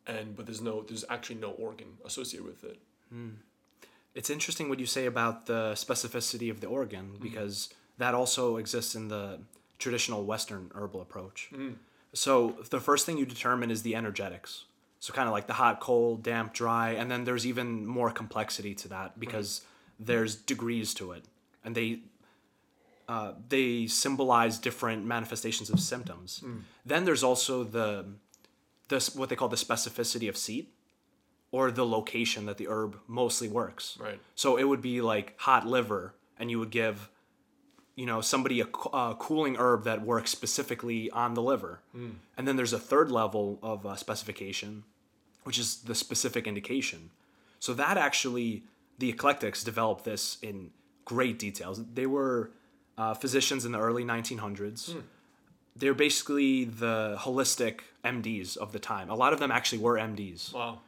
and 0.06 0.36
but 0.36 0.46
there's 0.46 0.60
no 0.60 0.82
there's 0.82 1.04
actually 1.08 1.36
no 1.36 1.50
organ 1.50 1.88
associated 2.04 2.46
with 2.46 2.64
it. 2.64 2.78
Hmm. 3.10 3.30
It's 4.14 4.30
interesting 4.30 4.68
what 4.68 4.80
you 4.80 4.86
say 4.86 5.06
about 5.06 5.46
the 5.46 5.72
specificity 5.74 6.50
of 6.50 6.60
the 6.60 6.66
organ 6.66 7.06
hmm. 7.16 7.22
because 7.22 7.68
that 7.98 8.14
also 8.14 8.56
exists 8.56 8.94
in 8.94 9.08
the 9.08 9.40
traditional 9.78 10.24
Western 10.24 10.70
herbal 10.74 11.02
approach. 11.02 11.48
Hmm. 11.54 11.72
So 12.12 12.56
the 12.70 12.80
first 12.80 13.04
thing 13.04 13.18
you 13.18 13.26
determine 13.26 13.70
is 13.70 13.82
the 13.82 13.94
energetics. 13.94 14.64
So 15.00 15.12
kind 15.12 15.28
of 15.28 15.32
like 15.32 15.46
the 15.46 15.52
hot, 15.52 15.80
cold, 15.80 16.22
damp, 16.22 16.54
dry, 16.54 16.90
and 16.92 17.10
then 17.10 17.24
there's 17.24 17.46
even 17.46 17.86
more 17.86 18.10
complexity 18.10 18.74
to 18.76 18.88
that 18.88 19.20
because 19.20 19.60
there's 20.00 20.34
degrees 20.34 20.94
to 20.94 21.12
it, 21.12 21.24
and 21.64 21.74
they 21.74 22.00
uh, 23.08 23.32
they 23.48 23.86
symbolize 23.86 24.58
different 24.58 25.04
manifestations 25.04 25.70
of 25.70 25.78
symptoms. 25.78 26.42
Then 26.84 27.04
there's 27.04 27.22
also 27.22 27.62
the 27.62 28.06
the 28.88 29.10
what 29.14 29.28
they 29.28 29.36
call 29.36 29.48
the 29.48 29.56
specificity 29.56 30.28
of 30.28 30.36
seat 30.36 30.72
or 31.50 31.70
the 31.70 31.86
location 31.86 32.46
that 32.46 32.58
the 32.58 32.68
herb 32.68 32.98
mostly 33.06 33.48
works. 33.48 33.96
Right. 34.00 34.20
So 34.34 34.56
it 34.56 34.64
would 34.64 34.82
be 34.82 35.00
like 35.00 35.34
hot 35.38 35.66
liver, 35.66 36.14
and 36.38 36.50
you 36.50 36.58
would 36.58 36.70
give, 36.70 37.08
you 37.94 38.04
know, 38.04 38.20
somebody 38.20 38.60
a, 38.60 38.66
a 38.92 39.16
cooling 39.18 39.56
herb 39.56 39.84
that 39.84 40.02
works 40.02 40.30
specifically 40.30 41.10
on 41.10 41.34
the 41.34 41.42
liver. 41.42 41.80
And 42.36 42.46
then 42.46 42.56
there's 42.56 42.72
a 42.72 42.78
third 42.78 43.10
level 43.10 43.58
of 43.62 43.86
uh, 43.86 43.96
specification, 43.96 44.84
which 45.44 45.58
is 45.58 45.76
the 45.76 45.94
specific 45.94 46.46
indication. 46.46 47.10
So 47.58 47.72
that 47.74 47.96
actually, 47.96 48.64
the 48.98 49.08
eclectics 49.08 49.64
developed 49.64 50.04
this 50.04 50.38
in 50.42 50.70
great 51.04 51.38
details. 51.38 51.82
They 51.94 52.06
were 52.06 52.50
uh, 52.98 53.14
physicians 53.14 53.64
in 53.64 53.72
the 53.72 53.78
early 53.78 54.04
1900s. 54.04 54.94
They're 55.78 55.94
basically 55.94 56.64
the 56.64 57.16
holistic 57.20 57.80
MDs 58.04 58.56
of 58.56 58.72
the 58.72 58.78
time. 58.78 59.10
A 59.10 59.14
lot 59.14 59.32
of 59.32 59.38
them 59.40 59.50
actually 59.50 59.78
were 59.78 59.96
MDs 59.96 60.52
Wow. 60.52 60.80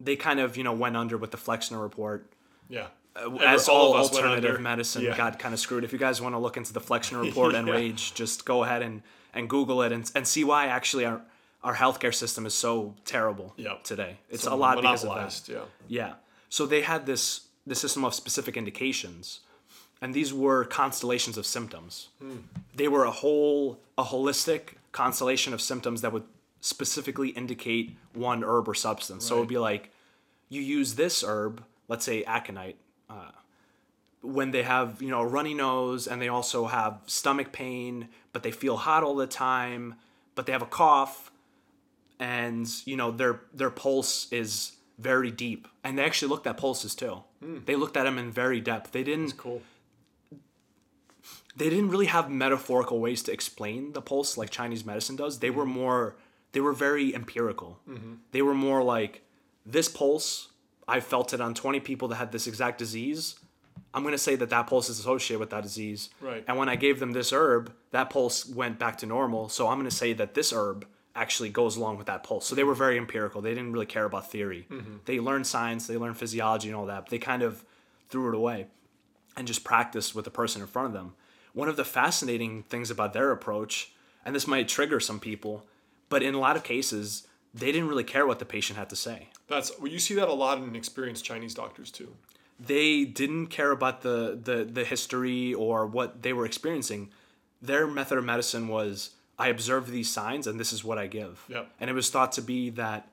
they 0.00 0.16
kind 0.16 0.40
of 0.40 0.56
you 0.56 0.64
know 0.64 0.72
went 0.72 0.96
under 0.96 1.16
with 1.16 1.30
the 1.30 1.36
Flexner 1.38 1.80
report. 1.80 2.30
Yeah. 2.68 2.88
Uh, 3.14 3.36
as 3.36 3.68
all 3.68 3.76
all 3.92 3.94
of 3.94 4.00
us 4.00 4.12
went 4.12 4.24
alternative 4.26 4.60
medicine 4.60 5.02
Yeah. 5.02 5.16
got 5.16 5.38
kind 5.38 5.52
of 5.54 5.60
screwed. 5.60 5.84
If 5.84 5.92
you 5.92 5.98
guys 5.98 6.20
want 6.20 6.34
to 6.34 6.38
look 6.38 6.56
into 6.56 6.72
the 6.72 6.80
Flexner 6.80 7.20
report 7.28 7.54
and 7.54 7.66
Yeah. 7.68 7.74
rage, 7.74 8.14
just 8.14 8.44
go 8.44 8.64
ahead 8.64 8.82
and, 8.82 9.02
and 9.34 9.48
Google 9.48 9.82
it 9.82 9.92
and, 9.92 10.10
and 10.14 10.26
see 10.26 10.44
why 10.44 10.66
actually 10.66 11.04
our, 11.04 11.20
our 11.62 11.74
healthcare 11.74 12.14
system 12.14 12.46
is 12.46 12.54
so 12.54 12.94
terrible 13.04 13.52
Yep. 13.56 13.84
today. 13.84 14.16
It's 14.30 14.44
So 14.44 14.54
a 14.54 14.56
lot 14.56 14.76
because 14.76 15.04
of 15.04 15.14
that. 15.14 15.48
Yeah. 15.48 15.64
Yeah. 15.88 16.12
So 16.48 16.66
they 16.66 16.82
had 16.82 17.06
this 17.06 17.48
the 17.66 17.74
system 17.76 18.04
of 18.04 18.12
specific 18.14 18.56
indications, 18.56 19.40
and 20.02 20.12
these 20.12 20.34
were 20.34 20.64
constellations 20.66 21.38
of 21.38 21.46
symptoms. 21.46 22.08
They 22.74 22.88
were 22.88 23.04
a 23.04 23.10
whole 23.10 23.78
a 23.96 24.04
holistic 24.04 24.74
constellation 24.90 25.54
of 25.54 25.60
symptoms 25.62 26.02
that 26.02 26.12
would 26.12 26.24
specifically 26.60 27.30
indicate 27.30 27.96
one 28.12 28.44
herb 28.44 28.68
or 28.68 28.74
substance. 28.74 29.24
So 29.24 29.36
it 29.36 29.38
would 29.40 29.48
be 29.48 29.58
like 29.58 29.90
you 30.50 30.60
use 30.60 30.96
this 30.96 31.24
herb, 31.24 31.64
let's 31.88 32.04
say 32.04 32.24
aconite, 32.24 32.76
uh, 33.08 33.30
when 34.20 34.50
they 34.50 34.64
have 34.64 35.00
you 35.00 35.08
know 35.08 35.20
a 35.20 35.26
runny 35.26 35.54
nose 35.54 36.06
and 36.06 36.20
they 36.20 36.28
also 36.28 36.66
have 36.66 37.00
stomach 37.06 37.52
pain, 37.52 38.08
but 38.32 38.42
they 38.42 38.50
feel 38.50 38.76
hot 38.76 39.02
all 39.02 39.14
the 39.14 39.26
time, 39.26 39.94
but 40.34 40.44
they 40.46 40.52
have 40.52 40.62
a 40.62 40.66
cough 40.66 41.30
and 42.18 42.68
you 42.84 42.96
know 42.96 43.10
their 43.10 43.40
their 43.52 43.70
pulse 43.70 44.30
is 44.32 44.72
very 44.98 45.30
deep 45.30 45.66
and 45.82 45.98
they 45.98 46.04
actually 46.04 46.28
looked 46.28 46.46
at 46.46 46.56
pulses 46.56 46.94
too 46.94 47.22
they 47.66 47.74
looked 47.74 47.96
at 47.96 48.04
them 48.04 48.18
in 48.18 48.30
very 48.30 48.60
depth 48.60 48.92
they 48.92 49.02
didn't 49.02 49.36
Cool. 49.36 49.60
They 51.56 51.68
didn't 51.68 51.90
really 51.90 52.06
have 52.06 52.30
metaphorical 52.30 53.00
ways 53.00 53.22
to 53.24 53.32
explain 53.32 53.92
the 53.92 54.02
pulse 54.02 54.36
like 54.36 54.50
chinese 54.50 54.84
medicine 54.84 55.16
does. 55.16 55.38
They 55.38 55.50
were 55.50 55.64
mm-hmm. 55.64 55.72
more 55.72 56.16
they 56.52 56.60
were 56.60 56.72
very 56.72 57.14
empirical. 57.14 57.78
Mm-hmm. 57.88 58.14
They 58.32 58.42
were 58.42 58.54
more 58.54 58.82
like 58.82 59.22
this 59.64 59.88
pulse 59.88 60.48
i 60.88 60.98
felt 60.98 61.32
it 61.32 61.40
on 61.40 61.54
20 61.54 61.80
people 61.80 62.08
that 62.08 62.16
had 62.16 62.32
this 62.32 62.46
exact 62.46 62.78
disease. 62.78 63.36
I'm 63.94 64.02
going 64.02 64.12
to 64.12 64.18
say 64.18 64.36
that 64.36 64.50
that 64.50 64.66
pulse 64.66 64.88
is 64.88 64.98
associated 64.98 65.38
with 65.38 65.50
that 65.50 65.62
disease. 65.62 66.10
Right. 66.20 66.44
and 66.46 66.56
when 66.56 66.68
i 66.68 66.76
gave 66.76 66.98
them 67.00 67.12
this 67.12 67.32
herb 67.32 67.72
that 67.90 68.10
pulse 68.10 68.46
went 68.46 68.78
back 68.78 68.98
to 68.98 69.06
normal. 69.06 69.48
So 69.48 69.68
i'm 69.68 69.78
going 69.78 69.90
to 69.90 69.96
say 69.96 70.12
that 70.14 70.34
this 70.34 70.52
herb 70.52 70.86
actually 71.14 71.50
goes 71.50 71.76
along 71.76 71.98
with 71.98 72.06
that 72.06 72.22
pulse. 72.22 72.46
So 72.46 72.54
they 72.54 72.64
were 72.64 72.72
mm-hmm. 72.72 72.78
very 72.78 72.98
empirical. 72.98 73.42
They 73.42 73.54
didn't 73.54 73.72
really 73.72 73.86
care 73.86 74.06
about 74.06 74.30
theory. 74.30 74.66
They 75.04 75.20
learned 75.20 75.46
science 75.46 75.86
they 75.86 75.96
learned 75.96 76.16
physiology 76.16 76.68
and 76.68 76.76
all 76.76 76.86
that. 76.86 77.04
But 77.04 77.10
they 77.10 77.18
kind 77.18 77.42
of 77.42 77.64
threw 78.08 78.28
it 78.28 78.34
away 78.34 78.66
and 79.36 79.46
just 79.46 79.64
practiced 79.64 80.14
with 80.14 80.24
the 80.24 80.30
person 80.30 80.60
in 80.60 80.68
front 80.68 80.88
of 80.88 80.92
them. 80.92 81.14
One 81.52 81.68
of 81.68 81.76
the 81.76 81.84
fascinating 81.84 82.62
things 82.64 82.90
about 82.90 83.12
their 83.12 83.30
approach, 83.30 83.92
and 84.24 84.34
this 84.34 84.46
might 84.46 84.68
trigger 84.68 85.00
some 85.00 85.20
people, 85.20 85.66
but 86.08 86.22
in 86.22 86.34
a 86.34 86.38
lot 86.38 86.56
of 86.56 86.64
cases, 86.64 87.26
they 87.54 87.72
didn't 87.72 87.88
really 87.88 88.04
care 88.04 88.26
what 88.26 88.38
the 88.38 88.44
patient 88.44 88.78
had 88.78 88.88
to 88.90 88.96
say. 88.96 89.28
That's 89.48 89.78
well, 89.78 89.90
you 89.90 89.98
see 89.98 90.14
that 90.14 90.28
a 90.28 90.32
lot 90.32 90.58
in 90.58 90.74
experienced 90.74 91.24
Chinese 91.24 91.54
doctors 91.54 91.90
too. 91.90 92.14
They 92.58 93.04
didn't 93.04 93.48
care 93.48 93.70
about 93.70 94.02
the, 94.02 94.38
the, 94.42 94.64
the 94.64 94.84
history 94.84 95.52
or 95.52 95.86
what 95.86 96.22
they 96.22 96.32
were 96.32 96.46
experiencing. 96.46 97.10
Their 97.60 97.86
method 97.86 98.18
of 98.18 98.24
medicine 98.24 98.68
was 98.68 99.10
I 99.38 99.48
observe 99.48 99.90
these 99.90 100.08
signs 100.08 100.46
and 100.46 100.58
this 100.60 100.72
is 100.72 100.84
what 100.84 100.96
I 100.96 101.06
give. 101.08 101.44
Yep. 101.48 101.70
And 101.80 101.90
it 101.90 101.92
was 101.92 102.08
thought 102.08 102.32
to 102.32 102.42
be 102.42 102.70
that 102.70 103.08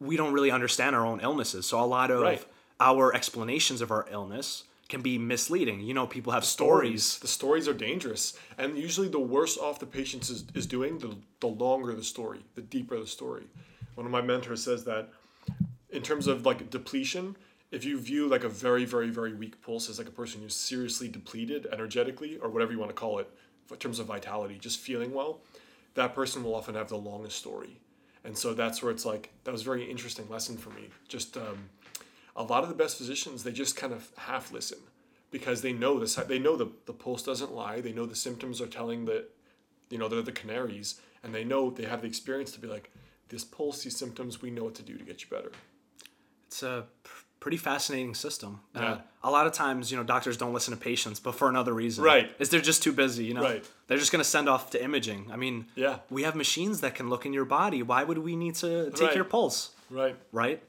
we 0.00 0.16
don't 0.16 0.32
really 0.32 0.50
understand 0.50 0.94
our 0.94 1.04
own 1.04 1.20
illnesses. 1.20 1.66
So 1.66 1.80
a 1.80 1.84
lot 1.84 2.10
of 2.10 2.20
Right. 2.22 2.44
our 2.80 3.14
explanations 3.14 3.80
of 3.80 3.90
our 3.90 4.06
illness 4.10 4.64
can 4.88 5.00
be 5.00 5.18
misleading. 5.18 5.80
You 5.80 5.94
know, 5.94 6.06
people 6.06 6.32
have 6.32 6.44
stories. 6.44 7.18
The 7.18 7.28
stories 7.28 7.66
are 7.68 7.74
dangerous, 7.74 8.36
and 8.58 8.76
usually 8.76 9.08
the 9.08 9.18
worse 9.18 9.56
off 9.56 9.78
the 9.78 9.86
patient 9.86 10.28
is, 10.30 10.44
is 10.54 10.66
doing, 10.66 10.98
the, 10.98 11.16
the 11.40 11.46
longer 11.46 11.94
the 11.94 12.04
story, 12.04 12.44
the 12.54 12.62
deeper 12.62 12.98
the 12.98 13.06
story. 13.06 13.44
One 13.94 14.06
of 14.06 14.12
my 14.12 14.20
mentors 14.20 14.62
says 14.62 14.84
that 14.84 15.08
in 15.90 16.02
terms 16.02 16.26
of 16.26 16.44
like 16.44 16.70
depletion, 16.70 17.36
if 17.70 17.84
you 17.84 17.98
view 17.98 18.28
like 18.28 18.44
a 18.44 18.48
very, 18.48 18.84
very, 18.84 19.10
very 19.10 19.34
weak 19.34 19.60
pulse 19.62 19.88
as 19.88 19.98
like 19.98 20.08
a 20.08 20.12
person 20.12 20.42
who's 20.42 20.54
seriously 20.54 21.08
depleted 21.08 21.66
energetically, 21.72 22.36
or 22.38 22.48
whatever 22.50 22.72
you 22.72 22.78
want 22.78 22.90
to 22.90 22.94
call 22.94 23.18
it, 23.18 23.30
in 23.70 23.76
terms 23.76 23.98
of 23.98 24.06
vitality, 24.06 24.58
just 24.60 24.78
feeling 24.78 25.12
well, 25.12 25.40
that 25.94 26.14
person 26.14 26.44
will 26.44 26.54
often 26.54 26.74
have 26.74 26.88
the 26.88 26.96
longest 26.96 27.36
story. 27.36 27.80
And 28.24 28.36
so 28.36 28.54
that's 28.54 28.82
where 28.82 28.92
it's 28.92 29.04
like, 29.04 29.30
that 29.44 29.52
was 29.52 29.62
a 29.62 29.64
very 29.64 29.90
interesting 29.90 30.28
lesson 30.28 30.56
for 30.56 30.70
me. 30.70 30.88
Just 31.08 31.36
um, 31.36 31.68
a 32.36 32.42
lot 32.42 32.62
of 32.62 32.68
the 32.68 32.74
best 32.74 32.96
physicians, 32.98 33.44
they 33.44 33.52
just 33.52 33.76
kind 33.76 33.92
of 33.92 34.10
half 34.16 34.52
listen 34.52 34.78
because 35.30 35.62
they 35.62 35.72
know 35.72 35.98
this, 35.98 36.14
they 36.16 36.38
know 36.38 36.56
the, 36.56 36.68
the 36.86 36.92
pulse 36.92 37.22
doesn't 37.22 37.52
lie. 37.52 37.80
They 37.80 37.92
know 37.92 38.06
the 38.06 38.14
symptoms 38.16 38.60
are 38.60 38.66
telling 38.66 39.04
that, 39.06 39.30
you 39.90 39.98
know, 39.98 40.08
they're 40.08 40.22
the 40.22 40.32
canaries 40.32 41.00
and 41.22 41.34
they 41.34 41.44
know 41.44 41.70
they 41.70 41.84
have 41.84 42.02
the 42.02 42.08
experience 42.08 42.52
to 42.52 42.60
be 42.60 42.68
like, 42.68 42.90
this 43.28 43.44
pulse, 43.44 43.82
these 43.84 43.96
symptoms, 43.96 44.42
we 44.42 44.50
know 44.50 44.64
what 44.64 44.74
to 44.76 44.82
do 44.82 44.96
to 44.98 45.04
get 45.04 45.22
you 45.22 45.28
better. 45.30 45.50
It's 46.46 46.62
a 46.62 46.84
pretty 47.40 47.56
fascinating 47.56 48.14
system. 48.14 48.60
Uh, 48.74 48.80
Yeah. 48.80 48.98
a 49.22 49.30
lot 49.30 49.46
of 49.46 49.52
times, 49.52 49.90
you 49.90 49.96
know, 49.96 50.02
doctors 50.04 50.36
don't 50.36 50.52
listen 50.54 50.72
to 50.74 50.80
patients, 50.80 51.20
but 51.20 51.34
for 51.34 51.48
another 51.48 51.72
reason. 51.72 52.04
Right. 52.04 52.30
Is 52.38 52.48
they're 52.50 52.60
just 52.60 52.82
too 52.82 52.92
busy, 52.92 53.24
you 53.24 53.34
know? 53.34 53.42
Right. 53.42 53.64
They're 53.86 53.98
just 53.98 54.12
going 54.12 54.22
to 54.22 54.28
send 54.28 54.48
off 54.48 54.70
to 54.70 54.82
imaging. 54.82 55.30
I 55.32 55.36
mean, 55.36 55.66
Yeah. 55.74 55.98
we 56.10 56.22
have 56.22 56.34
machines 56.36 56.80
that 56.82 56.94
can 56.94 57.08
look 57.10 57.26
in 57.26 57.32
your 57.32 57.44
body. 57.44 57.82
Why 57.82 58.04
would 58.04 58.18
we 58.18 58.36
need 58.36 58.54
to 58.56 58.90
take 58.92 59.08
Right. 59.08 59.14
your 59.16 59.24
pulse? 59.24 59.70
Right. 59.90 60.16
Right? 60.32 60.62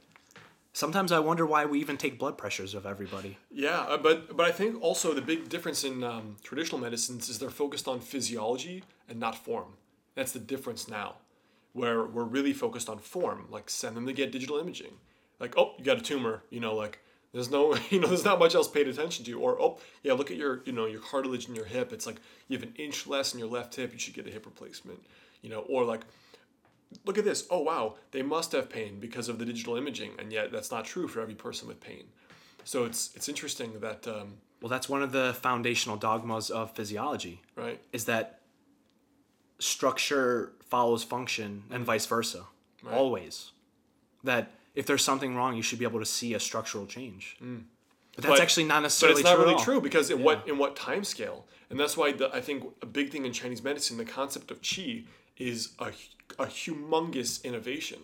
Sometimes 0.76 1.14
I 1.14 1.20
wonder 1.20 1.46
why 1.46 1.64
we 1.64 1.80
even 1.80 1.96
take 1.96 2.20
blood 2.20 2.38
pressures 2.38 2.74
of 2.74 2.86
everybody. 2.86 3.38
Yeah, 3.50 3.80
uh, 3.80 3.96
but 3.96 4.36
but 4.36 4.46
I 4.46 4.52
think 4.52 4.82
also 4.82 5.14
the 5.14 5.22
big 5.22 5.48
difference 5.48 5.86
in 5.86 6.04
um, 6.04 6.36
traditional 6.44 6.82
medicines 6.82 7.30
is 7.30 7.40
they're 7.40 7.50
focused 7.50 7.88
on 7.88 8.02
physiology 8.02 8.84
and 9.08 9.18
not 9.18 9.36
form. 9.38 9.78
That's 10.16 10.34
the 10.34 10.40
difference 10.40 10.90
now, 10.90 11.16
where 11.72 12.04
we're 12.04 12.26
really 12.26 12.52
focused 12.52 12.90
on 12.90 13.00
form. 13.00 13.48
Like 13.50 13.70
send 13.70 13.96
them 13.96 14.06
to 14.06 14.12
get 14.12 14.34
digital 14.34 14.58
imaging. 14.60 14.96
Like 15.40 15.58
oh, 15.58 15.76
you 15.78 15.86
got 15.86 15.98
a 15.98 16.02
tumor. 16.02 16.44
You 16.50 16.60
know, 16.60 16.76
like 16.76 17.00
There's 17.36 17.52
no, 17.52 17.76
you 17.90 18.00
know, 18.00 18.08
there's 18.08 18.24
not 18.24 18.40
much 18.40 18.56
else 18.56 18.70
paid 18.70 18.88
attention 18.88 19.26
to. 19.26 19.34
Or 19.34 19.62
oh, 19.62 19.78
yeah, 20.04 20.14
look 20.14 20.32
at 20.32 20.38
your, 20.38 20.62
you 20.64 20.72
know, 20.72 20.86
your 20.86 21.02
cartilage 21.02 21.50
in 21.50 21.54
your 21.54 21.66
hip. 21.66 21.92
It's 21.92 22.06
like 22.06 22.22
you 22.48 22.58
have 22.58 22.64
an 22.64 22.74
inch 22.78 23.08
less 23.08 23.34
in 23.34 23.40
your 23.40 23.50
left 23.50 23.76
hip. 23.76 23.92
You 23.92 24.00
should 24.00 24.14
get 24.14 24.26
a 24.26 24.30
hip 24.32 24.46
replacement. 24.46 25.04
You 25.42 25.50
know, 25.50 25.60
or 25.60 25.84
like, 25.84 26.02
look 27.06 27.18
at 27.18 27.26
this. 27.26 27.48
Oh 27.50 27.60
wow, 27.62 27.96
they 28.12 28.22
must 28.22 28.52
have 28.54 28.70
pain 28.70 29.00
because 29.00 29.30
of 29.30 29.40
the 29.40 29.46
digital 29.46 29.76
imaging, 29.76 30.12
and 30.20 30.32
yet 30.32 30.52
that's 30.52 30.72
not 30.72 30.86
true 30.86 31.08
for 31.08 31.22
every 31.22 31.36
person 31.36 31.68
with 31.68 31.80
pain. 31.80 32.06
So 32.64 32.86
it's 32.86 33.12
it's 33.16 33.30
interesting 33.30 33.80
that 33.80 34.08
um, 34.08 34.38
Well, 34.62 34.70
that's 34.70 34.90
one 34.90 35.04
of 35.04 35.12
the 35.12 35.36
foundational 35.42 35.98
dogmas 35.98 36.50
of 36.50 36.72
physiology 36.76 37.42
right, 37.56 37.80
is 37.94 38.06
that 38.06 38.40
structure 39.60 40.54
follows 40.70 41.04
function 41.04 41.64
and 41.72 41.86
vice 41.86 42.06
versa. 42.06 42.44
Right. 42.84 42.94
Always. 42.96 43.52
That 44.24 44.52
if 44.74 44.86
there's 44.86 45.04
something 45.04 45.36
wrong, 45.36 45.56
you 45.56 45.62
should 45.62 45.80
be 45.80 45.86
able 45.86 46.00
to 46.00 46.06
see 46.06 46.34
a 46.34 46.40
structural 46.40 46.86
change. 46.86 47.38
But 47.40 48.24
that's 48.24 48.28
But- 48.28 48.42
actually 48.42 48.66
not 48.66 48.76
but 48.78 48.82
necessarily 48.82 49.22
it's 49.22 49.30
not 49.30 49.36
true. 49.36 49.46
really 49.46 49.64
true 49.64 49.82
because 49.82 50.10
in 50.10 50.24
what 50.24 50.48
in 50.48 50.58
what 50.58 50.76
time 50.76 51.04
scale, 51.04 51.46
and 51.70 51.80
that's 51.80 51.96
why 51.98 52.12
the, 52.12 52.34
I 52.34 52.42
think 52.42 52.64
a 52.82 52.86
big 52.86 53.12
thing 53.12 53.26
in 53.26 53.34
Chinese 53.34 53.62
medicine, 53.64 53.98
the 53.98 54.06
concept 54.06 54.52
of 54.52 54.62
qi 54.62 55.06
is 55.38 55.70
a 55.80 55.92
a 56.40 56.46
humongous 56.46 57.44
innovation 57.44 58.00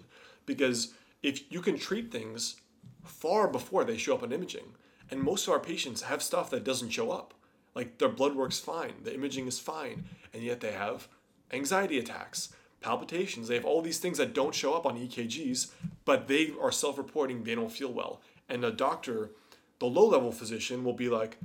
because 0.46 0.94
if 1.24 1.52
you 1.52 1.62
can 1.62 1.78
treat 1.78 2.12
things 2.12 2.58
far 3.04 3.48
before 3.48 3.84
they 3.84 3.98
show 3.98 4.16
up 4.16 4.24
on 4.24 4.32
imaging, 4.32 4.74
and 5.10 5.22
most 5.22 5.48
of 5.48 5.54
our 5.54 5.60
patients 5.60 6.04
have 6.04 6.22
stuff 6.22 6.50
that 6.50 6.64
doesn't 6.64 6.90
show 6.90 7.12
up, 7.12 7.34
like 7.76 7.98
their 7.98 8.10
blood 8.10 8.36
work's 8.36 8.60
fine, 8.60 8.94
the 9.04 9.14
imaging 9.14 9.48
is 9.48 9.60
fine, 9.60 10.06
and 10.34 10.44
yet 10.44 10.60
they 10.60 10.72
have 10.72 11.08
anxiety 11.52 11.98
attacks, 12.00 12.54
palpitations, 12.80 13.48
they 13.48 13.56
have 13.56 13.66
all 13.66 13.82
these 13.82 14.00
things 14.00 14.18
that 14.18 14.34
don't 14.34 14.56
show 14.56 14.74
up 14.74 14.86
on 14.86 14.98
EKGs, 14.98 15.72
but 16.06 16.28
they 16.28 16.54
are 16.62 16.72
self-reporting 16.72 17.44
they 17.44 17.56
don't 17.56 17.72
feel 17.72 17.92
well, 17.92 18.22
and 18.50 18.64
the 18.64 18.72
doctor 18.72 19.32
the 19.80 19.88
low 19.88 20.08
level 20.08 20.32
physician 20.32 20.84
will 20.84 20.94
be 20.94 21.10
like, 21.10 21.40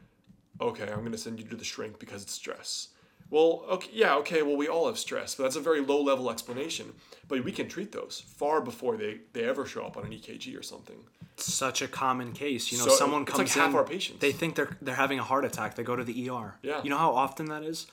okay, 0.61 0.91
I'm 0.93 1.11
to 1.11 1.19
send 1.19 1.41
you 1.41 1.47
to 1.47 1.57
the 1.57 1.65
shrink 1.65 1.99
because 1.99 2.23
it's 2.23 2.35
stress. 2.35 2.89
Well, 3.31 3.65
okay, 3.69 3.91
yeah, 3.93 4.15
okay, 4.17 4.43
well, 4.43 4.57
we 4.57 4.69
all 4.69 4.87
have 4.87 4.99
stress, 4.99 5.35
but 5.35 5.43
that's 5.45 5.57
a 5.57 5.61
very 5.61 5.81
low 5.81 6.01
level 6.01 6.31
explanation. 6.31 6.93
But 7.29 7.43
we 7.43 7.51
can 7.51 7.69
treat 7.69 7.91
those 7.91 8.23
far 8.37 8.61
before 8.61 8.97
they, 8.97 9.19
they 9.33 9.43
ever 9.45 9.67
show 9.67 9.85
up 9.85 9.97
on 9.97 10.05
an 10.05 10.13
EKG 10.13 10.57
or 10.59 10.63
something. 10.63 10.97
Such 11.37 11.83
a 11.83 11.89
common 11.89 12.33
case. 12.33 12.71
You 12.71 12.79
know, 12.79 12.85
So, 12.85 12.91
someone 12.93 13.25
comes 13.25 13.39
like 13.39 13.49
half 13.49 13.71
in, 13.71 13.77
our 13.77 13.85
patients. 13.85 14.21
they 14.21 14.31
think 14.33 14.55
they're 14.55 14.77
they're 14.81 14.95
having 14.95 15.19
a 15.19 15.25
heart 15.25 15.45
attack. 15.45 15.75
They 15.75 15.83
go 15.83 15.97
to 15.97 16.05
the 16.05 16.31
ER. 16.31 16.55
Yeah. 16.63 16.81
You 16.85 16.89
know 16.91 16.99
how 16.99 17.13
often 17.15 17.47
that 17.47 17.63
is? 17.65 17.87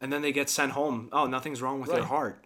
And 0.00 0.10
then 0.12 0.22
they 0.22 0.32
get 0.32 0.48
sent 0.48 0.72
home. 0.72 1.08
Oh, 1.12 1.26
nothing's 1.26 1.60
wrong 1.60 1.80
with 1.80 1.90
your 1.90 1.98
Right. 2.00 2.08
heart. 2.08 2.44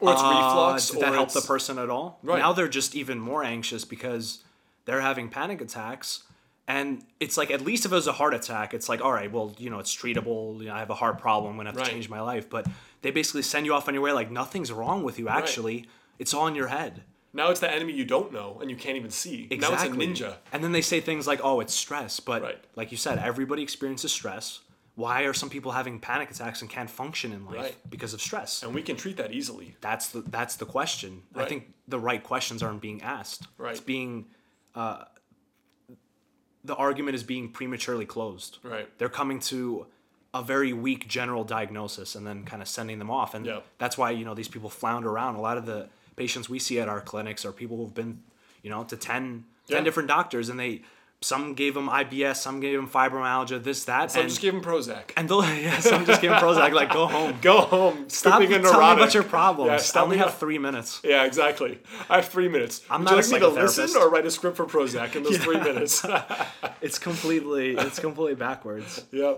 Or 0.00 0.12
it's 0.12 0.22
Uh, 0.22 0.28
reflux. 0.28 0.90
Did 0.90 1.00
that 1.00 1.12
help 1.14 1.32
the 1.32 1.40
person 1.40 1.78
at 1.78 1.90
all? 1.90 2.18
Right. 2.22 2.38
Now 2.38 2.52
they're 2.52 2.68
just 2.68 2.94
even 2.94 3.18
more 3.18 3.42
anxious 3.42 3.84
because 3.84 4.44
they're 4.84 5.00
having 5.00 5.28
panic 5.28 5.60
attacks. 5.60 6.22
And 6.68 7.02
it's 7.18 7.36
like, 7.38 7.50
at 7.50 7.62
least 7.62 7.86
if 7.86 7.92
it 7.92 7.94
was 7.94 8.06
a 8.06 8.12
heart 8.12 8.34
attack, 8.34 8.74
it's 8.74 8.88
like, 8.90 9.00
all 9.02 9.12
right, 9.12 9.32
well, 9.32 9.54
you 9.58 9.70
know, 9.70 9.78
it's 9.78 9.96
treatable. 9.96 10.58
You 10.60 10.66
know, 10.66 10.74
I 10.74 10.80
have 10.80 10.90
a 10.90 10.94
heart 10.94 11.18
problem. 11.18 11.50
I'm 11.52 11.56
going 11.56 11.64
to 11.64 11.70
have 11.72 11.76
Right. 11.78 11.86
to 11.86 11.90
change 11.90 12.10
my 12.10 12.20
life. 12.20 12.50
But 12.50 12.66
they 13.02 13.10
basically 13.10 13.40
send 13.42 13.64
you 13.64 13.72
off 13.72 13.88
on 13.88 13.94
your 13.94 14.02
way 14.02 14.12
like, 14.12 14.30
nothing's 14.30 14.70
wrong 14.70 15.02
with 15.02 15.18
you, 15.18 15.28
actually. 15.30 15.86
It's 16.18 16.34
all 16.34 16.46
in 16.46 16.54
your 16.54 16.66
head. 16.68 17.04
Now 17.32 17.50
it's 17.50 17.60
the 17.60 17.70
enemy 17.72 17.94
you 17.94 18.04
don't 18.04 18.32
know 18.32 18.58
and 18.60 18.70
you 18.70 18.76
can't 18.76 18.96
even 18.96 19.10
see. 19.10 19.48
Now 19.50 19.72
it's 19.72 19.82
a 19.82 19.88
ninja. 19.88 20.36
And 20.52 20.62
then 20.62 20.72
they 20.72 20.80
say 20.82 21.00
things 21.00 21.26
like, 21.26 21.40
oh, 21.42 21.60
it's 21.60 21.74
stress. 21.74 22.20
But 22.20 22.42
Right. 22.42 22.62
like 22.76 22.90
you 22.90 22.96
said, 22.98 23.18
everybody 23.18 23.62
experiences 23.62 24.12
stress. 24.12 24.60
Why 24.94 25.22
are 25.22 25.32
some 25.32 25.48
people 25.48 25.72
having 25.72 26.00
panic 26.00 26.30
attacks 26.30 26.60
and 26.60 26.68
can't 26.68 26.90
function 26.90 27.32
in 27.32 27.46
life? 27.46 27.54
Right. 27.56 27.76
Because 27.88 28.12
of 28.14 28.20
stress. 28.20 28.62
And 28.62 28.74
we 28.74 28.82
can 28.82 28.96
treat 28.96 29.16
that 29.18 29.32
easily. 29.32 29.76
That's 29.80 30.08
the 30.08 30.22
that's 30.22 30.56
the 30.56 30.66
question. 30.66 31.22
I 31.34 31.44
think 31.44 31.72
the 31.86 32.00
right 32.00 32.22
questions 32.22 32.62
aren't 32.62 32.80
being 32.82 33.00
asked. 33.02 33.46
Right. 33.58 33.72
It's 33.72 33.80
being 33.80 34.26
uh, 34.74 35.04
the 36.64 36.74
argument 36.74 37.14
is 37.14 37.22
being 37.22 37.50
prematurely 37.50 38.04
closed. 38.06 38.58
Right. 38.62 38.88
They're 38.98 39.08
coming 39.08 39.38
to 39.40 39.86
a 40.34 40.42
very 40.42 40.72
weak 40.72 41.08
general 41.08 41.44
diagnosis 41.44 42.14
and 42.14 42.26
then 42.26 42.44
kind 42.44 42.60
of 42.60 42.68
sending 42.68 42.98
them 42.98 43.10
off. 43.10 43.34
And 43.34 43.46
Yeah. 43.46 43.60
that's 43.78 43.96
why, 43.96 44.10
you 44.10 44.24
know, 44.24 44.34
these 44.34 44.48
people 44.48 44.68
flounder 44.68 45.08
around. 45.10 45.36
A 45.36 45.40
lot 45.40 45.56
of 45.56 45.64
the 45.66 45.88
patients 46.16 46.48
we 46.50 46.58
see 46.58 46.78
at 46.80 46.88
our 46.88 47.00
clinics 47.00 47.44
are 47.46 47.52
people 47.52 47.76
who've 47.78 47.94
been, 47.94 48.22
you 48.62 48.68
know, 48.70 48.84
to 48.84 48.96
10, 48.96 49.44
10 49.68 49.78
Yeah. 49.78 49.80
different 49.84 50.08
doctors 50.08 50.48
and 50.48 50.58
they 50.60 50.82
some 51.20 51.54
gave 51.54 51.76
him 51.76 51.88
IBS, 51.88 52.36
some 52.36 52.60
gave 52.60 52.78
him 52.78 52.86
fibromyalgia, 52.88 53.62
this, 53.62 53.84
that. 53.86 54.12
So 54.12 54.20
and, 54.20 54.28
just 54.28 54.40
gave 54.40 54.54
him 54.54 54.60
Prozac. 54.60 55.10
and 55.16 55.28
they'll, 55.28 55.42
yeah, 55.60 55.78
some 55.80 56.06
just 56.06 56.20
gave 56.22 56.30
him 56.30 56.38
Prozac, 56.38 56.72
like, 56.72 56.92
go 56.92 57.06
home. 57.06 57.36
Go 57.42 57.60
home. 57.62 58.04
Stop 58.08 58.34
Stop 58.34 58.38
being 58.38 58.52
a 58.52 58.54
telling 58.60 58.72
me 58.72 58.72
neurotic. 58.78 59.02
about 59.02 59.14
your 59.14 59.22
problems. 59.24 59.92
Yeah, 59.94 60.00
I 60.00 60.04
only 60.04 60.16
have 60.18 60.34
three 60.34 60.58
minutes. 60.58 61.00
Yeah, 61.02 61.24
exactly. 61.24 61.80
I 62.08 62.16
have 62.16 62.28
three 62.28 62.48
minutes. 62.48 62.82
I'm 62.88 63.00
Would 63.00 63.10
not 63.10 63.10
you 63.26 63.32
like 63.32 63.42
me 63.42 63.48
to 63.48 63.48
listen 63.62 64.00
or 64.00 64.08
write 64.10 64.26
a 64.26 64.30
script 64.30 64.56
for 64.56 64.66
Prozac 64.66 65.16
in 65.16 65.24
those 65.24 65.38
three 65.38 65.58
minutes? 65.58 66.04
It's 66.80 66.98
completely, 67.00 67.76
it's 67.76 67.98
completely 67.98 68.36
backwards. 68.36 69.04
yeah. 69.10 69.34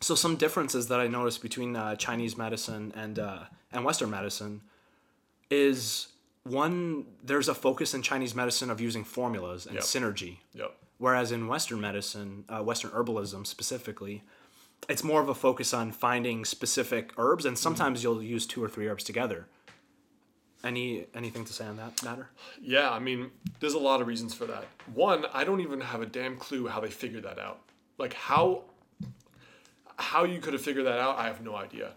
So 0.00 0.14
some 0.14 0.36
differences 0.36 0.88
that 0.88 1.00
I 1.00 1.06
noticed 1.06 1.40
between 1.40 1.74
uh, 1.76 1.96
Chinese 1.96 2.36
medicine 2.36 2.92
and 2.94 3.18
uh, 3.18 3.44
and 3.72 3.82
Western 3.86 4.10
medicine 4.10 4.60
is 5.50 6.08
one 6.42 7.06
there's 7.22 7.48
a 7.48 7.54
focus 7.54 7.94
in 7.94 8.02
Chinese 8.02 8.34
medicine 8.34 8.70
of 8.70 8.80
using 8.80 9.04
formulas 9.04 9.64
and 9.64 9.76
Yep. 9.76 9.84
synergy, 9.84 10.38
Yep. 10.52 10.76
Whereas 10.98 11.32
in 11.32 11.48
Western 11.48 11.80
medicine, 11.80 12.44
uh, 12.48 12.62
Western 12.62 12.90
herbalism 12.90 13.46
specifically, 13.46 14.22
it's 14.88 15.04
more 15.04 15.20
of 15.20 15.28
a 15.28 15.34
focus 15.34 15.72
on 15.72 15.92
finding 15.92 16.44
specific 16.44 17.12
herbs, 17.16 17.44
and 17.44 17.58
sometimes 17.58 18.02
you'll 18.02 18.22
use 18.22 18.46
two 18.46 18.62
or 18.62 18.68
three 18.68 18.88
herbs 18.88 19.04
together. 19.04 19.46
Any 20.62 21.06
anything 21.14 21.44
to 21.44 21.52
say 21.52 21.66
on 21.66 21.76
that 21.76 22.02
matter? 22.02 22.30
Yeah, 22.60 22.90
I 22.90 22.98
mean, 22.98 23.30
there's 23.60 23.74
a 23.74 23.78
lot 23.78 24.00
of 24.00 24.06
reasons 24.06 24.32
for 24.32 24.46
that. 24.46 24.64
One, 24.94 25.26
I 25.32 25.44
don't 25.44 25.60
even 25.60 25.80
have 25.80 26.00
a 26.00 26.06
damn 26.06 26.36
clue 26.36 26.66
how 26.68 26.80
they 26.80 26.90
figured 26.90 27.24
that 27.24 27.38
out. 27.38 27.60
Like 27.98 28.14
how 28.14 28.62
how 29.96 30.24
you 30.24 30.40
could 30.40 30.54
have 30.54 30.62
figured 30.62 30.86
that 30.86 30.98
out, 30.98 31.18
I 31.18 31.26
have 31.26 31.42
no 31.42 31.54
idea. 31.54 31.92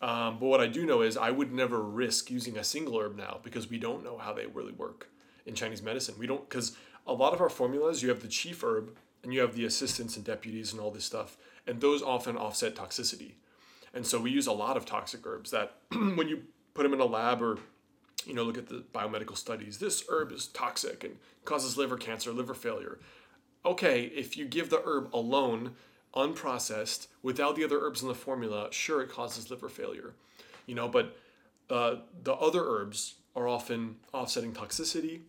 Um, 0.00 0.38
but 0.38 0.46
what 0.46 0.60
I 0.60 0.66
do 0.66 0.84
know 0.84 1.02
is 1.02 1.16
I 1.16 1.30
would 1.30 1.52
never 1.52 1.80
risk 1.80 2.30
using 2.30 2.56
a 2.56 2.64
single 2.64 2.98
herb 2.98 3.16
now 3.16 3.38
because 3.42 3.70
we 3.70 3.78
don't 3.78 4.02
know 4.02 4.18
how 4.18 4.32
they 4.32 4.46
really 4.46 4.72
work 4.72 5.08
in 5.46 5.54
Chinese 5.54 5.82
medicine. 5.82 6.14
We 6.18 6.26
don't 6.26 6.48
because 6.48 6.76
a 7.06 7.12
lot 7.12 7.32
of 7.32 7.40
our 7.40 7.48
formulas, 7.48 8.02
you 8.02 8.08
have 8.08 8.22
the 8.22 8.28
chief 8.28 8.62
herb 8.62 8.96
and 9.22 9.32
you 9.32 9.40
have 9.40 9.54
the 9.54 9.64
assistants 9.64 10.16
and 10.16 10.24
deputies 10.24 10.72
and 10.72 10.80
all 10.80 10.90
this 10.90 11.04
stuff, 11.04 11.36
and 11.66 11.80
those 11.80 12.02
often 12.02 12.36
offset 12.36 12.74
toxicity. 12.74 13.32
And 13.94 14.06
so 14.06 14.20
we 14.20 14.30
use 14.30 14.46
a 14.46 14.52
lot 14.52 14.76
of 14.76 14.84
toxic 14.84 15.24
herbs 15.26 15.50
that 15.50 15.76
when 15.92 16.28
you 16.28 16.42
put 16.74 16.82
them 16.82 16.92
in 16.92 17.00
a 17.00 17.04
lab 17.04 17.42
or 17.42 17.58
you 18.26 18.34
know, 18.34 18.44
look 18.44 18.58
at 18.58 18.68
the 18.68 18.84
biomedical 18.94 19.36
studies. 19.36 19.78
This 19.78 20.04
herb 20.08 20.32
is 20.32 20.46
toxic 20.46 21.04
and 21.04 21.16
causes 21.44 21.76
liver 21.76 21.96
cancer, 21.96 22.32
liver 22.32 22.54
failure. 22.54 22.98
Okay, 23.64 24.04
if 24.04 24.36
you 24.36 24.44
give 24.44 24.70
the 24.70 24.82
herb 24.84 25.14
alone, 25.14 25.74
unprocessed, 26.14 27.08
without 27.22 27.56
the 27.56 27.64
other 27.64 27.80
herbs 27.80 28.02
in 28.02 28.08
the 28.08 28.14
formula, 28.14 28.68
sure, 28.70 29.02
it 29.02 29.10
causes 29.10 29.50
liver 29.50 29.68
failure. 29.68 30.14
You 30.66 30.74
know, 30.74 30.88
but 30.88 31.16
uh, 31.70 31.96
the 32.22 32.34
other 32.34 32.62
herbs 32.64 33.14
are 33.34 33.48
often 33.48 33.96
offsetting 34.12 34.52
toxicity. 34.52 35.20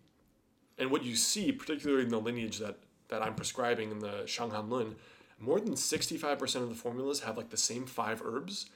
And 0.77 0.89
what 0.89 1.03
you 1.03 1.15
see, 1.15 1.51
particularly 1.51 2.03
in 2.03 2.09
the 2.09 2.19
lineage 2.19 2.59
that, 2.59 2.77
that 3.09 3.21
I'm 3.21 3.35
prescribing 3.35 3.91
in 3.91 3.99
the 3.99 4.23
Shanghan 4.25 4.69
Lun, 4.69 4.95
more 5.39 5.59
than 5.59 5.73
65% 5.73 6.55
of 6.55 6.69
the 6.69 6.75
formulas 6.75 7.21
have 7.21 7.37
like 7.37 7.49
the 7.49 7.57
same 7.57 7.85
five 7.85 8.21
herbs, 8.23 8.67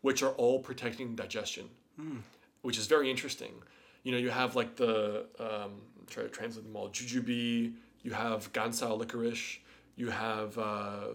which 0.00 0.22
are 0.22 0.32
all 0.32 0.60
protecting 0.60 1.14
digestion 1.14 1.68
which 2.66 2.78
is 2.78 2.88
very 2.88 3.08
interesting. 3.08 3.52
You 4.02 4.10
know, 4.10 4.18
you 4.18 4.30
have 4.30 4.56
like 4.56 4.74
the 4.74 5.26
um, 5.38 5.82
try 6.08 6.24
to 6.24 6.28
translate 6.28 6.64
them 6.64 6.74
all. 6.76 6.88
Jujube, 6.88 7.72
you 8.02 8.12
have 8.12 8.52
gancao 8.52 8.98
licorice, 8.98 9.58
you 9.94 10.10
have 10.10 10.58
uh, 10.58 11.14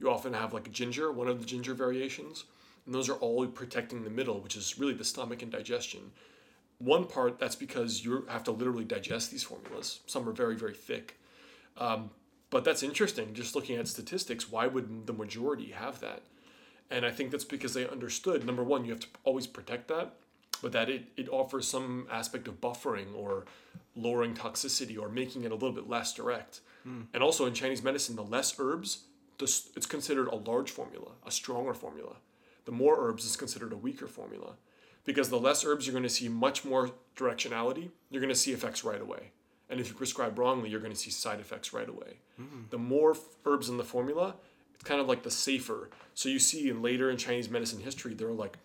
you 0.00 0.10
often 0.10 0.32
have 0.32 0.52
like 0.52 0.70
ginger, 0.72 1.12
one 1.12 1.28
of 1.28 1.38
the 1.38 1.46
ginger 1.46 1.72
variations, 1.72 2.44
and 2.84 2.92
those 2.92 3.08
are 3.08 3.14
all 3.14 3.46
protecting 3.46 4.02
the 4.02 4.10
middle, 4.10 4.40
which 4.40 4.56
is 4.56 4.76
really 4.76 4.92
the 4.92 5.04
stomach 5.04 5.42
and 5.42 5.52
digestion. 5.52 6.10
One 6.78 7.06
part 7.06 7.38
that's 7.38 7.56
because 7.56 8.04
you 8.04 8.26
have 8.28 8.44
to 8.44 8.50
literally 8.50 8.84
digest 8.84 9.30
these 9.30 9.42
formulas. 9.42 10.00
Some 10.06 10.28
are 10.28 10.32
very 10.32 10.56
very 10.56 10.74
thick, 10.74 11.18
um, 11.78 12.10
but 12.50 12.64
that's 12.64 12.82
interesting. 12.82 13.34
Just 13.34 13.54
looking 13.54 13.76
at 13.76 13.88
statistics, 13.88 14.50
why 14.50 14.66
would 14.66 15.06
the 15.06 15.12
majority 15.12 15.70
have 15.70 16.00
that? 16.00 16.22
And 16.90 17.04
I 17.04 17.10
think 17.10 17.30
that's 17.30 17.44
because 17.44 17.74
they 17.74 17.88
understood 17.88 18.44
number 18.44 18.62
one, 18.62 18.84
you 18.84 18.92
have 18.92 19.00
to 19.00 19.08
always 19.24 19.46
protect 19.46 19.88
that, 19.88 20.14
but 20.62 20.72
that 20.72 20.88
it, 20.88 21.06
it 21.16 21.28
offers 21.28 21.66
some 21.66 22.06
aspect 22.10 22.46
of 22.46 22.60
buffering 22.60 23.14
or 23.16 23.46
lowering 23.96 24.34
toxicity 24.34 24.98
or 24.98 25.08
making 25.08 25.44
it 25.44 25.50
a 25.50 25.54
little 25.54 25.72
bit 25.72 25.88
less 25.88 26.12
direct. 26.14 26.60
And 27.12 27.22
also 27.22 27.46
in 27.46 27.54
Chinese 27.54 27.82
medicine, 27.82 28.14
the 28.14 28.22
less 28.22 28.54
herbs, 28.60 29.04
the, 29.38 29.44
it's 29.74 29.86
considered 29.86 30.28
a 30.28 30.36
large 30.36 30.70
formula, 30.70 31.12
a 31.26 31.30
stronger 31.32 31.74
formula. 31.74 32.16
The 32.64 32.72
more 32.72 32.96
herbs 33.00 33.24
is 33.24 33.36
considered 33.36 33.72
a 33.72 33.76
weaker 33.76 34.06
formula. 34.06 34.54
Because 35.06 35.30
the 35.30 35.38
less 35.38 35.64
herbs, 35.64 35.86
you're 35.86 35.92
going 35.92 36.02
to 36.02 36.08
see 36.08 36.28
much 36.28 36.64
more 36.64 36.90
directionality. 37.16 37.90
You're 38.10 38.20
going 38.20 38.32
to 38.32 38.38
see 38.38 38.52
effects 38.52 38.84
right 38.84 39.00
away. 39.00 39.30
And 39.70 39.80
if 39.80 39.88
you 39.88 39.94
prescribe 39.94 40.38
wrongly, 40.38 40.68
you're 40.68 40.80
going 40.80 40.92
to 40.92 40.98
see 40.98 41.10
side 41.10 41.40
effects 41.40 41.72
right 41.72 41.88
away. 41.88 42.18
Hmm. 42.36 42.64
The 42.70 42.78
more 42.78 43.12
f- 43.12 43.20
herbs 43.44 43.68
in 43.68 43.78
the 43.78 43.84
formula, 43.84 44.36
it's 44.74 44.84
kind 44.84 45.00
of 45.00 45.08
like 45.08 45.22
the 45.22 45.30
safer. 45.30 45.90
So 46.14 46.28
you 46.28 46.38
see 46.38 46.68
in 46.68 46.82
later 46.82 47.10
in 47.10 47.16
Chinese 47.16 47.48
medicine 47.48 47.80
history, 47.80 48.14
there 48.14 48.28
are 48.28 48.32
like 48.32 48.58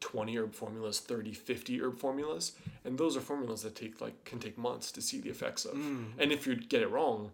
20 0.00 0.36
herb 0.38 0.54
formulas, 0.54 1.00
30, 1.00 1.32
50 1.32 1.82
herb 1.82 1.98
formulas. 1.98 2.52
And 2.84 2.96
those 2.96 3.16
are 3.16 3.20
formulas 3.20 3.62
that 3.62 3.74
take 3.74 4.00
like 4.00 4.24
can 4.24 4.38
take 4.38 4.56
months 4.56 4.92
to 4.92 5.02
see 5.02 5.20
the 5.20 5.28
effects 5.30 5.64
of. 5.64 5.74
Hmm. 5.74 6.04
And 6.18 6.32
if 6.32 6.46
you 6.46 6.56
get 6.56 6.82
it 6.82 6.90
wrong, 6.90 7.32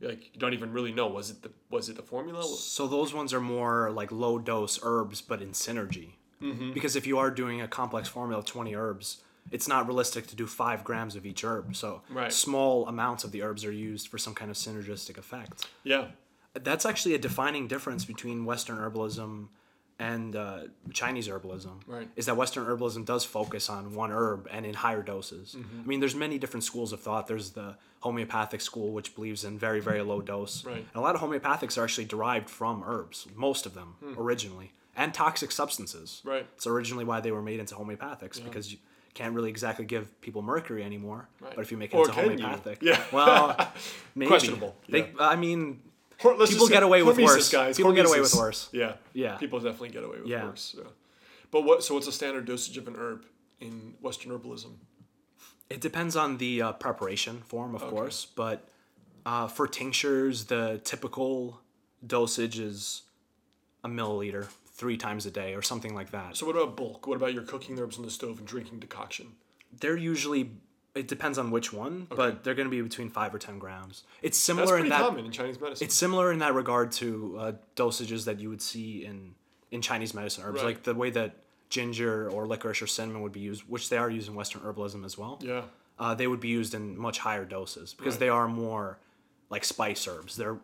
like 0.00 0.32
you 0.32 0.40
don't 0.40 0.54
even 0.54 0.72
really 0.72 0.92
know 0.92 1.08
was 1.08 1.30
it 1.30 1.42
the 1.42 1.50
was 1.70 1.88
it 1.88 1.96
the 1.96 2.02
formula? 2.02 2.42
So 2.44 2.86
those 2.86 3.12
ones 3.12 3.32
are 3.32 3.40
more 3.40 3.90
like 3.90 4.12
low 4.12 4.38
dose 4.38 4.78
herbs, 4.82 5.20
but 5.20 5.42
in 5.42 5.50
synergy. 5.50 6.12
Mm-hmm. 6.42 6.72
Because 6.72 6.96
if 6.96 7.06
you 7.06 7.18
are 7.18 7.30
doing 7.30 7.60
a 7.60 7.68
complex 7.68 8.08
formula 8.08 8.38
of 8.38 8.46
20 8.46 8.74
herbs, 8.74 9.18
it's 9.50 9.66
not 9.66 9.86
realistic 9.86 10.26
to 10.28 10.36
do 10.36 10.46
five 10.46 10.84
grams 10.84 11.16
of 11.16 11.24
each 11.26 11.42
herb. 11.44 11.74
So 11.74 12.02
Right. 12.10 12.32
small 12.32 12.86
amounts 12.86 13.24
of 13.24 13.32
the 13.32 13.42
herbs 13.42 13.64
are 13.64 13.72
used 13.72 14.08
for 14.08 14.18
some 14.18 14.34
kind 14.34 14.50
of 14.50 14.56
synergistic 14.56 15.16
effect. 15.18 15.66
Yeah, 15.84 16.08
That's 16.54 16.84
actually 16.86 17.14
a 17.14 17.18
defining 17.18 17.68
difference 17.68 18.04
between 18.04 18.44
Western 18.44 18.78
herbalism 18.78 19.48
and 20.00 20.36
uh, 20.36 20.60
Chinese 20.92 21.28
herbalism. 21.28 21.80
Right. 21.86 22.08
Is 22.14 22.26
that 22.26 22.36
Western 22.36 22.64
herbalism 22.66 23.04
does 23.04 23.24
focus 23.24 23.68
on 23.68 23.94
one 23.94 24.12
herb 24.12 24.46
and 24.50 24.64
in 24.64 24.74
higher 24.74 25.02
doses. 25.02 25.56
Mm-hmm. 25.58 25.80
I 25.82 25.86
mean, 25.86 26.00
there's 26.00 26.14
many 26.14 26.38
different 26.38 26.64
schools 26.64 26.92
of 26.92 27.00
thought. 27.00 27.26
There's 27.26 27.50
the 27.50 27.76
homeopathic 28.00 28.60
school, 28.60 28.92
which 28.92 29.14
believes 29.16 29.44
in 29.44 29.58
very, 29.58 29.80
very 29.80 30.02
low 30.02 30.20
dose. 30.20 30.64
Right. 30.64 30.76
And 30.76 30.86
a 30.94 31.00
lot 31.00 31.14
of 31.16 31.20
homeopathics 31.20 31.76
are 31.78 31.84
actually 31.84 32.04
derived 32.04 32.48
from 32.48 32.84
herbs, 32.86 33.26
most 33.34 33.66
of 33.66 33.74
them 33.74 33.96
originally, 34.16 34.72
and 34.98 35.14
toxic 35.14 35.50
substances. 35.52 36.20
Right. 36.24 36.46
It's 36.56 36.66
originally 36.66 37.04
why 37.06 37.20
they 37.20 37.30
were 37.32 37.40
made 37.42 37.60
into 37.60 37.74
homeopathics 37.76 38.42
because 38.44 38.70
you 38.72 38.78
can't 39.14 39.34
really 39.34 39.48
exactly 39.48 39.86
give 39.86 40.20
people 40.20 40.42
mercury 40.42 40.82
anymore. 40.84 41.28
Right. 41.40 41.54
But 41.54 41.62
if 41.62 41.70
you 41.70 41.78
make 41.78 41.94
it 41.94 41.96
Or 41.96 42.06
into 42.08 42.20
you? 42.20 42.28
homeopathic, 42.28 42.78
Yeah. 42.82 43.02
well, 43.12 43.56
maybe. 44.14 44.28
Questionable, 44.28 44.76
They, 44.88 45.00
yeah. 45.06 45.12
I 45.20 45.36
mean, 45.36 45.80
Hor- 46.20 46.36
People 46.46 46.68
get 46.68 46.82
away 46.82 47.02
with 47.04 47.16
worse. 47.18 47.48
Guys. 47.50 47.76
People 47.76 47.92
get 47.92 48.04
away 48.06 48.20
with 48.20 48.34
worse. 48.34 48.68
Yeah, 48.72 48.94
Yeah. 49.14 49.36
People 49.36 49.60
definitely 49.60 49.90
get 49.90 50.02
away 50.04 50.18
with 50.18 50.26
Yeah. 50.26 50.44
worse. 50.44 50.74
Yeah. 50.76 50.84
But 51.52 51.62
what? 51.62 51.82
So 51.84 51.94
what's 51.94 52.06
the 52.06 52.12
standard 52.12 52.44
dosage 52.44 52.76
of 52.76 52.86
an 52.88 52.96
herb 52.96 53.24
in 53.60 53.94
Western 54.02 54.32
herbalism? 54.32 54.72
It 55.70 55.80
depends 55.80 56.16
on 56.16 56.38
the 56.38 56.60
uh, 56.62 56.72
preparation 56.72 57.42
form, 57.42 57.74
of 57.74 57.82
course, 57.82 58.26
but 58.34 58.68
uh, 59.24 59.46
for 59.48 59.66
tinctures, 59.68 60.46
the 60.46 60.80
typical 60.82 61.60
dosage 62.04 62.58
is 62.58 63.02
a 63.84 63.88
milliliter 63.88 64.48
three 64.78 64.96
times 64.96 65.26
a 65.26 65.30
day 65.30 65.54
or 65.54 65.60
something 65.62 65.94
like 65.94 66.10
that. 66.12 66.36
So 66.36 66.46
what 66.46 66.56
about 66.56 66.76
bulk? 66.76 67.06
What 67.06 67.16
about 67.16 67.34
your 67.34 67.42
cooking 67.42 67.78
herbs 67.78 67.98
on 67.98 68.04
the 68.04 68.10
stove 68.10 68.38
and 68.38 68.46
drinking 68.46 68.78
decoction? 68.78 69.26
They're 69.80 69.96
usually, 69.96 70.52
it 70.94 71.08
depends 71.08 71.36
on 71.36 71.50
which 71.50 71.72
one, 71.72 72.06
but 72.08 72.42
they're 72.44 72.54
going 72.54 72.66
to 72.68 72.70
be 72.70 72.80
between 72.80 73.10
five 73.10 73.34
or 73.34 73.38
10 73.38 73.58
grams. 73.58 74.04
It's 74.22 74.38
similar 74.38 74.76
in 74.76 74.82
pretty 74.84 74.90
that. 74.90 75.00
common 75.00 75.24
in 75.26 75.32
Chinese 75.32 75.60
medicine. 75.60 75.84
It's 75.84 75.94
similar 75.96 76.32
in 76.32 76.38
that 76.38 76.54
regard 76.54 76.92
to 76.92 77.36
uh, 77.38 77.52
dosages 77.76 78.24
that 78.26 78.38
you 78.40 78.48
would 78.50 78.62
see 78.62 79.04
in, 79.04 79.34
in 79.72 79.82
Chinese 79.82 80.14
medicine 80.14 80.44
herbs, 80.46 80.58
Right. 80.62 80.66
like 80.68 80.84
the 80.84 80.94
way 80.94 81.10
that 81.10 81.34
ginger 81.70 82.30
or 82.30 82.46
licorice 82.46 82.80
or 82.80 82.86
cinnamon 82.86 83.20
would 83.22 83.32
be 83.32 83.40
used, 83.40 83.62
which 83.68 83.88
they 83.90 83.98
are 83.98 84.08
used 84.08 84.28
in 84.28 84.34
Western 84.34 84.62
herbalism 84.62 85.04
as 85.04 85.18
well. 85.18 85.38
yeah. 85.42 85.62
uh, 85.98 86.14
they 86.14 86.26
would 86.28 86.40
be 86.40 86.48
used 86.48 86.72
in 86.72 86.96
much 86.96 87.18
higher 87.18 87.44
doses 87.44 87.92
because 87.94 88.14
Right. 88.14 88.20
they 88.20 88.28
are 88.28 88.46
more 88.48 88.98
like 89.50 89.64
spice 89.64 90.06
herbs. 90.06 90.36
They're 90.36 90.58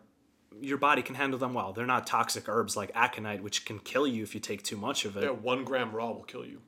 your 0.61 0.77
body 0.77 1.01
can 1.01 1.15
handle 1.15 1.37
them 1.39 1.53
well. 1.53 1.73
They're 1.73 1.85
not 1.85 2.07
toxic 2.07 2.47
herbs 2.47 2.75
like 2.77 2.91
aconite, 2.95 3.41
which 3.43 3.65
can 3.65 3.79
kill 3.79 4.07
you 4.07 4.23
if 4.23 4.33
you 4.33 4.39
take 4.41 4.63
too 4.63 4.77
much 4.77 5.05
of 5.05 5.17
it. 5.17 5.23
Yeah, 5.23 5.29
one 5.31 5.63
gram 5.63 5.91
raw 5.91 6.11
will 6.11 6.23
kill 6.23 6.45
you. 6.45 6.61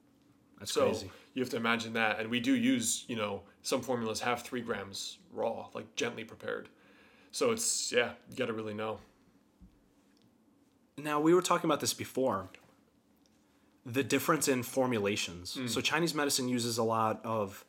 That's 0.59 0.71
So 0.71 0.85
crazy. 0.88 1.09
you 1.33 1.41
have 1.41 1.49
to 1.51 1.57
imagine 1.57 1.93
that, 1.93 2.19
and 2.19 2.29
we 2.29 2.39
do 2.39 2.53
use, 2.55 3.05
you 3.07 3.15
know, 3.15 3.41
some 3.61 3.81
formulas 3.81 4.19
have 4.21 4.41
three 4.43 4.61
grams 4.61 5.19
raw, 5.31 5.67
like 5.73 5.95
gently 5.95 6.23
prepared. 6.23 6.69
So 7.31 7.51
it's 7.51 7.91
yeah, 7.91 8.11
you 8.29 8.35
got 8.35 8.47
to 8.47 8.53
really 8.53 8.73
know. 8.73 8.99
Now 10.97 11.19
we 11.19 11.33
were 11.33 11.41
talking 11.41 11.67
about 11.69 11.79
this 11.79 11.93
before. 11.93 12.49
The 13.85 14.03
difference 14.03 14.47
in 14.47 14.63
formulations. 14.63 15.53
Hmm. 15.55 15.67
So 15.67 15.79
Chinese 15.79 16.13
medicine 16.13 16.49
uses 16.49 16.77
a 16.77 16.83
lot 16.83 17.21
of 17.23 17.63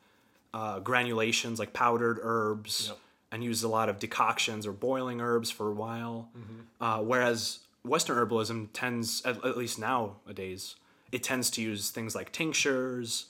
uh, 0.55 0.81
granulations, 0.81 1.59
like 1.59 1.73
powdered 1.73 2.19
herbs, 2.23 2.89
Yep. 2.89 2.99
And 3.31 3.45
uses 3.45 3.63
a 3.63 3.69
lot 3.69 3.89
of 3.89 3.99
decoctions 3.99 4.67
or 4.67 4.73
boiling 4.73 5.21
herbs 5.21 5.51
for 5.51 5.69
a 5.69 5.75
while. 5.75 6.31
Mm-hmm. 6.37 6.61
Uh, 6.81 7.03
whereas 7.03 7.61
Western 7.85 8.17
herbalism 8.17 8.69
tends, 8.73 9.23
at, 9.25 9.45
at 9.45 9.57
least 9.57 9.79
nowadays, 9.79 10.77
it 11.13 11.23
tends 11.23 11.51
to 11.51 11.63
use 11.63 11.91
things 11.91 12.15
like 12.15 12.33
tinctures, 12.33 13.27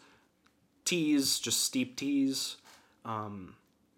teas, 0.85 1.39
just 1.39 1.63
steep 1.63 1.97
teas, 1.97 2.57
um, 3.05 3.55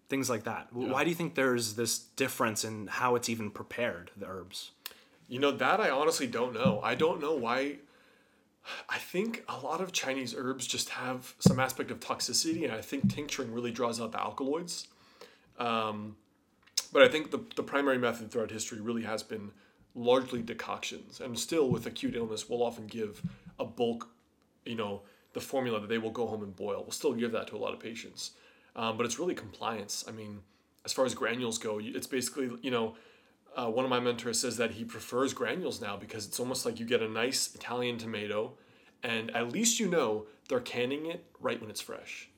things 0.09 0.29
like 0.29 0.43
that. 0.43 0.67
W 0.73 0.91
Why 0.91 1.03
do 1.03 1.09
you 1.09 1.15
think 1.15 1.35
there's 1.35 1.75
this 1.75 1.99
difference 1.99 2.63
in 2.63 2.87
how 2.87 3.15
it's 3.15 3.29
even 3.29 3.49
prepared, 3.49 4.11
the 4.17 4.27
herbs? 4.27 4.71
You 5.27 5.39
know 5.39 5.51
that 5.51 5.79
I 5.79 5.89
honestly 5.89 6.27
don't 6.27 6.53
know. 6.53 6.81
I 6.83 6.95
don't 6.95 7.21
know 7.21 7.33
why. 7.35 7.77
I 8.89 8.97
think 8.97 9.43
a 9.47 9.57
lot 9.57 9.81
of 9.81 9.91
Chinese 9.91 10.35
herbs 10.37 10.67
just 10.67 10.89
have 10.89 11.33
some 11.39 11.59
aspect 11.59 11.89
of 11.89 11.99
toxicity, 11.99 12.63
and 12.63 12.73
I 12.73 12.81
think 12.81 13.11
tincturing 13.11 13.51
really 13.53 13.71
draws 13.71 13.99
out 13.99 14.11
the 14.11 14.19
alkaloids. 14.19 14.87
Um, 15.61 16.15
but 16.91 17.03
I 17.03 17.07
think 17.07 17.29
the, 17.29 17.39
the 17.55 17.63
primary 17.63 17.99
method 17.99 18.31
throughout 18.31 18.49
history 18.49 18.81
really 18.81 19.03
has 19.03 19.21
been 19.21 19.51
largely 19.93 20.41
decoctions, 20.41 21.21
and 21.21 21.37
still 21.37 21.69
with 21.69 21.85
acute 21.85 22.15
illness, 22.15 22.49
we'll 22.49 22.63
often 22.63 22.87
give 22.87 23.21
a 23.59 23.65
bulk, 23.65 24.09
you 24.65 24.75
know, 24.75 25.01
the 25.33 25.39
formula 25.39 25.79
that 25.79 25.87
they 25.87 25.99
will 25.99 26.09
go 26.09 26.25
home 26.25 26.41
and 26.41 26.55
boil. 26.55 26.81
We'll 26.81 26.91
still 26.91 27.13
give 27.13 27.31
that 27.33 27.47
to 27.47 27.55
a 27.55 27.59
lot 27.59 27.73
of 27.73 27.79
patients, 27.79 28.31
um, 28.75 28.97
but 28.97 29.05
it's 29.05 29.19
really 29.19 29.35
compliance. 29.35 30.03
I 30.07 30.11
mean, 30.11 30.39
as 30.83 30.93
far 30.93 31.05
as 31.05 31.13
granules 31.13 31.59
go, 31.59 31.79
it's 31.81 32.07
basically 32.07 32.49
you 32.61 32.71
know 32.71 32.95
uh, 33.55 33.67
one 33.67 33.85
of 33.85 33.91
my 33.91 33.99
mentors 33.99 34.39
says 34.39 34.57
that 34.57 34.71
he 34.71 34.83
prefers 34.83 35.33
granules 35.33 35.79
now 35.79 35.95
because 35.95 36.25
it's 36.25 36.39
almost 36.39 36.65
like 36.65 36.79
you 36.79 36.85
get 36.85 37.01
a 37.01 37.07
nice 37.07 37.53
Italian 37.53 37.99
tomato, 37.99 38.53
and 39.03 39.29
at 39.35 39.51
least 39.51 39.79
you 39.79 39.87
know 39.87 40.25
they're 40.49 40.59
canning 40.59 41.05
it 41.05 41.23
right 41.39 41.61
when 41.61 41.69
it's 41.69 41.81
fresh, 41.81 42.30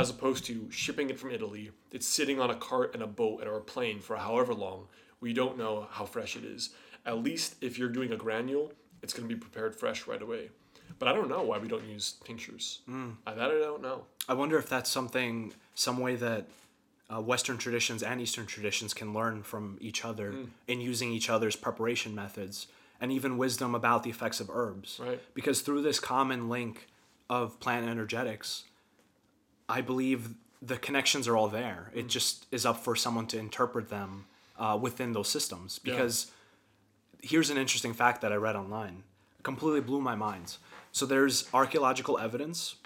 as 0.00 0.10
opposed 0.10 0.44
to 0.46 0.66
shipping 0.70 1.10
it 1.10 1.18
from 1.18 1.30
Italy. 1.30 1.70
It's 1.92 2.06
sitting 2.06 2.40
on 2.40 2.50
a 2.50 2.54
cart 2.54 2.94
and 2.94 3.02
a 3.02 3.06
boat 3.06 3.46
or 3.46 3.56
a 3.56 3.60
plane 3.60 4.00
for 4.00 4.16
however 4.16 4.54
long. 4.54 4.86
We 5.20 5.32
don't 5.32 5.58
know 5.58 5.86
how 5.90 6.04
fresh 6.06 6.36
it 6.36 6.44
is. 6.44 6.70
At 7.06 7.22
least 7.22 7.56
if 7.60 7.78
you're 7.78 7.88
doing 7.88 8.12
a 8.12 8.16
granule, 8.16 8.72
it's 9.02 9.12
going 9.12 9.28
to 9.28 9.34
be 9.34 9.38
prepared 9.40 9.74
fresh 9.76 10.06
right 10.06 10.20
away. 10.22 10.50
But 10.98 11.08
I 11.08 11.12
don't 11.12 11.28
know 11.28 11.42
why 11.42 11.58
we 11.58 11.68
don't 11.68 11.86
use 11.86 12.14
tinctures. 12.24 12.80
I, 13.26 13.32
that 13.34 13.50
I 13.50 13.58
don't 13.58 13.82
know. 13.82 14.04
I 14.28 14.34
wonder 14.34 14.58
if 14.58 14.68
that's 14.68 14.90
something, 14.90 15.54
some 15.74 15.98
way 15.98 16.16
that 16.16 16.46
uh, 17.12 17.20
Western 17.20 17.58
traditions 17.58 18.02
and 18.02 18.20
Eastern 18.20 18.46
traditions 18.46 18.92
can 18.94 19.12
learn 19.14 19.42
from 19.42 19.78
each 19.80 20.04
other 20.04 20.30
Hmm. 20.32 20.44
in 20.68 20.80
using 20.80 21.10
each 21.12 21.28
other's 21.30 21.56
preparation 21.56 22.14
methods 22.14 22.66
and 23.00 23.10
even 23.10 23.38
wisdom 23.38 23.74
about 23.74 24.02
the 24.02 24.10
effects 24.10 24.40
of 24.40 24.50
herbs. 24.52 25.00
Right. 25.02 25.20
Because 25.34 25.62
through 25.62 25.82
this 25.82 25.98
common 25.98 26.48
link 26.48 26.86
of 27.30 27.58
plant 27.60 27.88
energetics, 27.88 28.64
I 29.70 29.80
believe 29.80 30.34
the 30.60 30.76
connections 30.76 31.26
are 31.28 31.36
all 31.36 31.48
there. 31.48 31.90
It 31.94 32.08
just 32.08 32.46
is 32.50 32.66
up 32.66 32.78
for 32.78 32.94
someone 32.94 33.26
to 33.28 33.38
interpret 33.38 33.88
them 33.88 34.26
uh, 34.58 34.78
within 34.80 35.12
those 35.12 35.28
systems. 35.28 35.78
Because 35.78 36.30
here's 37.22 37.50
an 37.50 37.56
interesting 37.56 37.94
fact 37.94 38.20
that 38.20 38.32
I 38.32 38.36
read 38.36 38.56
online. 38.56 39.02
It 39.38 39.42
completely 39.42 39.80
blew 39.80 40.00
my 40.00 40.14
mind. 40.14 40.56
So 40.92 41.06
there's 41.06 41.48
archaeological 41.54 42.18
evidence 42.18 42.76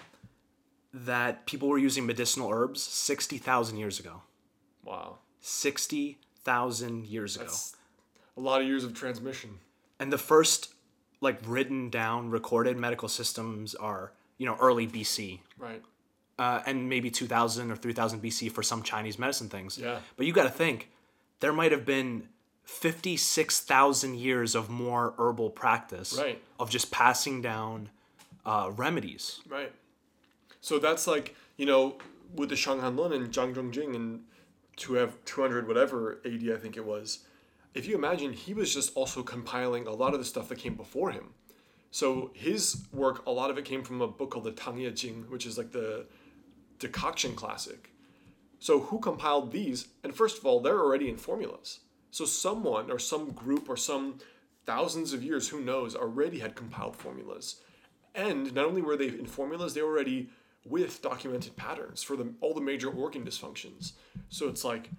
that 0.93 1.45
people 1.45 1.67
were 1.67 1.77
using 1.77 2.05
medicinal 2.05 2.49
herbs 2.49 2.81
60,000 2.81 3.77
years 3.77 3.99
ago. 3.99 4.21
Wow. 4.83 5.17
60,000 5.41 7.05
years 7.05 7.35
ago. 7.35 7.51
A 8.37 8.39
lot 8.39 8.61
of 8.61 8.67
years 8.67 8.83
of 8.83 8.93
transmission. 8.93 9.59
And 9.99 10.13
the 10.13 10.17
first 10.17 10.73
like 11.21 11.39
written 11.45 11.89
down 11.89 12.29
recorded 12.29 12.77
medical 12.77 13.09
systems 13.09 13.75
are, 13.75 14.11
you 14.37 14.45
know, 14.45 14.55
early 14.59 14.87
BC. 14.87 15.39
Right. 15.57 15.81
Uh, 16.37 16.61
and 16.65 16.89
maybe 16.89 17.09
2000 17.09 17.71
or 17.71 17.75
3000 17.77 18.21
BC 18.21 18.51
for 18.51 18.61
some 18.61 18.83
Chinese 18.83 19.17
medicine 19.17 19.47
things. 19.47 19.77
Yeah. 19.77 19.99
But 20.17 20.25
you 20.25 20.33
got 20.33 20.43
to 20.43 20.49
think 20.49 20.89
there 21.39 21.53
might 21.53 21.71
have 21.71 21.85
been 21.85 22.27
56,000 22.65 24.15
years 24.15 24.55
of 24.55 24.69
more 24.69 25.13
herbal 25.17 25.51
practice 25.51 26.17
Right. 26.19 26.41
of 26.59 26.69
just 26.69 26.91
passing 26.91 27.41
down 27.41 27.89
uh, 28.45 28.71
remedies. 28.75 29.39
Right. 29.47 29.71
So 30.61 30.77
that's 30.79 31.07
like, 31.07 31.35
you 31.57 31.65
know, 31.65 31.97
with 32.35 32.49
the 32.49 32.55
Shanghan 32.55 32.97
Lun 32.97 33.13
and 33.13 33.31
Zhang 33.31 33.53
Zhongjing 33.55 33.95
and 33.95 34.23
to 34.77 34.95
have 34.95 35.23
200 35.25 35.67
whatever 35.67 36.19
AD, 36.25 36.49
I 36.51 36.57
think 36.57 36.75
it 36.75 36.85
was. 36.85 37.19
If 37.73 37.87
you 37.87 37.95
imagine, 37.95 38.33
he 38.33 38.53
was 38.53 38.73
just 38.73 38.91
also 38.95 39.23
compiling 39.23 39.87
a 39.87 39.91
lot 39.93 40.13
of 40.13 40.19
the 40.19 40.25
stuff 40.25 40.49
that 40.49 40.57
came 40.57 40.75
before 40.75 41.11
him. 41.11 41.33
So 41.91 42.31
his 42.33 42.85
work, 42.91 43.25
a 43.25 43.31
lot 43.31 43.49
of 43.49 43.57
it 43.57 43.63
came 43.65 43.83
from 43.83 44.01
a 44.01 44.07
book 44.07 44.31
called 44.31 44.43
the 44.45 44.51
Tang 44.51 44.77
Ye 44.77 44.91
Jing, 44.91 45.25
which 45.29 45.45
is 45.45 45.57
like 45.57 45.71
the 45.71 46.05
decoction 46.79 47.35
classic. 47.35 47.91
So 48.59 48.79
who 48.79 48.99
compiled 48.99 49.51
these? 49.51 49.87
And 50.03 50.13
first 50.15 50.37
of 50.37 50.45
all, 50.45 50.59
they're 50.59 50.79
already 50.79 51.09
in 51.09 51.17
formulas. 51.17 51.79
So 52.11 52.25
someone 52.25 52.89
or 52.89 52.99
some 52.99 53.31
group 53.31 53.69
or 53.69 53.77
some 53.77 54.19
thousands 54.65 55.13
of 55.13 55.23
years, 55.23 55.49
who 55.49 55.61
knows, 55.61 55.95
already 55.95 56.39
had 56.39 56.55
compiled 56.55 56.95
formulas. 56.95 57.57
And 58.15 58.53
not 58.55 58.65
only 58.65 58.81
were 58.81 58.95
they 58.97 59.07
in 59.09 59.25
formulas, 59.25 59.73
they 59.73 59.81
were 59.81 59.89
already 59.89 60.29
with 60.65 61.01
documented 61.01 61.55
patterns 61.55 62.01
for 62.01 62.15
the, 62.15 62.33
all 62.41 62.53
the 62.53 62.61
major 62.61 62.89
organ 62.89 63.23
dysfunctions. 63.23 63.91
So 64.29 64.47
it's 64.47 64.63
like, 64.63 64.89